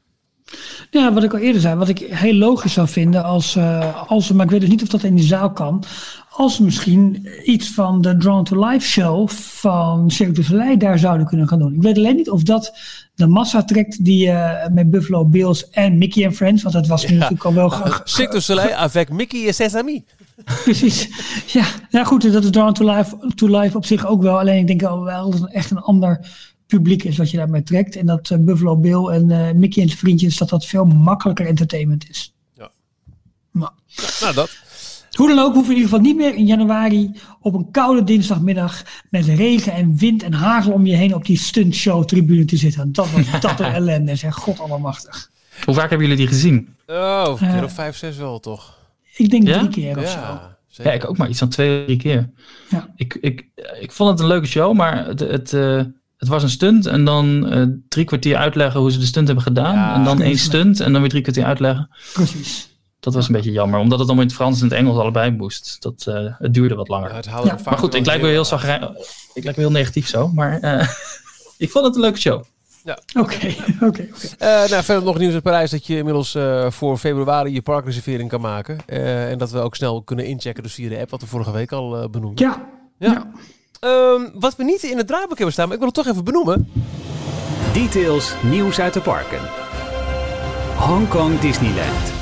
[0.91, 4.31] Ja, wat ik al eerder zei, wat ik heel logisch zou vinden als, eh, als
[4.31, 5.83] maar ik weet dus niet of dat in de zaal kan,
[6.31, 11.27] als misschien iets van de Drawn to Life show van Cirque du Soleil daar zouden
[11.27, 11.73] kunnen gaan doen.
[11.73, 12.73] Ik weet alleen niet of dat
[13.15, 17.07] de massa trekt die eh, met Buffalo Bills en Mickey and Friends, want dat was
[17.07, 20.01] natuurlijk al wel ge- Cirque du Soleil avec Mickey en ses amis.
[20.63, 21.09] Precies.
[21.53, 24.39] Ja, nou goed, dat is Drawn to Life, to Life op zich ook wel.
[24.39, 26.19] Alleen ik denk al wel dat het echt een ander
[26.67, 27.95] publiek is wat je daarmee trekt.
[27.95, 31.45] En dat eh, Buffalo Bill en eh, Mickey en zijn vriendjes, dat dat veel makkelijker
[31.47, 32.33] entertainment is.
[32.53, 32.71] Ja.
[33.51, 33.71] Maar,
[34.21, 34.49] Nou, dat.
[35.17, 38.03] Hoe dan ook, hoeven we in ieder geval niet meer in januari op een koude
[38.03, 42.57] dinsdagmiddag met regen en wind en hagel om je heen op die stuntshow tribune te
[42.57, 42.91] zitten.
[42.91, 44.35] Dat was dat een ellende, zeg.
[44.35, 45.29] God allemachtig.
[45.65, 46.75] Hoe vaak hebben jullie die gezien?
[46.87, 48.77] Oh, een keer Eh, of vijf, zes wel toch?
[49.15, 49.57] Ik denk Ja?
[49.57, 50.19] drie keer of zo.
[50.19, 50.93] Ja, Ja, zeker.
[50.93, 52.29] ik ook maar iets van twee, drie keer.
[52.69, 52.87] Ja.
[52.95, 53.45] Ik, ik,
[53.79, 55.77] ik vond het een leuke show, maar het, het, eh,
[56.17, 59.43] het was een stunt en dan eh, drie kwartier uitleggen hoe ze de stunt hebben
[59.45, 59.75] gedaan.
[59.75, 61.89] Ja, en dan één stunt en dan weer drie kwartier uitleggen.
[62.13, 62.69] Precies.
[63.01, 65.31] Dat was een beetje jammer, omdat het allemaal in het Frans en het Engels allebei
[65.31, 65.77] moest.
[65.79, 67.09] Dat, eh, het duurde wat langer.
[67.09, 67.57] Ja, het Ja.
[67.65, 68.89] maar goed, wel ik lijk weer heel, zagrij-
[69.33, 70.87] ik lijk weer heel negatief zo, maar eh,
[71.57, 72.43] ik vond het een leuke show.
[72.85, 72.95] Oké,
[73.79, 73.85] oké.
[73.85, 74.07] oké.
[74.37, 78.29] Eh, nou, verder nog nieuws uit Parijs dat je inmiddels eh, voor februari je parkreservering
[78.29, 78.77] kan maken.
[78.85, 81.51] Eh, en dat we ook snel kunnen inchecken dus via de app, wat we vorige
[81.51, 82.45] week al eh benoemden.
[82.47, 82.65] Ja.
[82.97, 83.11] Ja.
[83.11, 83.31] ja.
[83.79, 86.23] Ehm, wat we niet in het draaiboek hebben staan, maar ik wil het toch even
[86.23, 86.71] benoemen.
[87.73, 89.39] Details nieuws uit de parken.
[90.75, 92.20] Hong Kong Disneyland.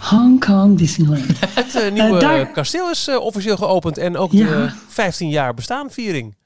[0.00, 1.26] Hong Kong Disneyland.
[1.54, 4.74] Het eh, nieuwe Eh, daar- kasteel is eh, officieel geopend en ook de Ja.
[4.88, 6.38] 15 jaar bestaanviering.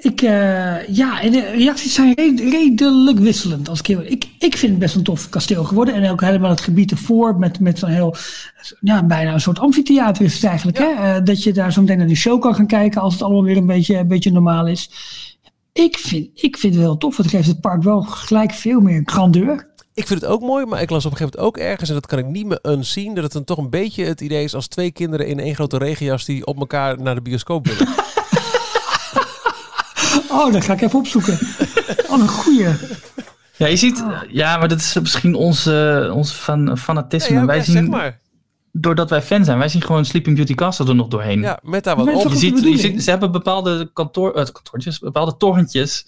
[0.00, 3.68] Ik, ja, en de reacties zijn red- redelijk wisselend.
[3.68, 5.94] Als ik, heel- ik, ik vind het best een tof kasteel geworden.
[5.94, 8.14] En ook helemaal het gebied ervoor met, met zo'n heel,
[8.80, 10.78] ja, bijna een soort amfitheater is het eigenlijk.
[10.78, 11.22] Hè?
[11.22, 13.56] Dat je daar zo meteen naar de show kan gaan kijken als het allemaal weer
[13.56, 14.90] een beetje, een beetje normaal is.
[15.72, 17.16] Ik vind, ik vind het heel tof.
[17.16, 19.69] Het geeft het park wel gelijk veel meer grandeur.
[20.00, 21.94] Ik vind het ook mooi, maar ik las op een gegeven moment ook ergens, en
[21.94, 24.54] dat kan ik niet meer unseen, dat het dan toch een beetje het idee is
[24.54, 27.88] als twee kinderen in één grote regenjas die op elkaar naar de bioscoop willen.
[30.30, 31.38] Oh, dat ga ik even opzoeken.
[32.08, 32.68] Oh, een goeie.
[33.56, 37.34] Ja, je ziet, ja, maar dat is misschien onze, onze fan, fanatisme.
[37.34, 38.20] Ja, ja, wij ja, zien, zeg maar.
[38.72, 39.58] doordat wij fan zijn.
[39.58, 41.40] Wij zien gewoon Sleeping Beauty Castle er nog doorheen.
[41.40, 42.32] Ja, met daar wat op.
[42.32, 42.36] Je
[42.78, 46.06] ziet, ze hebben bepaalde kantoor, eh, kantoortjes, bepaalde torentjes.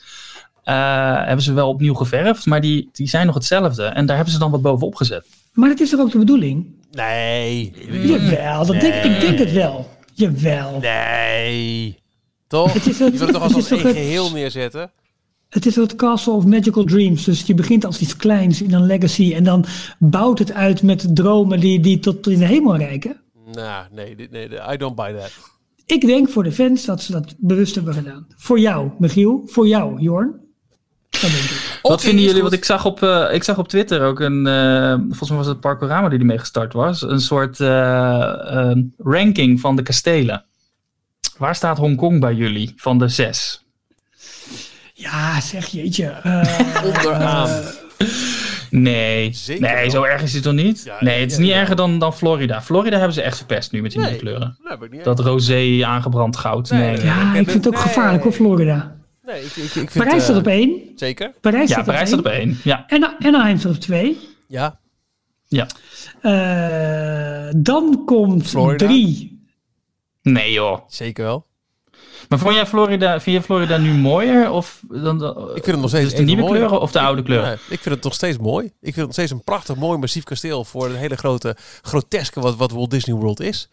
[0.63, 3.85] Eh, hebben ze wel opnieuw geverfd, maar die, die zijn nog hetzelfde.
[3.85, 5.27] En daar hebben ze dan wat bovenop gezet.
[5.53, 6.67] Maar dat is toch ook de bedoeling?
[6.91, 7.73] Nee.
[8.03, 9.89] Jawel, dat denk, ik denk het wel.
[10.15, 10.79] Jawel.
[10.81, 11.99] Nee.
[12.47, 12.73] Toch?
[12.73, 14.91] Het is Je het- wil het toch als, het het- geheel neerzetten?
[15.49, 17.25] Het is het Castle of Magical Dreams.
[17.25, 19.33] Dus je begint als iets kleins in een legacy.
[19.35, 19.65] En dan
[19.99, 23.21] bouwt het uit met dromen die, die tot in de hemel reiken.
[23.53, 25.31] Nou, nee, nee, I don't buy that.
[25.87, 28.27] Ik denk voor de fans dat ze dat bewust hebben gedaan.
[28.37, 29.43] Voor jou, Michiel.
[29.47, 30.41] Voor jou, Jorn.
[31.23, 31.79] Dat denk ik.
[31.83, 32.41] Wat vinden jullie?
[32.43, 35.47] Want ik zag op, eh, ik zag op Twitter ook een, eh, volgens mij was
[35.47, 40.45] het Parkorama die ermee gestart was, een soort eh, eh, ranking van de kastelen.
[41.37, 43.65] Waar staat Hongkong bij jullie van de zes?
[44.95, 46.07] Ja, zeg jeetje.
[46.07, 46.59] eh,
[46.95, 47.63] Onderaan.
[48.71, 49.91] Nee, Zeker nee wel.
[49.91, 50.83] zo erg is het toch niet?
[50.85, 51.57] Ja, nee, het is ja, niet ja.
[51.61, 52.63] erger dan, dan Florida.
[52.63, 54.09] Florida hebben ze echt verpest nu met die Nee.
[54.11, 54.59] nieuwe kleuren.
[54.91, 56.71] Niet Dat rosé aangebrand goud.
[56.71, 57.83] Nee, ja, ik vind het ook Nee.
[57.83, 58.95] gevaarlijk hoor, Florida.
[59.23, 60.81] Nee, ik, ik, ik vind, Parijs staat eh, op één.
[60.97, 61.33] Zeker?
[61.41, 62.59] Parijs Ja, staat Parijs staat op één.
[62.65, 64.19] Ja, En Anaheim staat op twee.
[64.49, 64.81] Ja.
[65.49, 65.67] ja.
[66.21, 68.87] Eh, dan komt Florida.
[68.87, 69.41] drie.
[70.23, 70.79] Nee joh.
[70.89, 71.47] Zeker wel.
[72.29, 74.51] Maar vond jij Florida, vind je Florida nu mooier?
[74.51, 77.23] Of dan, de- Ik vind het nog steeds dus de nieuwe kleuren of de oude
[77.23, 77.47] kleuren?
[77.47, 78.67] nee, ik vind het nog steeds mooi.
[78.67, 82.41] Ik vind het nog steeds een prachtig, mooi, massief kasteel voor het hele grote, groteske
[82.41, 83.69] wat, wat Walt Disney World is.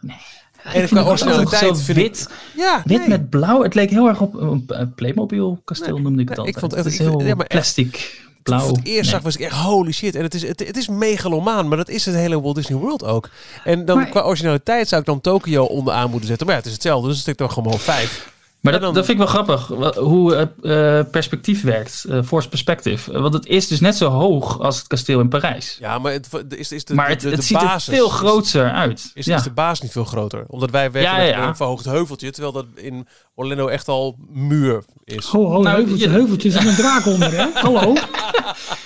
[0.00, 0.16] Nee.
[0.64, 3.08] En vind qua het originaliteit vind ik- wit, Ja, wit nee.
[3.08, 3.62] met blauw.
[3.62, 6.72] Het leek heel erg op een Playmobil kasteel Nee, noemde ik het nee, ik vond
[6.72, 8.68] het het echt- is ik heel ja, plastic, blauw.
[8.68, 10.14] ik het eerst zag was ik echt holy shit.
[10.14, 13.04] En het is, het, het is megalomaan, maar dat is het hele Walt Disney World
[13.04, 13.28] ook.
[13.64, 16.46] En dan Maar- qua originaliteit zou ik dan Tokio onderaan moeten zetten.
[16.46, 18.31] Maar ja, het is hetzelfde, dus ik toch gewoon vijf.
[18.62, 22.48] Maar dat, dan- dat vind ik wel grappig, hoe eh, eh, perspectief werkt, eh force
[22.48, 23.20] perspective.
[23.20, 25.76] Want het is dus net zo hoog als het kasteel in Parijs.
[25.80, 27.94] Ja, maar het is, is de, maar de- het, de, het de ziet basis er
[27.94, 29.10] veel is- groter uit.
[29.14, 29.36] Is, ja.
[29.36, 30.44] is de baas niet veel groter?
[30.46, 31.48] Omdat wij werken Ja, met ja, ja.
[31.48, 35.26] een verhoogd heuveltje, terwijl dat in Orlando echt al muur is.
[35.26, 36.52] Ho, ho, Nou, heuveltje, je- heuveltje.
[36.52, 37.46] Er zit een draak onder, hè?
[37.62, 37.94] Hallo.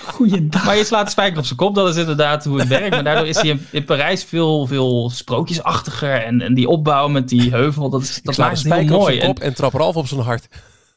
[0.05, 0.65] Goeiedag.
[0.65, 2.89] Maar je slaat de spijker op zijn kop, dat is inderdaad hoe het werkt.
[2.89, 6.23] Maar daardoor is hij in, in Parijs veel, veel sprookjesachtiger.
[6.23, 9.19] En, en die opbouw met die heuvel, dat, is, dat maakt het heel mooi.
[9.19, 10.47] en trap Ralf op zijn hart.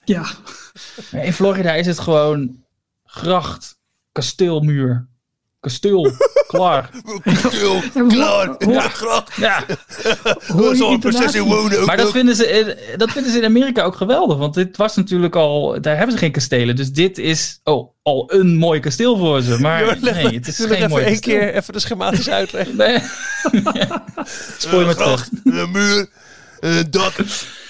[0.05, 0.27] Ja.
[1.13, 2.65] maar in Florida is het gewoon
[3.05, 3.79] gracht,
[4.13, 5.09] kasteelmuur,
[5.61, 6.13] kasteel,
[6.47, 6.91] klaar.
[8.09, 8.57] Klaar.
[8.59, 9.37] Hoor, graag.
[9.37, 9.65] Ja,
[11.45, 14.39] wonen maar dat vinden, ze in, dat vinden ze in Amerika ook geweldig.
[14.39, 16.77] Want dit was natuurlijk al, daar hebben ze geen kastelen.
[16.77, 19.61] Dus dit is oh, al een mooi kasteel voor ze.
[19.61, 21.39] Maar nee, het is geen even mooi één kasteel.
[21.39, 22.77] keer even de schematisch uitleggen?
[22.77, 22.99] Nee.
[24.59, 25.29] Spoor je me terug.
[25.45, 26.09] een muur,
[26.61, 27.13] een dak.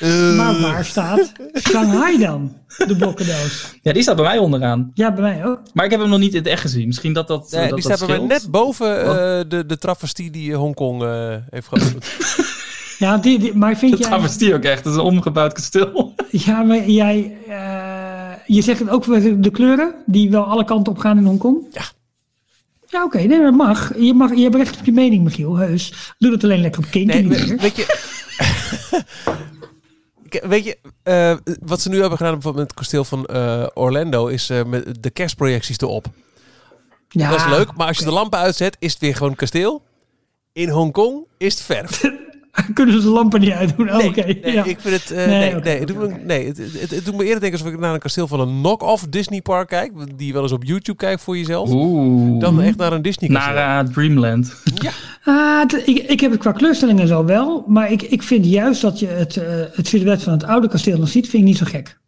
[0.01, 1.33] eh, Maar waar staat
[1.69, 2.57] Shanghai dan?
[2.87, 3.75] De blokkendoos.
[3.83, 4.91] Ja, die staat bij mij onderaan.
[4.95, 5.61] Ja, bij mij ook.
[5.73, 6.87] Maar ik heb hem nog niet in het echt gezien.
[6.87, 7.51] Misschien dat dat.
[7.51, 11.03] Nee, dat, die dat staat bij mij net boven eh, de, de travestie die Hongkong
[11.03, 12.05] eh heeft geopend.
[12.99, 14.09] Ja, die, die, maar vind Dat jij...
[14.09, 14.85] travestie ook echt.
[14.85, 16.15] Dat is een omgebouwd kasteel.
[16.31, 17.37] Ja, maar jij...
[17.49, 21.25] eh, je zegt het ook voor de kleuren, die wel alle kanten op gaan in
[21.25, 21.67] Hongkong?
[21.73, 21.83] Ja.
[22.87, 23.19] Ja, oké.
[23.19, 23.93] Nee, dat mag.
[23.99, 24.35] Je, mag.
[24.35, 25.57] je hebt recht op je mening, Michiel.
[25.57, 26.15] Heus.
[26.19, 27.57] Doe het alleen lekker op kink Nee, niet we- meer.
[27.61, 28.09] weet je...
[30.43, 34.27] Weet je, eh, wat ze nu hebben gedaan bijvoorbeeld met het kasteel van eh, Orlando
[34.27, 36.07] is eh, met de kerstprojecties erop.
[37.09, 39.83] Ja, Dat is leuk, maar als je de lampen uitzet, is het weer gewoon kasteel.
[40.53, 42.03] In Hongkong is het verf.
[42.75, 43.89] Kunnen ze de lampen niet uitdoen?
[43.91, 44.25] Oh, Nee, oké.
[44.25, 44.65] nee, ja.
[44.65, 45.11] ik vind het.
[45.11, 47.75] eh, Nee, nee, het doet me, nee het, het, het doet me eerder denken alsof
[47.75, 50.65] ik naar een kasteel van een knock-off Disney park kijk, die je wel eens op
[50.65, 52.41] YouTube kijkt voor jezelf, Oeh.
[52.41, 53.55] dan echt naar een Disney kasteel.
[53.55, 54.63] Naar eh, Dreamland.
[55.25, 57.65] Ah, het- ik, ik heb het qua kleurstellingen zo wel.
[57.67, 60.99] Maar ik, ik vind juist dat je het, eh, het silhouet van het oude kasteel
[60.99, 61.99] nog ziet, vind ik niet zo gek.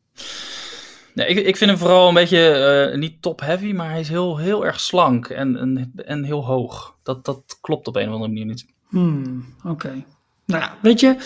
[1.15, 2.49] Nee, ik, ik vind hem vooral een beetje
[2.93, 6.95] eh, niet top-heavy, maar hij is heel, heel erg slank en, en, en heel hoog.
[7.03, 8.67] Dat, dat klopt op een of andere manier niet.
[8.89, 10.05] Hmm, oké.
[10.53, 11.17] Nou weet je,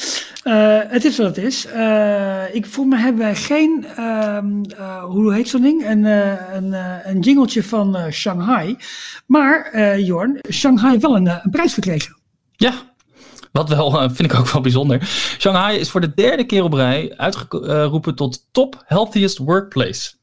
[0.42, 1.66] eh, het is wat het is.
[1.66, 5.88] Eh, ik, voor me hebben wij geen, ehm, eh, hoe heet zo'n ding?
[5.88, 6.72] Een, een,
[7.04, 8.76] een jingeltje van Shanghai.
[9.26, 9.70] Maar,
[10.00, 12.16] Jorn, Shanghai wel een, prijs gekregen.
[12.52, 12.72] Ja,
[13.52, 15.00] wat wel, vind ik ook wel bijzonder.
[15.38, 20.14] Shanghai is voor de derde keer op rij uitgeroepen tot top healthiest workplace.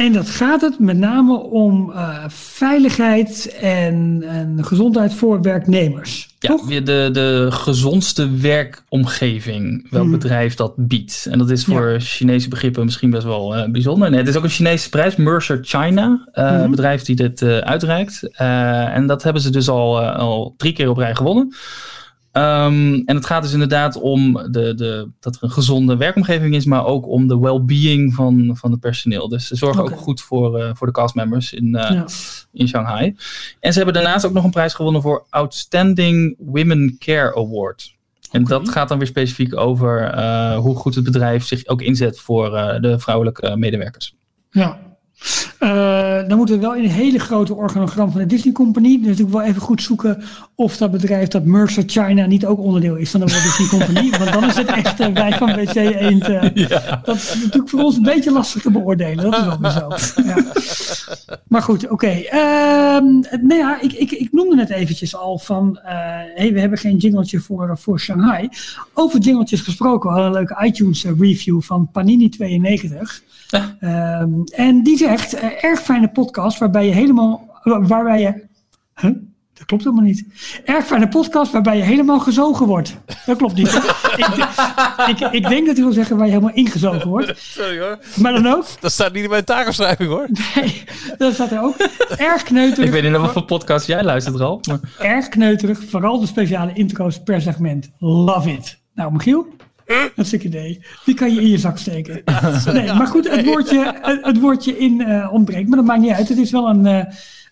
[0.00, 6.28] En dat gaat het met name om eh, veiligheid en, en gezondheid voor werknemers.
[6.38, 6.66] Ja, Toch?
[6.68, 10.12] weer de, de gezondste werkomgeving welk Hmm.
[10.12, 11.26] bedrijf dat biedt.
[11.30, 14.10] En dat is voor Chinese begrippen misschien best wel eh, bijzonder.
[14.10, 16.70] Nee, het is ook een Chinese prijs, Mercer China, eh, Mhm.
[16.70, 18.28] bedrijf die dit uitreikt.
[18.36, 21.54] En dat hebben ze dus al, al drie keer op rij gewonnen.
[22.32, 26.64] Ehm, en het gaat dus inderdaad om de, de, dat er een gezonde werkomgeving is,
[26.64, 29.28] maar ook om de well-being van, van het personeel.
[29.28, 32.04] Dus ze zorgen ook goed voor, eh, voor de castmembers in, eh, Ja.
[32.52, 33.16] in Shanghai.
[33.60, 37.98] En ze hebben daarnaast ook nog een prijs gewonnen voor Outstanding Women Care Award.
[38.30, 42.20] En dat gaat dan weer specifiek over eh, hoe goed het bedrijf zich ook inzet
[42.20, 42.50] voor
[42.80, 44.14] de vrouwelijke medewerkers.
[44.50, 44.78] Ja.
[45.58, 48.98] Eh, dan moeten we wel in een hele grote organogram van de Disney Company.
[48.98, 50.22] Dus natuurlijk wel even goed zoeken
[50.54, 54.10] of dat bedrijf, dat Mercer China, niet ook onderdeel is van de Walt Disney Company.
[54.18, 56.28] Want dan is het echt uh, wij van WC Eend.
[56.28, 56.42] eh,
[57.04, 59.30] Dat is natuurlijk voor ons een beetje lastig te beoordelen.
[59.30, 59.88] Dat is wel zo.
[60.24, 60.36] Ja.
[61.48, 62.06] Maar goed, oké.
[62.08, 63.04] Ehm,
[63.40, 65.94] nou ja, ik, ik, ik noemde net eventjes al van, eh,
[66.34, 68.48] hey, we hebben geen jingletje voor, voor Shanghai.
[68.94, 73.28] Over jingletjes gesproken, we hadden een leuke iTunes review van Panini92.
[73.50, 73.76] Ja.
[73.80, 78.42] Ehm, en die zegt, eh, erg fijne podcast waarbij je helemaal, waarbij je,
[79.00, 79.12] huh?
[79.60, 80.24] Dat klopt helemaal niet.
[80.64, 82.96] Erg fijne podcast waarbij je helemaal gezogen wordt.
[83.26, 83.74] Dat klopt niet.
[84.16, 84.26] ik,
[85.08, 87.38] ik, ik denk dat hij wil zeggen waar je helemaal ingezogen wordt.
[87.38, 87.98] Sorry hoor.
[88.16, 90.28] Maar dan ook, Dat staat niet in mijn taakafschrijving hoor.
[90.54, 90.84] nee,
[91.18, 91.76] dat staat er ook.
[92.16, 92.86] Erg kneuterig.
[92.86, 94.66] Ik weet niet naar wat voor podcast jij luistert, Ralf.
[94.66, 94.80] Maar...
[94.98, 97.90] Erg kneuterig, vooral de speciale intro's per segment.
[97.98, 98.78] Love it.
[98.94, 99.46] Nou, Michiel,
[100.16, 100.84] dat is een idee.
[101.04, 102.22] Die kan je in je zak steken.
[102.72, 105.68] Nee, maar goed, het woordje, het, woordje in eh, ontbreekt.
[105.68, 106.28] Maar dat maakt niet uit.
[106.28, 107.04] Het is wel een, eh,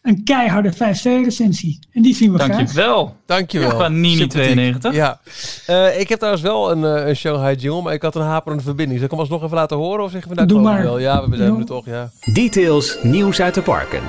[0.03, 1.78] een keiharde 5 sterren recensie.
[1.93, 2.57] En die zien we graag.
[2.57, 3.16] Dankjewel.
[3.26, 3.76] Dankjewel.
[3.76, 4.43] Panini Sympathiek.
[4.43, 4.95] 92.
[4.95, 5.20] Ja.
[5.66, 8.62] Eh, ik heb trouwens wel een, eh, een Shanghai jingle, maar ik had een haperende
[8.64, 8.97] verbinding.
[8.99, 10.82] Zal ik hem alsnog even laten horen of zeggen we nou Doe maar.
[10.82, 10.99] wel?
[10.99, 11.59] Ja, we zijn Ja.
[11.59, 12.11] er toch, ja.
[12.32, 14.03] Details nieuws uit de parken.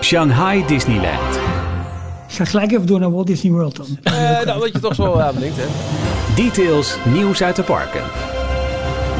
[0.00, 1.59] Shanghai Disneyland.
[2.30, 3.86] Ik ga gelijk even door naar Walt Disney World dan.
[4.02, 4.12] Eh,
[4.44, 5.66] nou, dat je toch zo aan denkt, hè.
[6.42, 8.02] Details nieuws uit de parken.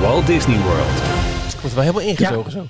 [0.00, 1.02] Walt Disney World.
[1.61, 2.66] Wordt wel helemaal ingezogen zo.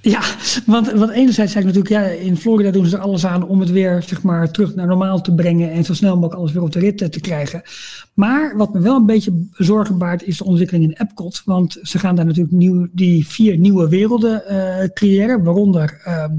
[0.00, 0.20] Ja,
[0.66, 3.60] want, want enerzijds zei ik natuurlijk, ja, in Florida doen ze er alles aan om
[3.60, 6.62] het weer zeg maar, terug naar normaal te brengen en zo snel mogelijk alles weer
[6.62, 7.62] op de rit eh, te krijgen.
[8.14, 11.42] Maar wat me wel een beetje zorgen baart is de ontwikkeling in Epcot.
[11.44, 16.32] Want ze gaan daar natuurlijk nieuw, die vier nieuwe werelden eh, creëren, waaronder ehm,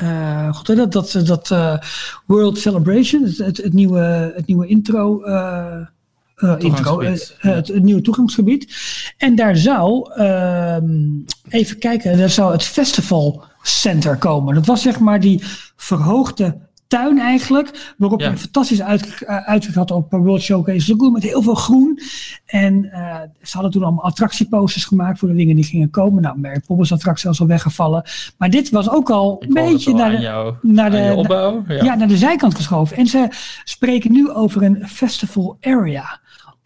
[0.00, 1.78] eh, God, hè, dat, dat, dat eh,
[2.26, 5.22] World Celebration, het, het, het nieuwe, het nieuwe intro.
[5.22, 8.74] eh, intro, het, het nieuwe toegangsgebied.
[9.16, 10.86] En daar zou, ehm,
[11.48, 14.54] even kijken, daar zou het Festival Center komen.
[14.54, 15.42] Dat was zeg maar die
[15.76, 18.26] verhoogde tuin eigenlijk, waarop Ja.
[18.26, 22.00] je een fantastisch uit, uitzicht had op World Showcase Lagoon met heel veel groen.
[22.46, 26.22] En eh, ze hadden toen allemaal attractieposters gemaakt voor de dingen die gingen komen.
[26.22, 28.02] Nou, Mary Poppins attractie was al weggevallen.
[28.38, 31.64] Maar dit was ook al Ik een beetje al naar de, jou, naar de, opbouw.
[31.68, 31.84] Ja.
[31.84, 32.96] ja, naar de zijkant geschoven.
[32.96, 33.28] En ze
[33.64, 36.20] spreken nu over een festival area.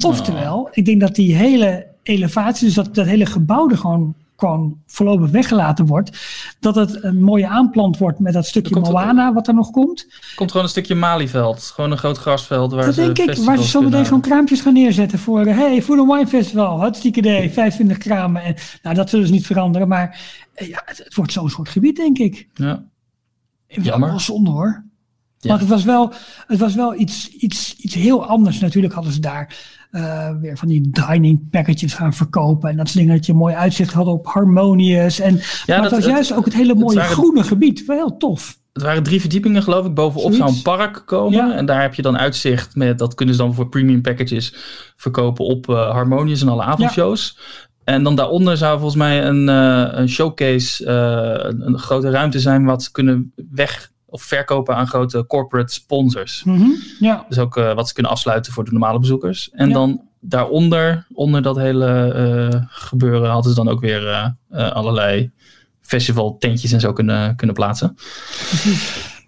[0.04, 4.14] Oftewel, ik denk dat die hele elevatie, dus dat, dat hele gebouw er gewoon,
[4.48, 6.18] gewoon voorlopig weggelaten wordt.
[6.60, 10.06] Dat het een mooie aanplant wordt met dat stukje Er Moana wat er nog komt.
[10.36, 11.62] komt gewoon een stukje Malieveld.
[11.62, 14.06] Gewoon een groot grasveld waar Dat ze denk ik, waar ze festivals zo meteen kunnen-
[14.06, 18.42] gewoon kraampjes gaan neerzetten voor, eh, hey, voor een wine festival, hartstikke idee, 25 kramen.
[18.42, 20.20] En, nou, dat zullen ze niet veranderen, maar
[20.54, 22.48] eh, ja, het, het wordt zo'n soort gebied, denk ik.
[22.54, 22.84] Ja.
[23.66, 23.90] Jammer.
[23.90, 24.08] Jammer.
[24.08, 24.84] Wel zonde hoor.
[25.42, 25.48] Ja.
[25.48, 26.12] Want het was wel,
[26.46, 28.60] het was wel iets, iets, iets heel anders.
[28.60, 29.56] Natuurlijk hadden ze daar
[29.90, 32.70] eh, weer van die dining packages gaan verkopen.
[32.70, 35.20] En dat soort dingen dat je een mooi uitzicht had op Harmonious.
[35.20, 37.84] En, maar dat- het was het- juist ook het hele mooie waren- groene gebied.
[37.86, 38.58] Wel heel tof.
[38.72, 39.94] Het waren drie verdiepingen geloof ik.
[39.94, 41.32] Bovenop zou een park komen.
[41.46, 41.54] Ja.
[41.54, 44.54] En daar heb je dan uitzicht met, dat kunnen ze dan voor premium packages
[44.96, 47.38] verkopen op eh Harmonious en alle avondshows.
[47.84, 52.64] En dan daaronder zou volgens mij een, eh, een showcase, een, een grote ruimte zijn
[52.64, 56.42] wat ze kunnen weg of verkopen aan grote corporate sponsors.
[56.44, 56.68] Mhm,
[57.00, 59.50] Ja, Dus ook eh, wat ze kunnen afsluiten voor de normale bezoekers.
[59.52, 59.74] En Ja.
[59.74, 64.08] dan daaronder, onder dat hele eh, gebeuren, hadden ze dan ook weer
[64.50, 65.30] eh, allerlei
[65.80, 67.96] festival tentjes en zo kunnen, kunnen plaatsen.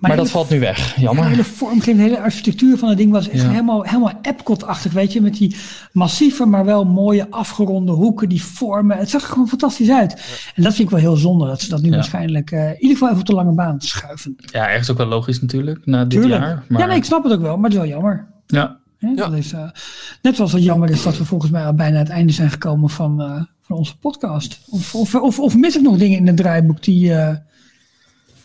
[0.09, 0.94] Maar, hele- dat valt nu weg.
[0.94, 1.24] De Jammer.
[1.26, 3.48] hele vormgeving, de hele architectuur van het ding was echt Ja.
[3.50, 5.20] helemaal, helemaal Epcot-achtig, weet je.
[5.20, 5.57] Met die
[5.92, 8.96] massieve, maar wel mooie afgeronde hoeken, die vormen.
[8.96, 10.12] Het zag er gewoon fantastisch uit.
[10.55, 11.94] En dat vind ik wel heel zonde, dat ze dat nu Ja.
[11.94, 14.36] waarschijnlijk eh, in ieder geval even op de lange baan schuiven.
[14.38, 16.42] Ja, ergens ook wel logisch natuurlijk, na dit Tuurlijk.
[16.42, 16.64] jaar.
[16.68, 18.26] Maar, Ja, nee, ik snap het ook wel, maar het is wel jammer.
[18.46, 18.82] ja.
[19.16, 19.62] Dat is, eh,
[20.22, 22.50] net zoals het jammer is dat we volgens mij al bijna aan het einde zijn
[22.50, 24.61] gekomen van, eh, van onze podcast.
[24.70, 27.12] Of, of, of, of mis ik nog dingen in het draaiboek die...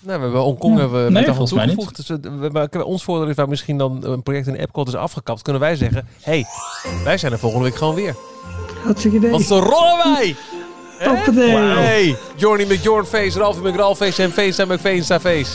[0.02, 0.80] eh, Nou, we hebben Hongkong Ja.
[0.80, 1.95] hebben we Nee, met volgens mij toegevoegd.
[1.95, 4.95] Dus we, we, maar ons voordeel is waar misschien dan een project in Epcot is
[4.95, 5.41] afgekapt.
[5.41, 6.45] Kunnen wij zeggen, hey,
[7.04, 8.16] wij zijn er volgende week gewoon weer.
[8.84, 9.32] hartstikke idee.
[9.32, 10.36] Want zo rollen wij!
[10.97, 11.08] Hè?
[11.10, 11.56] Hoppatee.
[11.56, 15.52] Hey, Johnny McJorn face, Ralphie McRalph face en face en McVeenstra face.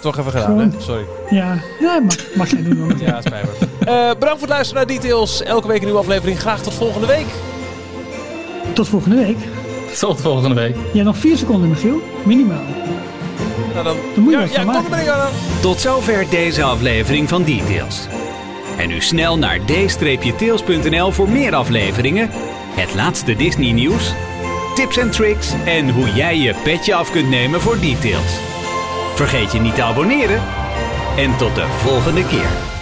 [0.00, 0.68] Toch even gedaan, hè?
[0.80, 1.04] Sorry.
[1.30, 2.78] Ja, ja mag, mag jij doen.
[2.78, 2.98] hoor.
[3.00, 3.66] Ja, spijt me.
[3.86, 5.42] Eh, bedankt voor het luisteren naar Details.
[5.42, 6.38] Elke week een nieuwe aflevering.
[6.40, 7.26] Graag tot volgende week.
[8.72, 9.36] Tot volgende week.
[9.98, 10.76] Tot volgende week.
[10.92, 12.00] Ja, nog vier seconden, Michiel.
[12.24, 12.64] Minimaal.
[13.72, 13.96] Nou dan.
[14.14, 14.86] Dan moet je ja, kom.
[15.60, 18.06] Tot zover deze aflevering van Details.
[18.78, 22.30] En nu snel naar d-tails.nl voor meer afleveringen,
[22.74, 24.12] het laatste Disney nieuws,
[24.74, 28.38] tips en tricks en hoe jij je petje af kunt nemen voor details.
[29.14, 30.42] Vergeet je niet te abonneren
[31.16, 32.75] en tot de volgende keer.